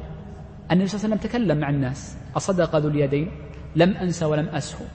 أن 0.71 0.71
النبي 0.71 0.87
صلى 0.87 0.97
الله 0.97 1.15
عليه 1.15 1.15
وسلم 1.15 1.31
تكلم 1.31 1.57
مع 1.57 1.69
الناس. 1.69 2.17
أصدق 2.37 2.75
ذو 2.75 2.89
اليدين 2.89 3.31
لم 3.75 3.97
أنس 3.97 4.23
ولم 4.23 4.49
أسهو 4.49 4.85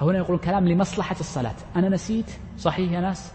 فهنا 0.00 0.18
يقول 0.18 0.38
كلام 0.38 0.68
لمصلحة 0.68 1.16
الصلاة. 1.20 1.54
أنا 1.76 1.88
نسيت؟ 1.88 2.30
صحيح 2.58 2.92
يا 2.92 3.00
ناس؟ 3.00 3.32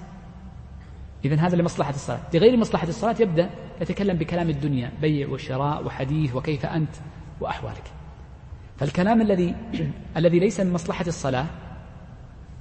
إذا 1.25 1.35
هذا 1.35 1.55
لمصلحة 1.55 1.89
الصلاة. 1.89 2.19
لغير 2.33 2.57
مصلحة 2.57 2.87
الصلاة 2.87 3.15
يبدأ 3.19 3.49
يتكلم 3.81 4.17
بكلام 4.17 4.49
الدنيا 4.49 4.91
بيع 5.01 5.29
وشراء 5.29 5.85
وحديث 5.85 6.35
وكيف 6.35 6.65
أنت 6.65 6.95
وأحوالك. 7.41 7.83
فالكلام 8.77 9.21
الذي 9.21 9.55
الذي 10.17 10.39
ليس 10.39 10.59
من 10.59 10.73
مصلحة 10.73 11.05
الصلاة 11.07 11.45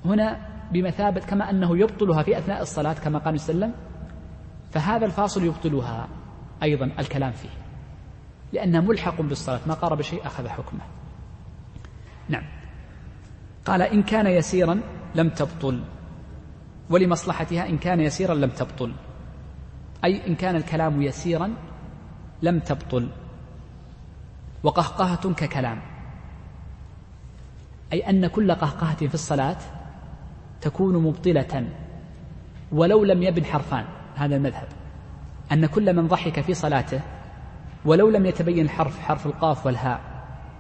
هنا 0.05 0.49
بمثابة 0.73 1.21
كما 1.21 1.51
أنه 1.51 1.79
يبطلها 1.79 2.23
في 2.23 2.39
أثناء 2.39 2.62
الصلاة 2.62 2.93
كما 2.93 3.19
قال 3.19 3.35
وسلم 3.35 3.73
فهذا 4.71 5.07
الفاصل 5.07 5.45
يبطلها 5.45 6.09
أيضا 6.62 6.91
الكلام 6.99 7.33
فيه. 7.33 7.49
لأنه 8.53 8.81
ملحق 8.81 9.21
بالصلاة 9.21 9.61
ما 9.67 9.75
قارب 9.75 10.03
شيء 10.03 10.27
أخذ 10.27 10.49
حكمه. 10.49 10.81
نعم. 12.29 12.45
قال 13.65 13.83
إن 13.83 14.03
كان 14.03 14.27
يسيرا 14.27 14.81
لم 15.15 15.29
تبطل. 15.29 15.81
ولمصلحتها 16.91 17.68
إن 17.68 17.78
كان 17.78 18.01
يسيرا 18.01 18.35
لم 18.35 18.51
تبطل. 18.51 18.93
أي 20.05 20.26
إن 20.26 20.35
كان 20.35 20.57
الكلام 20.57 21.03
يسيرا 21.03 21.55
لم 22.43 22.59
تبطل. 22.59 23.09
وقهقهة 24.62 25.32
ككلام. 25.32 25.80
أي 27.93 28.11
أن 28.11 28.26
كل 28.26 28.55
قهقهة 28.55 29.09
في 29.09 29.14
الصلاة 29.14 29.59
تكون 30.61 31.03
مبطلة 31.03 31.68
ولو 32.72 33.05
لم 33.05 33.22
يبن 33.22 33.45
حرفان. 33.45 33.85
هذا 34.14 34.37
المذهب. 34.37 34.68
أن 35.53 35.66
كل 35.66 35.97
من 35.97 36.09
ضحك 36.09 36.41
في 36.41 36.55
صلاته 36.55 37.01
ولو 37.85 38.09
لم 38.09 38.26
يتبين 38.26 38.64
الحرف 38.64 39.01
حرف 39.01 39.26
القاف 39.26 39.66
والهاء 39.66 40.01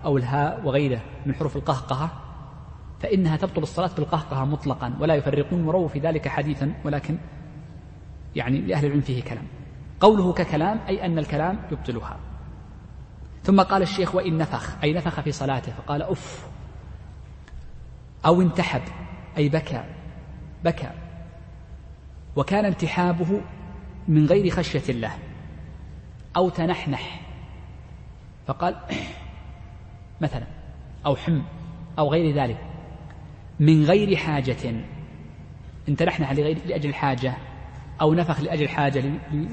أو 0.04 0.16
الهاء 0.16 0.60
وغيره 0.64 1.00
من 1.26 1.34
حروف 1.34 1.56
القهقهة 1.56 2.10
فإنها 3.04 3.36
تبطل 3.36 3.62
الصلاة 3.62 3.90
بالقهقهة 3.96 4.44
مطلقا 4.44 4.96
ولا 5.00 5.14
يفرقون 5.14 5.64
ورووا 5.66 5.88
في 5.88 5.98
ذلك 5.98 6.28
حديثا 6.28 6.74
ولكن 6.84 7.18
يعني 8.36 8.60
لأهل 8.60 8.86
العلم 8.86 9.00
فيه 9.00 9.22
كلام. 9.22 9.44
قوله 10.00 10.32
ككلام 10.32 10.80
أي 10.88 11.06
أن 11.06 11.18
الكلام 11.18 11.58
يبطلها. 11.72 12.16
ثم 13.42 13.60
قال 13.60 13.82
الشيخ 13.82 14.14
وإن 14.14 14.38
نفخ 14.38 14.82
أي 14.82 14.92
نفخ 14.92 15.20
في 15.20 15.32
صلاته 15.32 15.72
فقال 15.72 16.02
أف. 16.02 16.48
أو 18.26 18.42
انتحب 18.42 18.82
أي 19.36 19.48
بكى 19.48 19.84
بكى. 20.64 20.90
وكان 22.36 22.64
انتحابه 22.64 23.40
من 24.08 24.26
غير 24.26 24.50
خشية 24.50 24.92
الله 24.92 25.12
أو 26.36 26.48
تنحنح. 26.48 27.20
فقال 28.46 28.76
مثلا 30.24 30.46
أو 31.06 31.16
حم 31.16 31.42
أو 31.98 32.12
غير 32.12 32.34
ذلك. 32.34 32.73
من 33.60 33.84
غير 33.84 34.16
حاجة. 34.16 34.74
إن 35.88 35.96
تنحنح 35.96 36.32
لغير 36.32 36.58
لأجل 36.66 36.88
الحاجة 36.88 37.34
أو 38.00 38.14
نفخ 38.14 38.40
لأجل 38.40 38.68
حاجة 38.68 39.04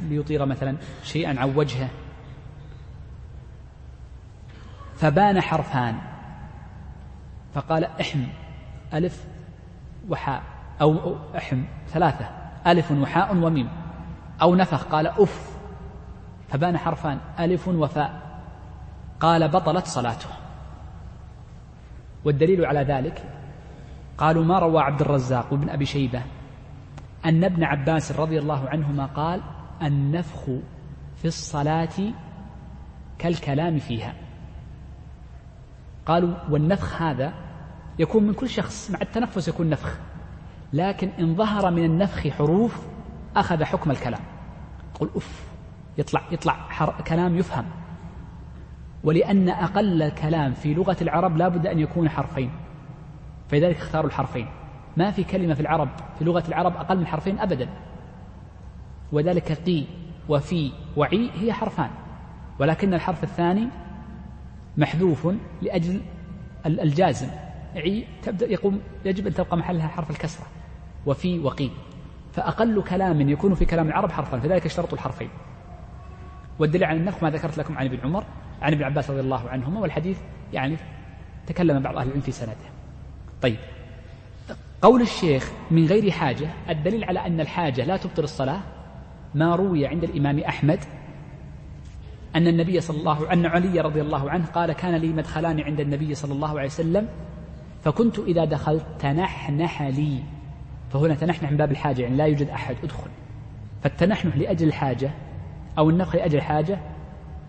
ليطير 0.09 0.45
مثلا 0.45 0.77
شيئا 1.03 1.39
عن 1.39 1.55
وجهه؟ 1.55 1.89
فبان 4.95 5.41
حرفان. 5.41 5.95
فقال 7.53 7.83
احم 7.83 8.23
ألف 8.93 9.25
وحاء 10.09 10.43
أو 10.81 11.15
احم 11.37 11.63
ثلاثة 11.87 12.29
ألف 12.67 12.91
وحاء 12.91 13.35
وميم. 13.35 13.69
أو 14.41 14.55
نفخ 14.55 14.83
قال 14.83 15.07
أف. 15.07 15.57
فبان 16.49 16.77
حرفان 16.77 17.19
ألف 17.39 17.67
وفاء. 17.67 18.41
قال 19.19 19.47
بطلت 19.47 19.85
صلاته. 19.85 20.29
والدليل 22.25 22.65
على 22.65 22.79
ذلك 22.79 23.23
قالوا 24.21 24.45
ما 24.45 24.59
روى 24.59 24.81
عبد 24.81 25.01
الرزاق 25.01 25.53
وابن 25.53 25.69
أبي 25.69 25.85
شيبة؟ 25.85 26.23
أن 27.25 27.43
ابن 27.43 27.63
عباس 27.63 28.11
رضي 28.11 28.39
الله 28.39 28.69
عنهما 28.69 29.05
قال 29.05 29.41
النفخ 29.81 30.45
في 31.15 31.25
الصلاة 31.25 32.13
كالكلام 33.19 33.79
فيها. 33.79 34.13
قالوا 36.05 36.33
والنفخ 36.49 37.01
هذا 37.01 37.33
يكون 37.99 38.23
من 38.23 38.33
كل 38.33 38.49
شخص 38.49 38.91
مع 38.91 38.99
التنفس 39.01 39.47
يكون 39.47 39.69
نفخ. 39.69 39.97
لكن 40.73 41.09
إن 41.19 41.35
ظهر 41.35 41.71
من 41.71 41.85
النفخ 41.85 42.27
حروف 42.27 42.85
أخذ 43.35 43.63
حكم 43.63 43.91
الكلام. 43.91 44.21
قل 44.99 45.09
أف 45.15 45.51
يطلع 45.97 46.21
يطلع 46.31 46.67
كلام 47.07 47.37
يفهم. 47.37 47.65
ولأن 49.03 49.49
أقل 49.49 50.01
الكلام 50.01 50.53
في 50.53 50.73
لغة 50.73 50.97
العرب 51.01 51.37
لا 51.37 51.47
بد 51.47 51.67
أن 51.67 51.79
يكون 51.79 52.09
حرفين. 52.09 52.51
فلذلك 53.51 53.75
اختاروا 53.75 54.07
الحرفين. 54.07 54.47
ما 54.97 55.11
في 55.11 55.23
كلمة 55.23 55.53
في 55.53 55.59
العرب 55.59 55.89
في 56.19 56.25
لغة 56.25 56.43
العرب 56.47 56.75
أقل 56.75 56.97
من 56.97 57.07
حرفين 57.07 57.39
أبدا. 57.39 57.69
وذلك 59.11 59.51
قي 59.51 59.85
وفي 60.29 60.71
وعي 60.97 61.29
هي 61.35 61.53
حرفان. 61.53 61.89
ولكن 62.59 62.93
الحرف 62.93 63.23
الثاني 63.23 63.67
محذوف 64.77 65.27
لأجل 65.61 66.01
الجازم. 66.65 67.27
عي 67.75 68.07
تبدأ 68.23 68.51
يقوم 68.51 68.81
يجب 69.05 69.27
أن 69.27 69.33
تبقى 69.33 69.57
محلها 69.57 69.87
حرف 69.87 70.11
الكسرة. 70.11 70.45
وفي 71.05 71.39
وقي 71.39 71.69
فأقل 72.33 72.83
كلام 72.83 73.29
يكون 73.29 73.53
في 73.53 73.65
كلام 73.65 73.87
العرب 73.87 74.11
حرفان 74.11 74.39
فذلك 74.39 74.65
اشترطوا 74.65 74.97
الحرفين. 74.97 75.29
والدليل 76.59 76.83
على 76.83 76.97
النفخ 76.97 77.23
ما 77.23 77.29
ذكرت 77.29 77.57
لكم 77.57 77.77
عن 77.77 77.85
ابن 77.85 77.99
عمر 78.03 78.23
عن 78.61 78.73
ابن 78.73 78.83
عباس 78.83 79.09
رضي 79.09 79.19
الله 79.19 79.49
عنهما 79.49 79.79
والحديث 79.79 80.19
يعني 80.53 80.77
تكلم 81.47 81.79
بعض 81.79 81.97
أهل 81.97 82.07
العلم 82.07 82.21
في 82.21 82.31
سنده. 82.31 82.80
طيب. 83.41 83.57
قول 84.81 85.01
الشيخ 85.01 85.51
من 85.71 85.85
غير 85.85 86.11
حاجة 86.11 86.49
الدليل 86.69 87.03
على 87.03 87.19
أن 87.19 87.39
الحاجة 87.39 87.85
لا 87.85 87.97
تبطل 87.97 88.23
الصلاة 88.23 88.59
ما 89.35 89.55
روي 89.55 89.87
عند 89.87 90.03
الإمام 90.03 90.39
أحمد 90.39 90.79
أن 92.35 92.47
النبي 92.47 92.81
صلى 92.81 92.99
الله 92.99 93.33
أن 93.33 93.45
علي 93.45 93.81
رضي 93.81 94.01
الله 94.01 94.29
عنه 94.29 94.45
قال 94.45 94.71
كان 94.71 94.95
لي 94.95 95.07
مدخلان 95.07 95.59
عند 95.59 95.79
النبي 95.79 96.15
صلى 96.15 96.33
الله 96.33 96.49
عليه 96.49 96.69
وسلم 96.69 97.07
فكنت 97.83 98.19
إذا 98.19 98.45
دخلت 98.45 98.85
تنحنح 98.99 99.81
لي. 99.81 100.23
فهنا 100.93 101.15
تنحنح 101.15 101.51
من 101.51 101.57
باب 101.57 101.71
الحاجة 101.71 102.01
يعني 102.01 102.15
لا 102.15 102.25
يوجد 102.25 102.49
أحد 102.49 102.75
أدخل. 102.83 103.09
فالتنحنح 103.83 104.37
لأجل 104.37 104.67
الحاجة 104.67 105.11
أو 105.77 105.89
النفخ 105.89 106.15
لأجل 106.15 106.37
الحاجة 106.37 106.79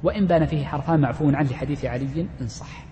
وإن 0.02 0.26
بان 0.26 0.46
فيه 0.46 0.64
حرفان 0.64 1.00
معفو 1.00 1.30
عنه 1.30 1.50
لحديث 1.50 1.84
علي 1.84 2.26
إن 2.40 2.48
صح. 2.48 2.91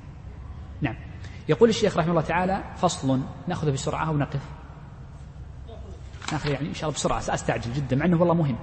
يقول 1.51 1.69
الشيخ 1.69 1.97
رحمه 1.97 2.11
الله 2.11 2.23
تعالى 2.23 2.65
فصل 2.77 3.21
نأخذه 3.49 3.71
بسرعة 3.71 4.09
أو 4.09 4.17
نقف 4.17 4.41
نأخذ 6.33 6.51
يعني 6.51 6.69
إن 6.69 6.75
شاء 6.75 6.85
الله 6.85 6.99
بسرعة 6.99 7.21
سأستعجل 7.21 7.73
جدا 7.73 7.97
مع 7.97 8.05
أنه 8.05 8.21
والله 8.21 8.35
مهم 8.35 8.57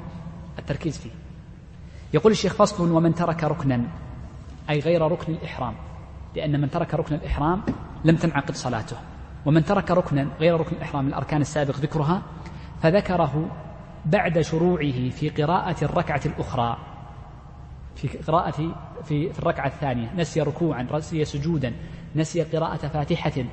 التركيز 0.59 0.97
فيه. 0.97 1.09
يقول 2.13 2.31
الشيخ 2.31 2.53
فصل 2.53 2.91
ومن 2.91 3.15
ترك 3.15 3.43
ركنا 3.43 3.81
أي 4.69 4.79
غير 4.79 5.01
ركن 5.01 5.33
الإحرام 5.33 5.73
لأن 6.35 6.61
من 6.61 6.69
ترك 6.69 6.93
ركن 6.93 7.15
الإحرام 7.15 7.63
لم 8.05 8.15
تنعقد 8.15 8.55
صلاته. 8.55 8.97
ومن 9.45 9.65
ترك 9.65 9.91
ركنا 9.91 10.27
غير 10.39 10.59
ركن 10.59 10.75
الإحرام 10.75 11.05
من 11.05 11.09
الأركان 11.09 11.41
السابق 11.41 11.75
ذكرها 11.75 12.21
فذكره 12.81 13.51
بعد 14.05 14.41
شروعه 14.41 15.09
في 15.09 15.29
قراءة 15.29 15.83
الركعة 15.83 16.21
الأخرى. 16.25 16.77
في 17.95 18.07
قراءة 18.07 18.75
في 19.03 19.31
الركعة 19.39 19.67
الثانية 19.67 20.13
نسي 20.15 20.41
ركوعا 20.41 20.87
نسي 20.93 21.25
سجودا 21.25 21.73
نسي 22.17 22.43
قراءة 22.43 22.87
فاتحة 22.87 23.45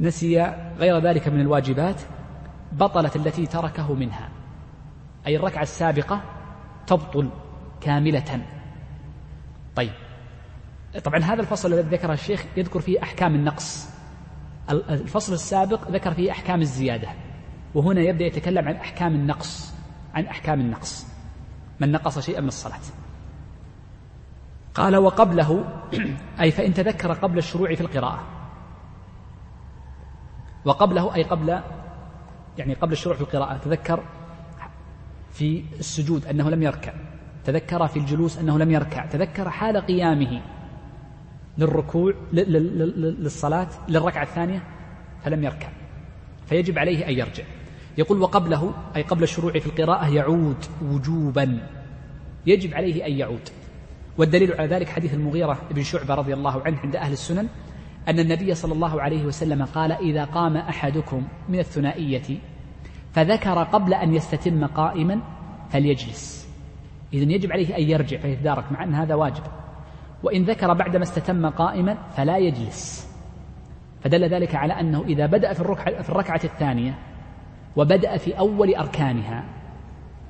نسي 0.00 0.54
غير 0.78 0.98
ذلك 0.98 1.28
من 1.28 1.40
الواجبات 1.40 2.00
بطلت 2.72 3.16
التي 3.16 3.46
تركه 3.46 3.94
منها. 3.94 4.28
أي 5.26 5.36
الركعة 5.36 5.62
السابقة 5.62 6.20
تبطل 6.86 7.30
كاملة. 7.80 8.42
طيب. 9.76 9.92
طبعا 11.04 11.18
هذا 11.18 11.40
الفصل 11.40 11.72
الذي 11.72 11.96
ذكره 11.96 12.12
الشيخ 12.12 12.44
يذكر 12.56 12.80
فيه 12.80 13.02
أحكام 13.02 13.34
النقص. 13.34 13.88
الفصل 14.70 15.32
السابق 15.32 15.90
ذكر 15.90 16.14
فيه 16.14 16.30
أحكام 16.30 16.60
الزيادة. 16.60 17.08
وهنا 17.74 18.00
يبدأ 18.00 18.24
يتكلم 18.24 18.68
عن 18.68 18.74
أحكام 18.74 19.14
النقص 19.14 19.74
عن 20.14 20.26
أحكام 20.26 20.60
النقص. 20.60 21.06
من 21.80 21.92
نقص 21.92 22.18
شيئا 22.18 22.40
من 22.40 22.48
الصلاة. 22.48 22.80
قال 24.74 24.96
وقبله 24.96 25.64
أي 26.40 26.50
فإن 26.50 26.74
تذكر 26.74 27.12
قبل 27.12 27.38
الشروع 27.38 27.74
في 27.74 27.80
القراءة. 27.80 28.22
وقبله 30.64 31.14
أي 31.14 31.22
قبل 31.22 31.60
يعني 32.58 32.74
قبل 32.74 32.92
الشروع 32.92 33.16
في 33.16 33.22
القراءة 33.22 33.56
تذكر 33.56 34.02
في 35.32 35.64
السجود 35.78 36.26
أنه 36.26 36.50
لم 36.50 36.62
يركع 36.62 36.92
تذكر 37.44 37.88
في 37.88 37.98
الجلوس 37.98 38.38
أنه 38.38 38.58
لم 38.58 38.70
يركع 38.70 39.06
تذكر 39.06 39.50
حال 39.50 39.76
قيامه 39.76 40.42
للركوع 41.58 42.14
للصلاة 42.32 43.68
للركعة 43.88 44.22
الثانية 44.22 44.62
فلم 45.24 45.44
يركع 45.44 45.68
فيجب 46.46 46.78
عليه 46.78 47.08
أن 47.08 47.12
يرجع. 47.12 47.44
يقول 47.98 48.22
وقبله 48.22 48.74
أي 48.96 49.02
قبل 49.02 49.22
الشروع 49.22 49.52
في 49.52 49.66
القراءة 49.66 50.08
يعود 50.08 50.64
وجوبا 50.82 51.68
يجب 52.46 52.74
عليه 52.74 53.06
أن 53.06 53.12
يعود. 53.12 53.48
والدليل 54.18 54.52
على 54.52 54.68
ذلك 54.68 54.88
حديث 54.88 55.14
المغيرة 55.14 55.58
بن 55.70 55.82
شعبة 55.82 56.14
رضي 56.14 56.34
الله 56.34 56.62
عنه 56.66 56.78
عند 56.78 56.96
أهل 56.96 57.12
السنن 57.12 57.48
أن 58.08 58.18
النبي 58.18 58.54
صلى 58.54 58.72
الله 58.72 59.02
عليه 59.02 59.24
وسلم 59.24 59.64
قال 59.64 59.92
إذا 59.92 60.24
قام 60.24 60.56
أحدكم 60.56 61.22
من 61.48 61.58
الثنائية 61.58 62.38
فذكر 63.12 63.62
قبل 63.62 63.94
أن 63.94 64.14
يستتم 64.14 64.66
قائما 64.66 65.20
فليجلس. 65.70 66.48
إذن 67.14 67.30
يجب 67.30 67.52
عليه 67.52 67.76
أن 67.76 67.82
يرجع 67.82 68.18
فيتدارك 68.18 68.72
مع 68.72 68.84
أن 68.84 68.94
هذا 68.94 69.14
واجب. 69.14 69.42
وإن 70.22 70.44
ذكر 70.44 70.74
بعدما 70.74 71.02
استتم 71.02 71.46
قائما 71.46 71.94
فلا 72.10 72.38
يجلس. 72.38 73.12
فدل 74.00 74.28
ذلك 74.28 74.54
على 74.54 74.80
أنه 74.80 75.02
إذا 75.02 75.26
بدأ 75.26 75.52
في 75.52 75.60
الركعة, 75.60 76.02
في 76.02 76.08
الركعة 76.08 76.40
الثانية 76.44 76.98
وبدأ 77.76 78.16
في 78.16 78.38
أول 78.38 78.74
أركانها 78.74 79.44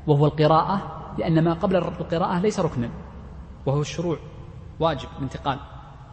وهو 0.06 0.26
القراءة 0.26 1.02
لأن 1.18 1.44
ما 1.44 1.52
قبل 1.52 1.76
القراءة 1.76 2.40
ليس 2.40 2.60
ركنا. 2.60 2.88
وهو 3.66 3.80
الشروع 3.80 4.18
واجب 4.80 5.08
الانتقال 5.18 5.58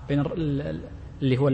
بين 0.07 0.23
اللي 1.21 1.37
هو 1.37 1.49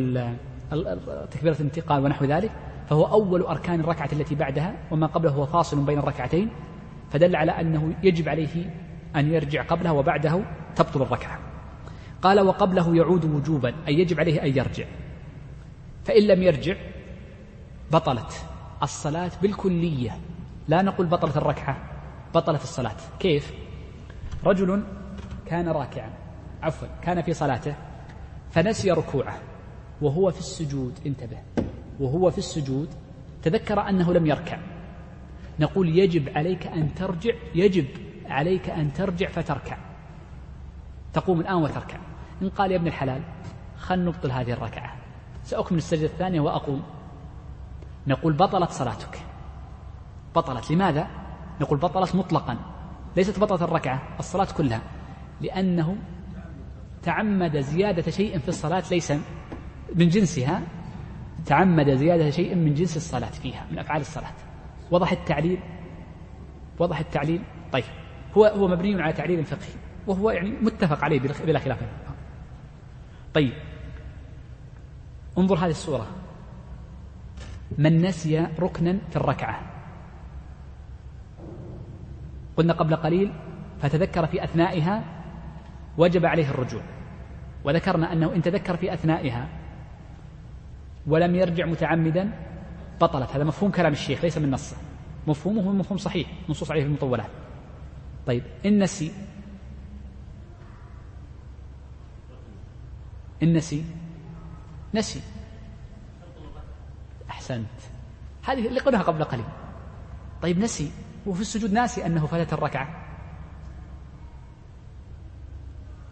تكبيرة 1.31 1.55
الانتقال 1.59 2.03
ونحو 2.03 2.25
ذلك 2.25 2.51
فهو 2.89 3.05
أول 3.05 3.41
أركان 3.41 3.79
الركعة 3.79 4.09
التي 4.13 4.35
بعدها 4.35 4.75
وما 4.91 5.07
قبله 5.07 5.31
هو 5.31 5.45
فاصل 5.45 5.85
بين 5.85 5.99
الركعتين 5.99 6.49
فدل 7.11 7.35
على 7.35 7.51
أنه 7.51 7.93
يجب 8.03 8.29
عليه 8.29 8.75
أن 9.15 9.33
يرجع 9.33 9.63
قبلها 9.63 9.91
وبعده 9.91 10.41
تبطل 10.75 11.01
الركعة. 11.01 11.39
قال 12.21 12.39
وقبله 12.39 12.95
يعود 12.95 13.25
وجوبا 13.25 13.73
أي 13.87 13.99
يجب 13.99 14.19
عليه 14.19 14.43
أن 14.43 14.57
يرجع. 14.57 14.85
فإن 16.05 16.23
لم 16.23 16.43
يرجع 16.43 16.75
بطلت 17.91 18.45
الصلاة 18.83 19.31
بالكلية. 19.41 20.19
لا 20.67 20.81
نقول 20.81 21.07
بطلت 21.07 21.37
الركعة 21.37 21.77
بطلت 22.35 22.63
الصلاة. 22.63 22.95
كيف؟ 23.19 23.53
رجل 24.45 24.83
كان 25.45 25.69
راكعا 25.69 26.09
عفوا 26.61 26.87
كان 27.01 27.21
في 27.21 27.33
صلاته 27.33 27.75
فنسي 28.51 28.91
ركوعه 28.91 29.39
وهو 30.01 30.31
في 30.31 30.39
السجود 30.39 30.99
انتبه 31.05 31.37
وهو 31.99 32.31
في 32.31 32.37
السجود 32.37 32.89
تذكر 33.43 33.89
أنه 33.89 34.13
لم 34.13 34.25
يركع. 34.25 34.59
نقول 35.59 35.99
يجب 35.99 36.37
عليك 36.37 36.67
أن 36.67 36.95
ترجع 36.95 37.33
يجب 37.55 37.87
عليك 38.25 38.69
أن 38.69 38.93
ترجع 38.93 39.27
فتركع. 39.27 39.77
تقوم 41.13 41.39
الآن 41.39 41.55
وتركع. 41.55 41.97
إن 42.41 42.49
قال 42.49 42.71
يا 42.71 42.77
ابن 42.77 42.87
الحلال 42.87 43.21
خل 43.77 44.05
نبطل 44.05 44.31
هذه 44.31 44.51
الركعة. 44.51 44.95
سأكمل 45.43 45.77
السجدة 45.77 46.05
الثانية 46.05 46.39
وأقوم. 46.41 46.83
نقول 48.07 48.33
بطلت 48.33 48.69
صلاتك. 48.71 49.19
بطلت 50.35 50.71
لماذا؟ 50.71 51.07
نقول 51.61 51.79
بطلت 51.79 52.15
مطلقا. 52.15 52.57
ليست 53.15 53.39
بطلت 53.39 53.61
الركعة 53.61 54.01
الصلاة 54.19 54.47
كلها. 54.57 54.81
لأنه 55.41 55.97
تعمد 57.03 57.57
زيادة 57.57 58.11
شيء 58.11 58.39
في 58.39 58.49
الصلاة 58.49 58.83
ليس 58.91 59.11
من 59.95 60.07
جنسها 60.07 60.61
تعمد 61.45 61.95
زيادة 61.95 62.29
شيء 62.29 62.55
من 62.55 62.73
جنس 62.73 62.97
الصلاة 62.97 63.29
فيها 63.29 63.65
من 63.71 63.79
أفعال 63.79 64.01
الصلاة. 64.01 64.31
وضح 64.91 65.11
التعليل؟ 65.11 65.59
وضح 66.79 66.99
التعليل؟ 66.99 67.41
طيب 67.71 67.83
هو 68.37 68.45
هو 68.45 68.67
مبني 68.67 69.01
على 69.01 69.13
تعليل 69.13 69.45
فقهي 69.45 69.73
وهو 70.07 70.31
يعني 70.31 70.49
متفق 70.49 71.03
عليه 71.03 71.19
بلا 71.19 71.59
خلاف. 71.59 71.79
طيب 73.33 73.53
انظر 75.37 75.55
هذه 75.55 75.69
الصورة. 75.69 76.07
من 77.77 78.01
نسي 78.01 78.47
ركنا 78.59 78.97
في 79.09 79.15
الركعة. 79.15 79.59
قلنا 82.57 82.73
قبل 82.73 82.95
قليل 82.95 83.33
فتذكر 83.81 84.27
في 84.27 84.43
أثنائها 84.43 85.14
وجب 85.97 86.25
عليه 86.25 86.49
الرجوع. 86.49 86.81
وذكرنا 87.63 88.13
أنه 88.13 88.35
إن 88.35 88.41
تذكر 88.41 88.77
في 88.77 88.93
أثنائها 88.93 89.47
ولم 91.07 91.35
يرجع 91.35 91.65
متعمدا 91.65 92.31
بطلت. 93.01 93.31
هذا 93.31 93.43
مفهوم 93.43 93.71
كلام 93.71 93.93
الشيخ 93.93 94.23
ليس 94.23 94.37
من 94.37 94.51
نصه 94.51 94.77
مفهومه 95.27 95.71
مفهوم 95.71 95.97
صحيح 95.97 96.27
نصوص 96.49 96.71
عليه 96.71 96.81
في 96.81 96.87
المطولات. 96.87 97.29
طيب 98.27 98.43
إن 98.65 98.79
نسي 98.79 99.11
إن 103.43 103.53
نسي 103.53 103.85
نسي. 104.93 105.21
أحسنت. 107.29 107.67
هذه 108.45 108.67
اللي 108.67 108.79
قلناها 108.79 109.03
قبل 109.03 109.23
قليل. 109.23 109.45
طيب 110.41 110.59
نسي. 110.59 110.91
وفي 111.25 111.41
السجود 111.41 111.73
ناسي 111.73 112.05
أنه 112.05 112.25
فاتت 112.25 112.53
الركعة. 112.53 113.04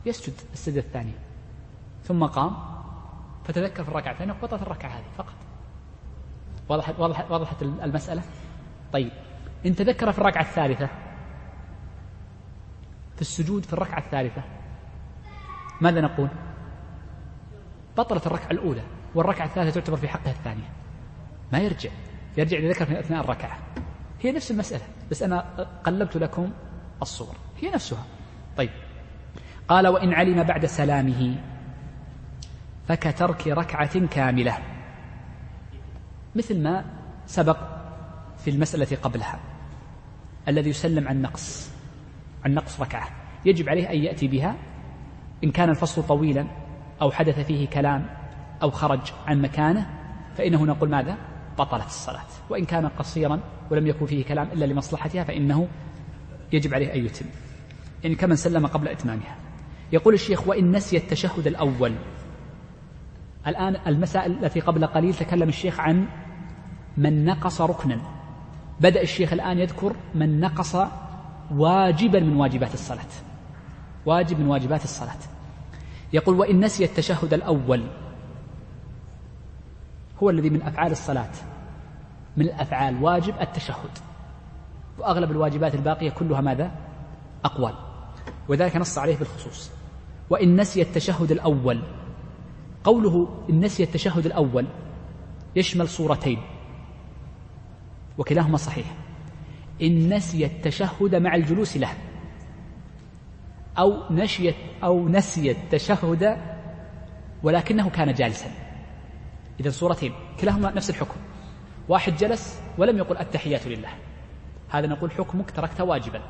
يسجد 0.05 0.33
السجدة 0.53 0.79
الثانية. 0.79 1.19
ثم 2.03 2.25
قام 2.25 2.55
فتذكر 3.45 3.83
في 3.83 3.89
الركعة 3.89 4.11
الثانية 4.11 4.33
وبطلت 4.33 4.61
الركعة 4.61 4.89
هذه 4.89 5.05
فقط. 5.17 5.33
وضحت, 6.69 6.99
وضحت, 6.99 7.31
وضحت 7.31 7.61
المسألة؟ 7.61 8.21
طيب. 8.93 9.11
إن 9.65 9.75
تذكر 9.75 10.11
في 10.11 10.19
الركعة 10.19 10.41
الثالثة 10.41 10.89
في 13.15 13.21
السجود 13.21 13.65
في 13.65 13.73
الركعة 13.73 13.99
الثالثة 13.99 14.43
ماذا 15.81 16.01
نقول؟ 16.01 16.29
بطلت 17.97 18.27
الركعة 18.27 18.51
الأولى 18.51 18.83
والركعة 19.15 19.45
الثالثة 19.45 19.79
تعتبر 19.79 19.97
في 19.97 20.07
حقها 20.07 20.31
الثانية. 20.31 20.69
ما 21.51 21.59
يرجع. 21.59 21.89
يرجع 22.37 22.57
إذا 22.57 22.69
ذكر 22.69 22.85
في 22.85 22.99
أثناء 22.99 23.23
الركعة. 23.23 23.59
هي 24.21 24.31
نفس 24.31 24.51
المسألة 24.51 24.83
بس 25.11 25.23
أنا 25.23 25.39
قلبت 25.83 26.17
لكم 26.17 26.51
الصور. 27.01 27.35
هي 27.61 27.69
نفسها. 27.69 28.05
طيب. 28.57 28.69
قال 29.73 29.87
وإن 29.87 30.13
علم 30.13 30.43
بعد 30.43 30.65
سلامه 30.65 31.35
فكترك 32.87 33.47
ركعة 33.47 34.07
كاملة. 34.07 34.57
مثل 36.35 36.63
ما 36.63 36.85
سبق 37.25 37.57
في 38.37 38.49
المسألة 38.49 38.97
قبلها 39.01 39.39
الذي 40.47 40.69
يسلم 40.69 41.07
عن 41.07 41.21
نقص 41.21 41.71
عن 42.45 42.53
نقص 42.53 42.81
ركعة. 42.81 43.09
يجب 43.45 43.69
عليه 43.69 43.89
أن 43.89 43.97
يأتي 43.97 44.27
بها 44.27 44.55
إن 45.43 45.51
كان 45.51 45.69
الفصل 45.69 46.03
طويلا 46.03 46.47
أو 47.01 47.11
حدث 47.11 47.39
فيه 47.39 47.67
كلام 47.67 48.05
أو 48.61 48.71
خرج 48.71 49.11
عن 49.27 49.41
مكانه 49.41 49.89
فإنه 50.37 50.65
نقول 50.65 50.89
ماذا؟ 50.89 51.17
بطلت 51.57 51.85
الصلاة. 51.85 52.27
وإن 52.49 52.65
كان 52.65 52.87
قصيرا 52.87 53.39
ولم 53.71 53.87
يكن 53.87 54.05
فيه 54.05 54.25
كلام 54.25 54.47
إلا 54.47 54.65
لمصلحتها 54.65 55.23
فإنه 55.23 55.67
يجب 56.51 56.73
عليه 56.73 56.93
أن 56.93 57.05
يتم. 57.05 57.25
يعني 58.03 58.15
كمن 58.15 58.35
سلم 58.35 58.67
قبل 58.67 58.87
إتمامها. 58.87 59.52
يقول 59.93 60.13
الشيخ 60.13 60.47
وإن 60.47 60.71
نسي 60.71 60.97
التشهد 60.97 61.47
الأول. 61.47 61.95
الآن 63.47 63.75
المسائل 63.87 64.43
التي 64.43 64.59
قبل 64.59 64.87
قليل 64.87 65.13
تكلم 65.13 65.49
الشيخ 65.49 65.79
عن 65.79 66.05
من 66.97 67.25
نقص 67.25 67.61
ركنا. 67.61 68.01
بدأ 68.79 69.01
الشيخ 69.01 69.33
الآن 69.33 69.59
يذكر 69.59 69.95
من 70.15 70.39
نقص 70.39 70.75
واجبا 71.51 72.19
من 72.19 72.35
واجبات 72.35 72.73
الصلاة. 72.73 73.11
واجب 74.05 74.39
من 74.39 74.47
واجبات 74.47 74.83
الصلاة. 74.83 75.19
يقول 76.13 76.39
وإن 76.39 76.65
نسي 76.65 76.85
التشهد 76.85 77.33
الأول. 77.33 77.83
هو 80.23 80.29
الذي 80.29 80.49
من 80.49 80.61
أفعال 80.61 80.91
الصلاة. 80.91 81.31
من 82.37 82.45
الأفعال 82.45 83.03
واجب 83.03 83.33
التشهد. 83.41 83.97
وأغلب 84.99 85.31
الواجبات 85.31 85.75
الباقية 85.75 86.09
كلها 86.09 86.41
ماذا؟ 86.41 86.71
أقوال. 87.45 87.73
وذلك 88.49 88.75
نص 88.75 88.97
عليه 88.97 89.17
بالخصوص. 89.17 89.82
وإن 90.33 90.61
نسي 90.61 90.81
التشهد 90.81 91.31
الأول. 91.31 91.81
قوله 92.83 93.45
إن 93.49 93.59
نسي 93.59 93.83
التشهد 93.83 94.25
الأول 94.25 94.67
يشمل 95.55 95.89
صورتين 95.89 96.41
وكلاهما 98.17 98.57
صحيح. 98.57 98.95
إن 99.81 100.13
نسي 100.13 100.45
التشهد 100.45 101.15
مع 101.15 101.35
الجلوس 101.35 101.77
له 101.77 101.89
أو 103.77 104.13
نشيت 104.13 104.55
أو 104.83 105.09
نسي 105.09 105.51
التشهد 105.51 106.37
ولكنه 107.43 107.89
كان 107.89 108.13
جالسا. 108.13 108.51
إذا 109.59 109.69
صورتين 109.69 110.13
كلاهما 110.41 110.71
نفس 110.71 110.89
الحكم. 110.89 111.19
واحد 111.89 112.15
جلس 112.15 112.61
ولم 112.77 112.97
يقل 112.97 113.17
التحيات 113.17 113.67
لله. 113.67 113.89
هذا 114.69 114.87
نقول 114.87 115.11
حكمك 115.11 115.51
تركت 115.51 115.81
واجبا. 115.81 116.21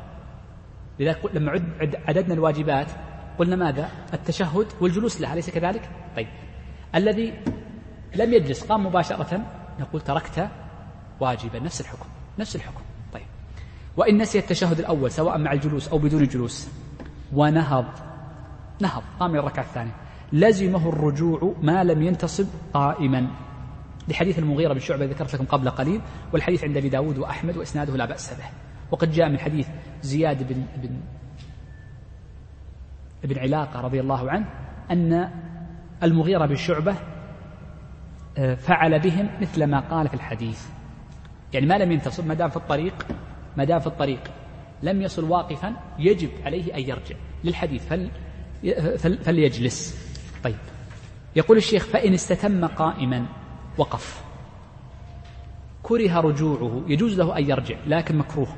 لذلك 0.99 1.35
لما 1.35 1.51
عد 1.51 1.95
عددنا 2.07 2.33
الواجبات 2.33 2.87
قلنا 3.39 3.55
ماذا؟ 3.55 3.89
التشهد 4.13 4.67
والجلوس 4.81 5.21
له 5.21 5.33
أليس 5.33 5.49
كذلك؟ 5.49 5.89
طيب. 6.15 6.27
الذي 6.95 7.33
لم 8.15 8.33
يجلس 8.33 8.63
قام 8.63 8.85
مباشرة 8.85 9.41
نقول 9.79 10.01
تركت 10.01 10.49
واجبا 11.19 11.59
نفس 11.59 11.81
الحكم 11.81 12.05
نفس 12.39 12.55
الحكم. 12.55 12.81
طيب. 13.13 13.25
وإن 13.97 14.17
نسي 14.17 14.39
التشهد 14.39 14.79
الأول 14.79 15.11
سواء 15.11 15.37
مع 15.37 15.53
الجلوس 15.53 15.87
أو 15.87 15.97
بدون 15.97 16.21
الجلوس 16.21 16.67
ونهض 17.33 17.85
نهض 18.79 19.03
قام 19.19 19.31
من 19.31 19.39
الركعة 19.39 19.63
الثانية. 19.63 19.95
لزمه 20.33 20.89
الرجوع 20.89 21.53
ما 21.61 21.83
لم 21.83 22.01
ينتصب 22.01 22.47
قائما. 22.73 23.27
لحديث 24.07 24.39
المغيرة 24.39 24.73
بن 24.73 24.79
شعبة 24.79 25.05
ذكرت 25.05 25.33
لكم 25.33 25.45
قبل 25.45 25.69
قليل 25.69 26.01
والحديث 26.33 26.63
عند 26.63 26.77
أبي 26.77 26.89
داود 26.89 27.17
وأحمد 27.17 27.57
وإسناده 27.57 27.97
لا 27.97 28.05
بأس 28.05 28.33
به. 28.33 28.45
وقد 28.91 29.11
جاء 29.11 29.29
من 29.29 29.39
حديث 29.39 29.67
زياد 30.01 30.47
بن 30.47 30.65
بن 30.75 30.99
ابن 33.23 33.39
علاقة 33.39 33.81
رضي 33.81 33.99
الله 33.99 34.31
عنه 34.31 34.45
أن 34.91 35.29
المغيرة 36.03 36.45
بن 36.45 36.55
شعبة 36.55 36.95
آه، 38.37 38.55
فعل 38.55 38.99
بهم 38.99 39.29
مثل 39.41 39.63
ما 39.63 39.79
قال 39.79 40.07
في 40.07 40.13
الحديث. 40.13 40.67
يعني 41.53 41.65
ما 41.65 41.77
لم 41.77 41.91
ينتصب 41.91 42.27
ما 42.27 42.33
دام 42.33 42.49
في 42.49 42.57
الطريق 42.57 43.05
ما 43.57 43.63
دام 43.63 43.79
في 43.79 43.87
الطريق 43.87 44.19
لم 44.83 45.01
يصل 45.01 45.23
واقفا 45.23 45.73
يجب 45.99 46.29
عليه 46.45 46.75
أن 46.75 46.79
يرجع 46.79 47.15
للحديث. 47.43 47.85
فل 47.87 49.17
فليجلس. 49.17 49.97
طيب. 50.43 50.55
يقول 51.35 51.57
الشيخ 51.57 51.85
فإن 51.85 52.13
استتم 52.13 52.65
قائما 52.65 53.25
وقف. 53.77 54.23
كره 55.83 56.19
رجوعه 56.19 56.83
يجوز 56.87 57.19
له 57.19 57.37
أن 57.37 57.49
يرجع 57.49 57.75
لكن 57.87 58.17
مكروه. 58.17 58.55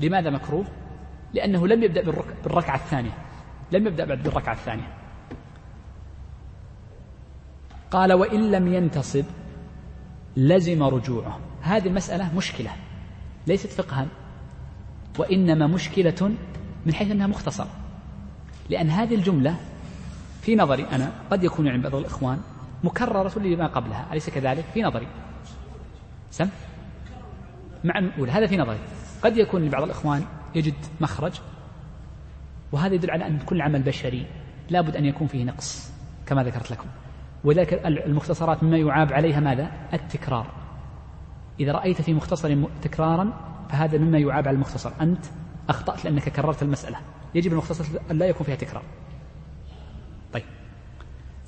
لماذا 0.00 0.30
مكروه؟ 0.30 0.64
لأنه 1.34 1.66
لم 1.66 1.82
يبدأ 1.82 2.02
بالركعة 2.44 2.76
الثانية. 2.76 3.12
لم 3.72 3.86
يبدأ 3.86 4.04
بعد 4.04 4.22
بالركعة 4.22 4.52
الثانية. 4.52 4.94
قال 7.90 8.12
وإن 8.12 8.50
لم 8.50 8.74
ينتصب 8.74 9.24
لزم 10.36 10.82
رجوعه. 10.82 11.40
هذه 11.62 11.88
المسألة 11.88 12.36
مشكلة. 12.36 12.70
ليست 13.46 13.82
فقها. 13.82 14.06
وإنما 15.18 15.66
مشكلة 15.66 16.34
من 16.86 16.94
حيث 16.94 17.10
أنها 17.10 17.26
مختصرة. 17.26 17.70
لأن 18.70 18.90
هذه 18.90 19.14
الجملة 19.14 19.56
في 20.40 20.56
نظري 20.56 20.86
أنا 20.92 21.12
قد 21.30 21.44
يكون 21.44 21.68
عند 21.68 21.82
بعض 21.82 21.94
الإخوان 21.94 22.40
مكررة 22.84 23.38
لما 23.38 23.66
قبلها. 23.66 24.12
أليس 24.12 24.30
كذلك؟ 24.30 24.64
في 24.74 24.82
نظري. 24.82 25.06
سم؟ 26.30 26.48
مع 27.84 28.00
نقول 28.00 28.30
هذا 28.30 28.46
في 28.46 28.56
نظري. 28.56 28.78
قد 29.22 29.36
يكون 29.36 29.64
لبعض 29.64 29.82
الإخوان 29.82 30.24
يجد 30.54 30.74
مخرج 31.00 31.40
وهذا 32.72 32.94
يدل 32.94 33.10
على 33.10 33.26
أن 33.26 33.38
كل 33.38 33.62
عمل 33.62 33.82
بشري 33.82 34.26
لابد 34.70 34.96
أن 34.96 35.04
يكون 35.04 35.26
فيه 35.26 35.44
نقص 35.44 35.92
كما 36.26 36.44
ذكرت 36.44 36.70
لكم. 36.70 36.86
وذلك 37.44 37.86
المختصرات 37.86 38.62
مما 38.62 38.76
يعاب 38.76 39.12
عليها 39.12 39.40
ماذا؟ 39.40 39.70
التكرار. 39.92 40.46
إذا 41.60 41.72
رأيت 41.72 42.02
في 42.02 42.14
مختصر 42.14 42.64
تكرارا 42.82 43.32
فهذا 43.70 43.98
مما 43.98 44.18
يعاب 44.18 44.48
على 44.48 44.54
المختصر. 44.54 44.92
أنت 45.00 45.24
أخطأت 45.68 46.04
لأنك 46.04 46.28
كررت 46.28 46.62
المسألة. 46.62 46.98
يجب 47.34 47.52
المختصر 47.52 47.84
أن 48.10 48.18
لا 48.18 48.26
يكون 48.26 48.46
فيها 48.46 48.56
تكرار. 48.56 48.82
طيب. 50.32 50.44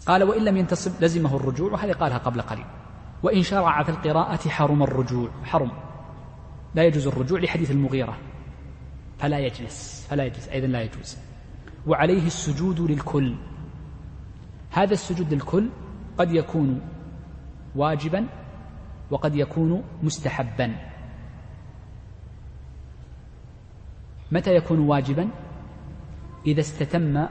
قال 0.06 0.22
وإن 0.22 0.44
لم 0.44 0.56
ينتصب 0.56 0.92
لزمه 1.04 1.36
الرجوع. 1.36 1.72
وهذه 1.72 1.92
قالها 1.92 2.18
قبل 2.18 2.42
قليل. 2.42 2.64
وإن 3.22 3.42
شرع 3.42 3.82
في 3.82 3.88
القراءة 3.88 4.48
حرم 4.48 4.82
الرجوع. 4.82 5.28
حرم. 5.44 5.70
لا 6.74 6.84
يجوز 6.84 7.06
الرجوع 7.06 7.40
لحديث 7.40 7.70
المغيرة. 7.70 8.16
فلا 9.18 9.38
يجلس 9.38 10.06
فلا 10.10 10.24
يجلس 10.24 10.48
أيضا 10.48 10.66
لا 10.66 10.82
يجوز. 10.82 11.18
وعليه 11.86 12.26
السجود 12.26 12.80
للكل. 12.80 13.34
هذا 14.70 14.92
السجود 14.92 15.34
للكل 15.34 15.68
قد 16.18 16.32
يكون 16.32 16.80
واجبا 17.74 18.26
وقد 19.10 19.34
يكون 19.34 19.84
مستحبا. 20.02 20.76
متى 24.32 24.54
يكون 24.54 24.78
واجبا؟ 24.78 25.28
إذا 26.46 26.60
استتم 26.60 27.26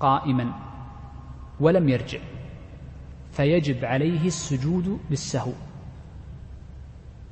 قائما 0.00 0.52
ولم 1.60 1.88
يرجع 1.88 2.18
فيجب 3.32 3.84
عليه 3.84 4.26
السجود 4.26 5.00
للسهو. 5.10 5.52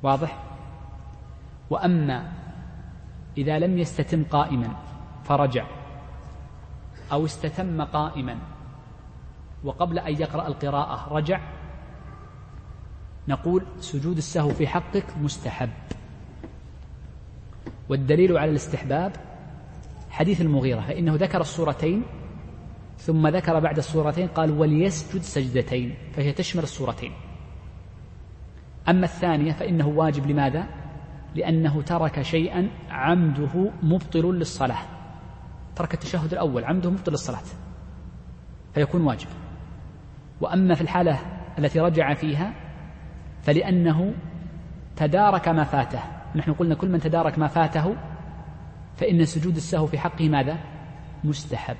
واضح؟ 0.03 0.43
وأما 1.69 2.31
إذا 3.37 3.59
لم 3.59 3.77
يستتم 3.77 4.23
قائما 4.23 4.75
فرجع. 5.23 5.65
أو 7.11 7.25
استتم 7.25 7.81
قائما. 7.81 8.37
وقبل 9.63 9.99
أن 9.99 10.13
يقرأ 10.21 10.47
القراءة 10.47 11.13
رجع. 11.13 11.41
نقول 13.27 13.65
سجود 13.79 14.17
السهو 14.17 14.49
في 14.49 14.67
حقك 14.67 15.05
مستحب. 15.21 15.69
والدليل 17.89 18.37
على 18.37 18.51
الاستحباب 18.51 19.15
حديث 20.09 20.41
المغيرة 20.41 20.81
فإنه 20.81 21.15
ذكر 21.15 21.41
الصورتين 21.41 22.03
ثم 22.97 23.27
ذكر 23.27 23.59
بعد 23.59 23.77
الصورتين 23.77 24.27
قال 24.27 24.51
وليسجد 24.51 25.21
سجدتين 25.21 25.95
فهي 26.15 26.31
تشمل 26.31 26.63
الصورتين. 26.63 27.13
أما 28.89 29.05
الثانية 29.05 29.51
فإنه 29.51 29.87
واجب. 29.87 30.27
لماذا؟ 30.27 30.80
لأنه 31.35 31.81
ترك 31.81 32.21
شيئا 32.21 32.69
عمده 32.89 33.71
مبطل 33.83 34.35
للصلاة. 34.35 34.81
ترك 35.75 35.93
التشهد 35.93 36.31
الأول 36.31 36.65
عمده 36.65 36.89
مبطل 36.89 37.11
للصلاة. 37.11 37.43
فيكون 38.73 39.01
واجب. 39.01 39.27
وأما 40.41 40.75
في 40.75 40.81
الحالة 40.81 41.19
التي 41.59 41.79
رجع 41.79 42.13
فيها 42.13 42.53
فلأنه 43.41 44.13
تدارك 44.95 45.47
ما 45.47 45.63
فاته. 45.63 45.99
نحن 46.35 46.53
قلنا 46.53 46.75
كل 46.75 46.89
من 46.89 46.99
تدارك 46.99 47.39
ما 47.39 47.47
فاته 47.47 47.95
فإن 48.97 49.25
سجود 49.25 49.55
السهو 49.55 49.87
في 49.87 49.99
حقه 49.99 50.29
ماذا؟ 50.29 50.57
مستحب. 51.23 51.77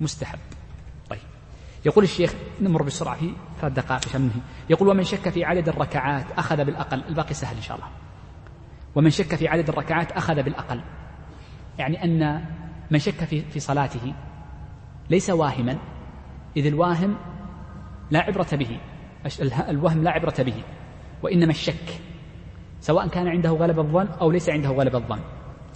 مستحب. 0.00 0.38
طيب. 1.10 1.20
يقول 1.86 2.04
الشيخ 2.04 2.34
نمر 2.60 2.82
بسرعة 2.82 3.16
في 3.16 3.32
ثلاث 3.60 3.72
دقائق 3.72 4.08
عشان 4.08 4.30
يقول 4.70 4.88
ومن 4.88 5.04
شك 5.04 5.28
في 5.28 5.44
عدد 5.44 5.68
الركعات 5.68 6.32
أخذ 6.32 6.64
بالأقل. 6.64 7.04
الباقي 7.08 7.34
سهل 7.34 7.56
إن 7.56 7.62
شاء 7.62 7.76
الله. 7.76 7.88
ومن 8.94 9.10
شك 9.10 9.34
في 9.34 9.48
عدد 9.48 9.68
الركعات 9.68 10.12
أخذ 10.12 10.42
بالأقل. 10.42 10.80
يعني 11.78 12.04
أن 12.04 12.44
من 12.90 12.98
شك 12.98 13.24
في 13.24 13.40
في 13.42 13.60
صلاته 13.60 14.14
ليس 15.10 15.30
واهما 15.30 15.78
إذ 16.56 16.66
الواهم 16.66 17.16
لا 18.10 18.20
عبرة 18.20 18.48
به 18.52 18.80
الوهم 19.68 20.02
لا 20.02 20.10
عبرة 20.10 20.34
به 20.38 20.62
وإنما 21.22 21.50
الشك 21.50 22.00
سواء 22.80 23.08
كان 23.08 23.28
عنده 23.28 23.50
غلب 23.50 23.78
الظن 23.78 24.06
أو 24.20 24.30
ليس 24.30 24.50
عنده 24.50 24.68
غلب 24.68 24.96
الظن. 24.96 25.20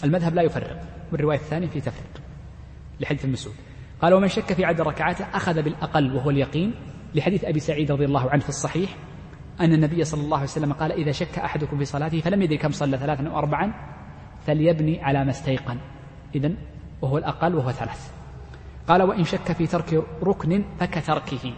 المذهب 0.04 0.34
لا 0.34 0.42
يفرق 0.42 0.80
والرواية 1.12 1.38
الثانية 1.38 1.68
في 1.68 1.80
تفرق 1.80 2.22
لحديث 3.00 3.24
المسعود 3.24 3.56
قال 4.02 4.14
ومن 4.14 4.28
شك 4.28 4.52
في 4.52 4.64
عدد 4.64 4.80
ركعاته 4.80 5.24
أخذ 5.24 5.62
بالأقل 5.62 6.16
وهو 6.16 6.30
اليقين 6.30 6.74
لحديث 7.14 7.44
أبي 7.44 7.60
سعيد 7.60 7.92
رضي 7.92 8.04
الله 8.04 8.30
عنه 8.30 8.42
في 8.42 8.48
الصحيح 8.48 8.96
أن 9.60 9.72
النبي 9.72 10.04
صلى 10.04 10.20
الله 10.20 10.36
عليه 10.36 10.46
وسلم 10.46 10.72
قال 10.72 10.92
إذا 10.92 11.12
شك 11.12 11.38
أحدكم 11.38 11.78
في 11.78 11.84
صلاته 11.84 12.20
فلم 12.20 12.42
يدري 12.42 12.56
كم 12.56 12.70
صلى 12.70 12.98
ثلاثا 12.98 13.28
أو 13.28 13.38
أربعا 13.38 13.74
فليبني 14.46 15.02
على 15.02 15.24
ما 15.24 15.30
استيقن. 15.30 15.78
إذا 16.34 16.52
وهو 17.02 17.18
الأقل 17.18 17.54
وهو 17.54 17.72
ثلاث. 17.72 18.10
قال 18.88 19.02
وإن 19.02 19.24
شك 19.24 19.52
في 19.52 19.66
ترك 19.66 20.04
ركن 20.22 20.64
فكتركه 20.80 21.54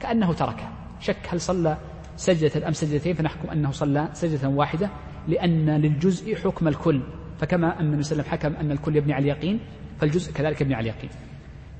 كأنه 0.00 0.32
تركه 0.32 0.68
شك 1.00 1.28
هل 1.28 1.40
صلى 1.40 1.76
سجدة 2.16 2.68
أم 2.68 2.72
سجدتين 2.72 3.14
فنحكم 3.14 3.50
أنه 3.50 3.70
صلى 3.70 4.08
سجدة 4.12 4.48
واحدة 4.48 4.90
لأن 5.28 5.70
للجزء 5.70 6.36
حكم 6.36 6.68
الكل. 6.68 7.00
فكما 7.38 7.80
أن 7.80 7.86
النبي 7.86 8.02
صلى 8.02 8.12
الله 8.12 8.30
عليه 8.30 8.38
وسلم 8.38 8.52
حكم 8.52 8.66
أن 8.66 8.72
الكل 8.72 8.96
يبني 8.96 9.12
على 9.12 9.22
اليقين 9.32 9.60
فالجزء 10.00 10.32
كذلك 10.32 10.60
يبني 10.60 10.74
على 10.74 10.90
اليقين. 10.90 11.10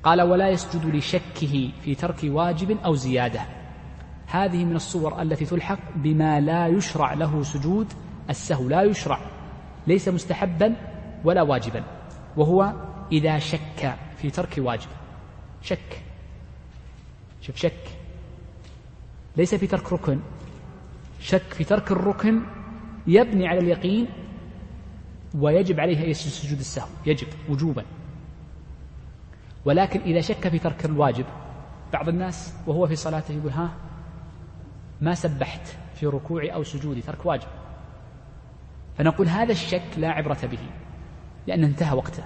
قال 0.03 0.21
ولا 0.21 0.49
يسجد 0.49 0.95
لشكه 0.95 1.71
في 1.81 1.95
ترك 1.95 2.19
واجب 2.23 2.77
أو 2.85 2.95
زيادة. 2.95 3.41
هذه 4.33 4.65
من 4.65 4.75
الصور 4.75 5.21
التي 5.21 5.45
تلحق 5.45 5.79
بما 5.95 6.39
لا 6.39 6.67
يشرع 6.67 7.13
له 7.13 7.43
سجود 7.43 7.93
السهو 8.29 8.69
لا 8.69 8.81
يشرع. 8.81 9.19
ليس 9.87 10.07
مستحبا 10.07 10.75
ولا 11.23 11.41
واجبا. 11.41 11.83
وهو 12.37 12.73
إذا 13.11 13.39
شك 13.39 13.95
في 14.17 14.29
ترك 14.29 14.55
واجب. 14.57 14.89
شك. 15.61 16.01
شوف 17.41 17.55
شك. 17.55 17.97
ليس 19.37 19.55
في 19.55 19.67
ترك 19.67 19.93
ركن. 19.93 20.19
شك 21.19 21.53
في 21.53 21.63
ترك 21.63 21.91
الركن 21.91 22.41
يبني 23.07 23.47
على 23.47 23.59
اليقين 23.59 24.07
ويجب 25.35 25.79
عليه 25.79 26.13
سجود 26.13 26.59
السهو. 26.59 26.87
يجب 27.05 27.27
وجوبا. 27.49 27.85
ولكن 29.65 29.99
إذا 29.99 30.21
شك 30.21 30.47
في 30.47 30.59
ترك 30.59 30.85
الواجب 30.85 31.25
بعض 31.93 32.09
الناس 32.09 32.53
وهو 32.67 32.87
في 32.87 32.95
صلاته 32.95 33.31
يقول 33.33 33.51
ها 33.51 33.82
ما 35.03 35.13
سبحت 35.13 35.67
في 35.93 36.05
ركوعي 36.05 36.53
أو 36.53 36.63
سجودي 36.63 37.01
ترك 37.01 37.25
واجب. 37.25 37.47
فنقول 38.97 39.27
هذا 39.27 39.51
الشك 39.51 39.89
لا 39.97 40.09
عبرة 40.09 40.37
به 40.43 40.59
لأنه 41.47 41.67
انتهى 41.67 41.97
وقته 41.97 42.23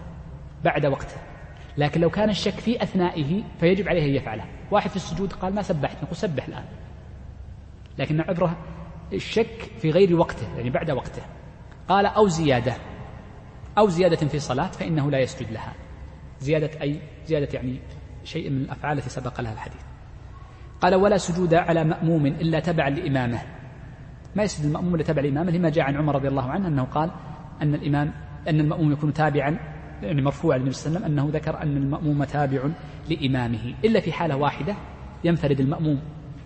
بعد 0.63 0.85
وقته. 0.85 1.17
لكن 1.77 2.01
لو 2.01 2.09
كان 2.09 2.29
الشك 2.29 2.53
في 2.53 2.83
أثنائه 2.83 3.43
فيجب 3.59 3.89
عليه 3.89 4.05
أن 4.05 4.15
يفعله. 4.15 4.45
واحد 4.71 4.89
في 4.89 4.95
السجود 4.95 5.33
قال 5.33 5.55
ما 5.55 5.61
سبحت 5.61 6.03
نقول 6.03 6.15
سبح 6.15 6.47
الآن. 6.47 6.65
لكن 7.97 8.21
عبرة 8.21 8.57
الشك 9.13 9.71
في 9.77 9.91
غير 9.91 10.15
وقته 10.15 10.57
يعني 10.57 10.69
بعد 10.69 10.91
وقته. 10.91 11.21
قال 11.87 12.05
أو 12.05 12.27
زيادة 12.27 12.75
أو 13.77 13.89
زيادة 13.89 14.27
في 14.27 14.39
صلاة 14.39 14.67
فإنه 14.67 15.11
لا 15.11 15.19
يسجد 15.19 15.51
لها. 15.51 15.73
زيادة 16.39 16.81
أي 16.81 16.99
زيادة 17.25 17.47
يعني 17.53 17.79
شيء 18.23 18.49
من 18.49 18.61
الأفعال 18.61 18.97
التي 18.97 19.09
سبق 19.09 19.41
لها 19.41 19.53
الحديث. 19.53 19.81
قال 20.81 20.95
ولا 20.95 21.17
سجود 21.17 21.53
على 21.53 21.83
مأموم 21.83 22.25
إلا 22.25 22.59
تبعا 22.59 22.89
لإمامه. 22.89 23.39
ما 24.35 24.43
يسجد 24.43 24.65
المأموم 24.65 24.95
إلا 24.95 25.03
تبع 25.03 25.21
لإمامه 25.21 25.51
لما 25.51 25.69
جاء 25.69 25.85
عن 25.85 25.95
عمر 25.95 26.15
رضي 26.15 26.27
الله 26.27 26.49
عنه 26.51 26.67
أنه 26.67 26.83
قال 26.83 27.11
أن 27.61 27.73
الإمام 27.73 28.13
أن 28.47 28.59
المأموم 28.59 28.91
يكون 28.91 29.13
تابعا 29.13 29.57
يعني 30.01 30.21
مرفوع 30.21 30.55
للنبي 30.55 30.71
صلى 30.71 30.87
الله 30.87 31.05
عليه 31.05 31.13
وسلم 31.13 31.19
أنه 31.19 31.39
ذكر 31.39 31.61
أن 31.61 31.77
المأموم 31.77 32.23
تابع 32.23 32.69
لإمامه. 33.09 33.73
إلا 33.85 33.99
في 33.99 34.11
حالة 34.11 34.35
واحدة 34.35 34.75
ينفرد 35.23 35.59
المأموم 35.59 35.99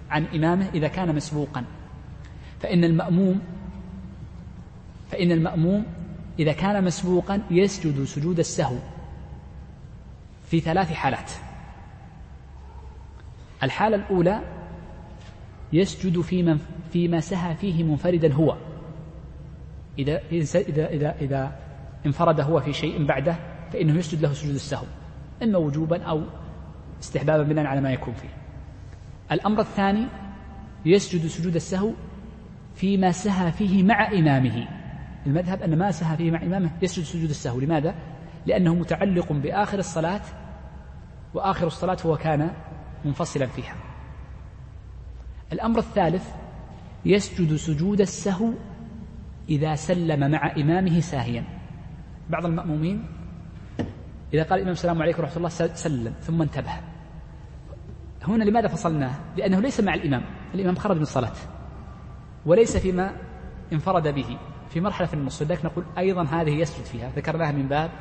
عن 0.09 0.25
إمامه 0.25 0.69
إذا 0.73 0.87
كان 0.87 1.15
مسبوقا. 1.15 1.65
فإن 2.59 2.83
المأموم 2.83 3.41
فإن 5.11 5.31
المأموم 5.31 5.85
إذا 6.39 6.53
كان 6.53 6.83
مسبوقا 6.83 7.41
يسجد 7.51 8.03
سجود 8.03 8.39
السهو 8.39 8.77
في 10.49 10.59
ثلاث 10.59 10.91
حالات. 10.91 11.31
الحالة 13.63 13.95
الأولى 13.95 14.41
يسجد 15.73 16.21
في 16.21 16.43
من 16.43 16.59
فيما 16.91 17.19
سهى 17.19 17.55
فيه 17.55 17.83
منفردا 17.83 18.33
هو. 18.33 18.57
إذا 19.99 20.21
إذا 20.31 20.87
إذا 20.89 21.15
إذا 21.21 21.59
انفرد 22.05 22.39
هو 22.39 22.59
في 22.59 22.73
شيء 22.73 23.05
بعده 23.05 23.35
فإنه 23.73 23.97
يسجد 23.97 24.21
له 24.21 24.33
سجود 24.33 24.53
السهو 24.55 24.85
إما 25.43 25.57
وجوبا 25.57 26.03
أو 26.03 26.21
استحبابا 27.01 27.43
بناء 27.43 27.65
على 27.65 27.81
ما 27.81 27.91
يكون 27.91 28.13
فيه. 28.13 28.29
الأمر 29.31 29.59
الثاني 29.59 30.07
يسجد 30.85 31.27
سجود 31.27 31.55
السهو 31.55 31.91
فيما 32.75 33.11
سهى 33.11 33.51
فيه 33.51 33.83
مع 33.83 34.11
إمامه. 34.11 34.67
المذهب 35.25 35.61
أن 35.61 35.77
ما 35.77 35.91
سهى 35.91 36.17
فيه 36.17 36.31
مع 36.31 36.43
إمامه 36.43 36.71
يسجد 36.81 37.03
سجود 37.03 37.29
السهو. 37.29 37.59
لماذا؟ 37.59 37.95
لأنه 38.45 38.75
متعلق 38.75 39.31
بآخر 39.33 39.79
الصلاة 39.79 40.21
وآخر 41.33 41.67
الصلاة 41.67 41.97
هو 42.05 42.17
كان 42.17 42.51
منفصلا 43.05 43.45
فيها. 43.45 43.75
الأمر 45.53 45.79
الثالث 45.79 46.29
يسجد 47.05 47.55
سجود 47.55 48.01
السهو 48.01 48.53
إذا 49.49 49.75
سلم 49.75 50.31
مع 50.31 50.51
إمامه 50.57 50.99
ساهيا. 50.99 51.43
بعض 52.29 52.45
المأمومين 52.45 53.05
إذا 54.33 54.43
قال 54.43 54.53
الإمام 54.53 54.71
السلام 54.71 55.01
عليكم 55.01 55.21
ورحمة 55.21 55.37
الله 55.37 55.49
سلم 55.49 56.13
ثم 56.21 56.41
انتبه. 56.41 56.71
هنا 58.23 58.43
لماذا 58.43 58.67
فصلناه؟ 58.67 59.15
لأنه 59.37 59.59
ليس 59.59 59.79
مع 59.79 59.93
الإمام. 59.93 60.23
الإمام 60.53 60.75
خرج 60.75 60.95
من 60.95 61.01
الصلاة. 61.01 61.33
وليس 62.45 62.77
فيما 62.77 63.11
انفرد 63.73 64.07
به 64.07 64.37
في 64.69 64.81
مرحلة 64.81 65.07
في 65.07 65.13
النص. 65.13 65.41
لذلك 65.41 65.65
نقول 65.65 65.83
أيضا 65.97 66.23
هذه 66.23 66.49
يسجد 66.49 66.85
فيها. 66.85 67.11
ذكرناها 67.15 67.51
من 67.51 67.67
باب 67.67 67.91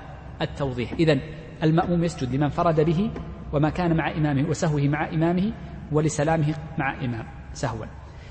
التوضيح. 0.42 0.92
إذا 0.92 1.18
المأموم 1.62 2.04
يسجد 2.04 2.34
لمن 2.34 2.48
فرد 2.48 2.80
به 2.80 3.10
وما 3.52 3.70
كان 3.70 3.96
مع 3.96 4.10
إمامه 4.10 4.48
وسهوه 4.48 4.82
مع 4.82 5.08
إمامه 5.08 5.52
ولسلامه 5.92 6.54
مع 6.78 7.04
إمام 7.04 7.26
سهوا. 7.52 7.86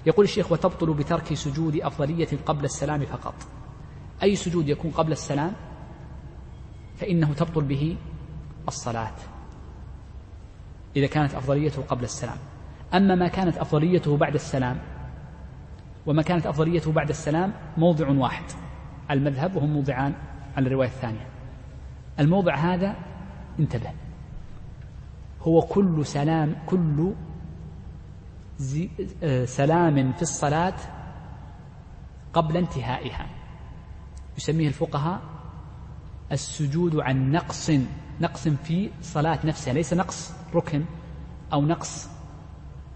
يقول 0.05 0.25
الشيخ 0.25 0.51
وتبطل 0.51 0.93
بترك 0.93 1.33
سجود 1.33 1.75
أفضلية 1.75 2.27
قبل 2.45 2.65
السلام 2.65 3.05
فقط. 3.05 3.35
أي 4.23 4.35
سجود 4.35 4.69
يكون 4.69 4.91
قبل 4.91 5.11
السلام؟ 5.11 5.51
فإنه 6.95 7.33
تبطل 7.33 7.63
به 7.63 7.97
الصلاة 8.67 9.15
إذا 10.95 11.07
كانت 11.07 11.35
أفضليته 11.35 11.81
قبل 11.81 12.03
السلام. 12.03 12.37
أما 12.93 13.15
ما 13.15 13.27
كانت 13.27 13.57
أفضليته 13.57 14.17
بعد 14.17 14.33
السلام 14.33 14.79
وما 16.05 16.21
كانت 16.21 16.45
أفضليته 16.45 16.91
بعد 16.91 17.09
السلام 17.09 17.53
موضع 17.77 18.09
واحد. 18.09 18.43
المذهب 19.11 19.55
وهم 19.55 19.73
موضعان 19.73 20.13
على 20.57 20.67
الرواية 20.67 20.87
الثانية. 20.87 21.27
الموضع 22.19 22.55
هذا 22.55 22.95
انتبه. 23.59 23.91
هو 25.41 25.61
كل 25.61 26.05
سلام 26.05 26.55
كل 26.65 27.13
آه، 29.23 29.45
سلام 29.45 30.13
في 30.13 30.21
الصلاة 30.21 30.73
قبل 32.33 32.57
انتهائها. 32.57 33.25
يسميه 34.37 34.67
الفقهاء 34.67 35.21
السجود 36.31 36.95
عن 36.95 37.31
نقص 37.31 37.71
نقص 38.21 38.47
في 38.47 38.89
صلاة 39.01 39.39
نفسها 39.43 39.73
ليس 39.73 39.93
نقص 39.93 40.33
ركن 40.55 40.85
أو 41.53 41.61
نقص 41.61 42.07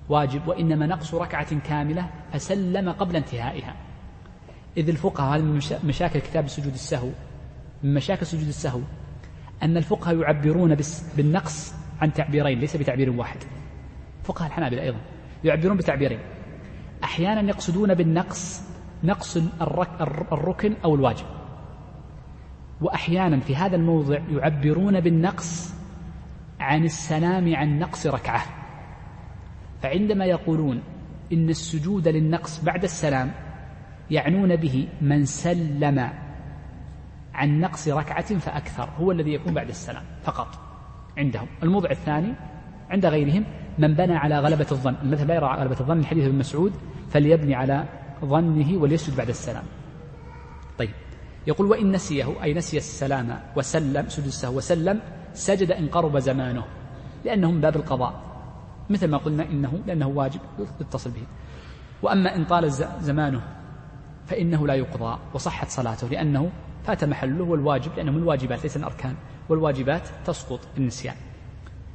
واجب 0.10 0.48
وإنما 0.48 0.86
نقص 0.88 1.14
ركعة 1.14 1.60
كاملة 1.60 2.10
فسلم 2.34 2.90
قبل 2.90 3.16
انتهائها. 3.16 3.76
إذ 4.78 4.90
الفقهاء 4.90 5.38
هذه 5.38 5.42
من 5.42 5.62
مشاكل 5.84 6.20
كتاب 6.20 6.48
سجود 6.48 6.74
السهو 6.74 7.10
من 7.84 7.94
مشاكل 7.94 8.26
سجود 8.26 8.48
السهو 8.48 8.82
أن 9.64 9.78
الفقهاء 9.78 10.16
يعبرون 10.18 10.78
بالنقص 11.18 11.74
عن 12.02 12.14
تعبيرين 12.14 12.60
ليس 12.60 12.76
بتعبير 12.78 13.10
واحد. 13.10 13.38
فقهاء 14.24 14.48
الحنابلة 14.48 14.82
أيضا 14.82 15.00
يعبرون 15.44 15.78
بتعبيرين. 15.78 16.20
أحيانا 17.04 17.42
يقصدون 17.42 17.94
بالنقص 17.94 18.64
نقص 19.04 19.38
الركن 20.32 20.74
أو 20.86 20.96
الواجب. 20.96 21.26
وأحيانا 22.82 23.40
في 23.40 23.56
هذا 23.56 23.76
الموضع 23.76 24.20
يعبرون 24.32 25.00
بالنقص 25.00 25.74
عن 26.60 26.84
السلام 26.84 27.56
عن 27.56 27.80
نقص 27.80 28.08
ركعة. 28.08 28.42
فعندما 29.82 30.26
يقولون 30.26 30.82
إن 31.34 31.50
السجود 31.50 32.08
للنقص 32.08 32.64
بعد 32.64 32.84
السلام 32.84 33.32
يعنون 34.12 34.56
به 34.56 34.88
من 35.02 35.26
سلم 35.26 36.10
عن 37.34 37.60
نقص 37.60 37.88
ركعة 37.88 38.38
فأكثر 38.40 38.90
هو 39.00 39.12
الذي 39.12 39.34
يكون 39.34 39.54
بعد 39.54 39.70
السلام 39.70 40.04
فقط. 40.24 40.63
عندهم. 41.18 41.48
الموضع 41.64 41.92
الثاني 41.92 42.34
عند 42.90 43.06
غيرهم 43.06 43.46
من 43.78 43.94
بنى 43.94 44.16
على 44.16 44.40
غلبة 44.40 44.68
الظن. 44.72 44.96
المذهب 45.04 45.28
لا 45.28 45.36
يرى 45.36 45.46
غلبة 45.46 45.80
الظن 45.80 45.98
من 45.98 46.06
حديث 46.06 46.26
ابن 46.26 46.38
مسعود 46.38 46.74
فليبني 47.10 47.56
على 47.56 47.86
ظنه 48.26 48.78
وليسجد 48.78 49.18
بعد 49.18 49.30
السلام. 49.30 49.64
طيب. 50.78 50.90
يقول 51.48 51.68
وإن 51.68 51.92
نسيه 51.92 52.44
أي 52.44 52.54
نسي 52.54 52.78
السلام 52.78 53.40
وسلم 53.56 54.10
سجد 54.10 54.26
السهو 54.26 54.58
وسلم 54.58 55.00
سجد 55.34 55.72
إن 55.72 55.88
قرب 55.88 56.20
زمانه 56.20 56.64
لأنه 57.26 57.52
من 57.52 57.62
باب 57.62 57.76
القضاء. 57.76 58.14
مثل 58.90 59.08
ما 59.08 59.18
قلنا 59.18 59.44
إنه 59.44 59.80
لأنه 59.88 60.08
واجب 60.08 60.40
يتصل 60.82 61.12
به. 61.12 61.24
وأما 62.02 62.36
إن 62.36 62.46
طال 62.46 62.72
زمانه 63.02 63.42
فإنه 64.26 64.68
لا 64.68 64.74
يقضى 64.74 65.20
وصحت 65.34 65.70
صلاته 65.70 66.08
لأنه 66.08 66.52
فات 66.84 67.04
محله 67.04 67.44
والواجب 67.44 67.92
لأنه 67.98 68.12
من 68.12 68.18
الواجبات 68.18 68.64
ليس 68.64 68.78
الأركان. 68.78 69.16
والواجبات 69.50 70.08
تسقط 70.26 70.60
بالنسيان 70.76 71.16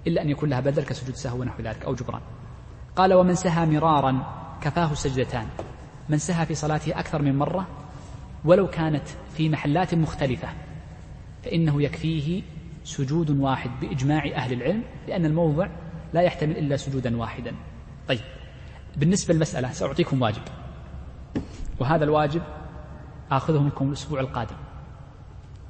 إلا 0.07 0.23
أن 0.23 0.31
يكون 0.31 0.49
لها 0.49 0.61
بدل 0.61 0.83
كسجود 0.83 1.15
سهو 1.15 1.41
ونحو 1.41 1.63
ذلك 1.63 1.85
أو 1.85 1.95
جبران. 1.95 2.21
قال 2.97 3.15
ومن 3.15 3.35
سهى 3.35 3.67
مرارا 3.67 4.23
كفاه 4.61 4.95
سجدتان 4.95 5.47
من 6.09 6.19
سهى 6.19 6.47
في 6.47 6.55
صلاته 6.55 6.99
أكثر 6.99 7.23
من 7.23 7.39
مرة 7.39 7.67
ولو 8.45 8.67
كانت 8.67 9.09
في 9.35 9.49
محلات 9.49 9.95
مختلفة 9.95 10.49
فإنه 11.45 11.83
يكفيه 11.83 12.43
سجود 12.85 13.31
واحد 13.31 13.71
بإجماع 13.81 14.25
أهل 14.35 14.53
العلم 14.53 14.83
لأن 15.09 15.27
الموضع 15.27 15.69
لا 16.15 16.21
يحتمل 16.21 16.57
إلا 16.57 16.77
سجودا 16.77 17.17
واحدا. 17.17 17.55
طيب 18.09 18.21
بالنسبة 18.97 19.35
للمسألة 19.35 19.73
سأعطيكم 19.73 20.23
واجب 20.23 20.43
وهذا 21.81 22.05
الواجب 22.05 22.43
آخذه 23.31 23.63
منكم 23.63 23.89
الأسبوع 23.89 24.21
القادم. 24.21 24.57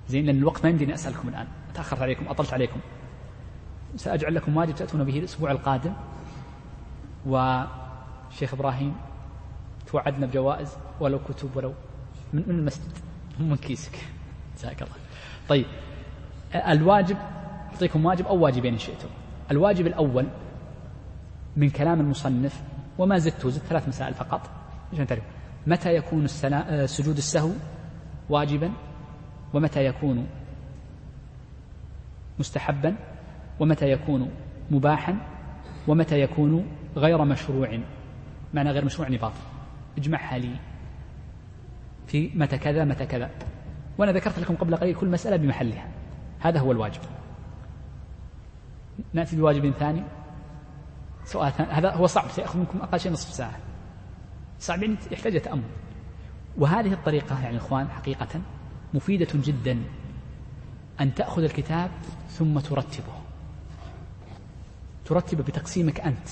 زين 0.08 0.26
لأن 0.26 0.38
الوقت 0.38 0.64
ما 0.64 0.70
يمديني 0.70 0.94
أسألكم 0.94 1.28
الآن. 1.28 1.46
تأخرت 1.78 2.02
عليكم 2.02 2.28
أطلت 2.28 2.52
عليكم. 2.52 2.80
سأجعل 3.96 4.34
لكم 4.34 4.56
واجب 4.56 4.74
تأتون 4.74 5.04
به 5.04 5.18
الأسبوع 5.18 5.50
القادم. 5.50 5.92
وشيخ 7.26 8.54
إبراهيم 8.54 8.94
توعدنا 9.86 10.26
بجوائز 10.26 10.76
ولو 11.00 11.18
كتب 11.18 11.56
ولو 11.56 11.74
من, 12.32 12.42
من 12.46 12.58
المسجد. 12.58 12.92
من 13.40 13.56
كيسك. 13.56 13.98
جزاك 14.56 14.82
الله. 14.82 14.94
طيب 15.48 15.66
الواجب 16.54 17.16
أعطيكم 17.72 18.06
واجب 18.06 18.26
أو 18.26 18.38
واجبين 18.38 18.72
إن 18.72 18.78
شئتم. 18.78 19.08
الواجب 19.50 19.86
الأول 19.86 20.26
من 21.56 21.70
كلام 21.70 22.00
المصنف 22.00 22.62
وما 22.98 23.18
زدته 23.18 23.50
زدت 23.50 23.64
ثلاث 23.64 23.88
مسائل 23.88 24.14
فقط. 24.14 24.40
عشان 24.92 25.06
تعرف. 25.06 25.22
متى 25.66 25.94
يكون 25.94 26.26
سجود 26.86 27.16
السهو 27.16 27.50
واجبا؟ 28.28 28.72
ومتى 29.54 29.84
يكون 29.84 30.26
مستحبا 32.38 32.96
ومتى 33.60 33.90
يكون 33.90 34.30
مباحا 34.70 35.16
ومتى 35.88 36.20
يكون 36.20 36.66
غير 36.96 37.24
مشروع. 37.24 37.80
معنى 38.54 38.70
غير 38.70 38.84
مشروع 38.84 39.08
يعني 39.08 39.18
باطل. 39.18 39.40
اجمعها 39.98 40.38
لي. 40.38 40.56
في 42.06 42.30
متى 42.34 42.58
كذا 42.58 42.84
متى 42.84 43.06
كذا. 43.06 43.30
وأنا 43.98 44.12
ذكرت 44.12 44.38
لكم 44.38 44.56
قبل 44.56 44.76
قليل 44.76 44.94
كل 44.94 45.08
مسألة 45.08 45.36
بمحلها. 45.36 45.88
هذا 46.40 46.60
هو 46.60 46.72
الواجب. 46.72 47.00
نأتي 49.12 49.36
بواجب 49.36 49.70
ثاني. 49.70 50.02
سؤال 51.24 51.52
ثاني. 51.52 51.70
هذا 51.70 51.90
هو 51.90 52.06
صعب 52.06 52.30
سيأخذ 52.30 52.58
منكم 52.58 52.78
أقل 52.78 53.00
شيء 53.00 53.12
نصف 53.12 53.34
ساعة. 53.34 53.58
صعب 54.58 54.82
يعني 54.82 54.96
يحتاج 55.10 55.40
تأمل. 55.40 55.62
وهذه 56.58 56.92
الطريقة 56.92 57.42
يعني 57.42 57.56
إخوان 57.56 57.88
حقيقة 57.88 58.40
مفيدة 58.94 59.28
جدا. 59.34 59.82
أن 61.00 61.14
تأخذ 61.14 61.42
الكتاب 61.42 61.90
ثم 62.30 62.58
ترتبه. 62.58 63.12
ترتبه 65.04 65.42
بتقسيمك 65.42 66.00
أنت. 66.00 66.28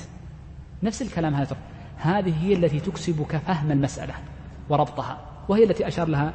نفس 0.82 1.02
الكلام 1.02 1.34
هذا. 1.34 1.56
هذه 1.96 2.44
هي 2.44 2.52
التي 2.54 2.80
تكسبك 2.80 3.36
فهم 3.36 3.70
المسألة 3.70 4.14
وربطها. 4.68 5.20
وهي 5.48 5.64
التي 5.64 5.88
أشار 5.88 6.08
لها 6.08 6.32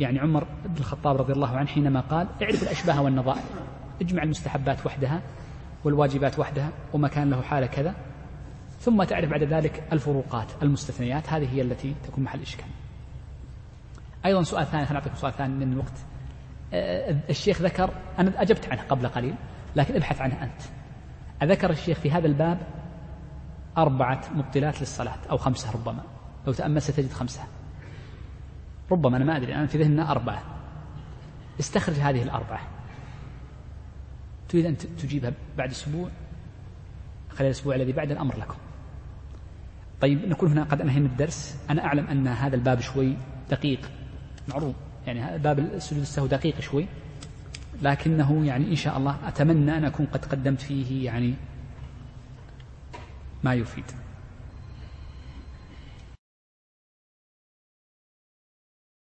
يعني 0.00 0.18
عمر 0.18 0.44
بن 0.64 0.76
الخطاب 0.76 1.16
رضي 1.16 1.32
الله 1.32 1.56
عنه 1.56 1.66
حينما 1.66 2.00
قال 2.00 2.26
اعرف 2.42 2.62
الأشباه 2.62 3.02
والنظائر. 3.02 3.42
اجمع 4.00 4.22
المستحبات 4.22 4.86
وحدها 4.86 5.22
والواجبات 5.84 6.38
وحدها 6.38 6.70
وما 6.92 7.08
كان 7.08 7.30
له 7.30 7.42
حالة 7.42 7.66
كذا. 7.66 7.94
ثم 8.80 9.04
تعرف 9.04 9.30
بعد 9.30 9.42
ذلك 9.42 9.82
الفروقات 9.92 10.46
المستثنيات. 10.62 11.28
هذه 11.28 11.54
هي 11.54 11.62
التي 11.62 11.94
تكون 12.04 12.24
محل 12.24 12.40
إشكال. 12.40 12.66
أيضا 14.26 14.42
سؤال 14.42 14.66
ثاني 14.66 14.86
خليني 14.86 14.98
أعطيكم 14.98 15.16
سؤال 15.16 15.32
ثاني 15.32 15.54
من 15.54 15.72
الوقت. 15.72 16.09
الشيخ 16.72 17.62
ذكر 17.62 17.90
أنا 18.18 18.42
أجبت 18.42 18.68
عنه 18.68 18.82
قبل 18.82 19.08
قليل 19.08 19.34
لكن 19.76 19.96
ابحث 19.96 20.20
عنه 20.20 20.42
أنت. 20.42 20.62
ذكر 21.52 21.70
الشيخ 21.70 21.98
في 21.98 22.10
هذا 22.10 22.26
الباب 22.26 22.58
أربعة 23.78 24.24
مبطلات 24.34 24.80
للصلاة 24.80 25.18
أو 25.30 25.36
خمسة 25.36 25.72
ربما. 25.72 26.02
لو 26.46 26.52
تأمل 26.52 26.82
ستجد 26.82 27.12
خمسة. 27.12 27.42
ربما 28.90 29.16
أنا 29.16 29.24
ما 29.24 29.36
أدري 29.36 29.54
أنا 29.54 29.66
في 29.66 29.78
ذهننا 29.78 30.10
أربعة. 30.10 30.42
استخرج 31.60 31.96
هذه 31.96 32.22
الأربعة. 32.22 32.60
تريد 34.48 34.66
أن 34.66 34.76
تجيبها 34.76 35.32
بعد 35.58 35.70
أسبوع؟ 35.70 36.08
خلال 37.30 37.46
الأسبوع 37.46 37.74
الذي 37.74 37.92
بعد 37.92 38.10
الأمر 38.10 38.36
لكم. 38.36 38.56
طيب 40.00 40.28
نكون 40.28 40.50
هنا 40.50 40.64
قد 40.64 40.80
أنهينا 40.80 41.06
الدرس. 41.06 41.58
أنا 41.70 41.84
أعلم 41.84 42.06
أن 42.06 42.28
هذا 42.28 42.56
الباب 42.56 42.80
شوي 42.80 43.16
دقيق. 43.50 43.90
معروف. 44.48 44.74
يعني 45.06 45.38
باب 45.38 45.58
السجود 45.58 46.02
السهو 46.02 46.26
دقيق 46.26 46.60
شوي. 46.60 46.86
لكنه 47.82 48.46
يعني 48.46 48.70
إن 48.70 48.76
شاء 48.76 48.96
الله 48.98 49.16
أتمنى 49.28 49.76
أن 49.76 49.84
أكون 49.84 50.06
قد 50.06 50.24
قدمت 50.24 50.60
فيه 50.60 51.04
يعني 51.04 51.34
ما 53.44 53.54
يفيد. 53.54 53.84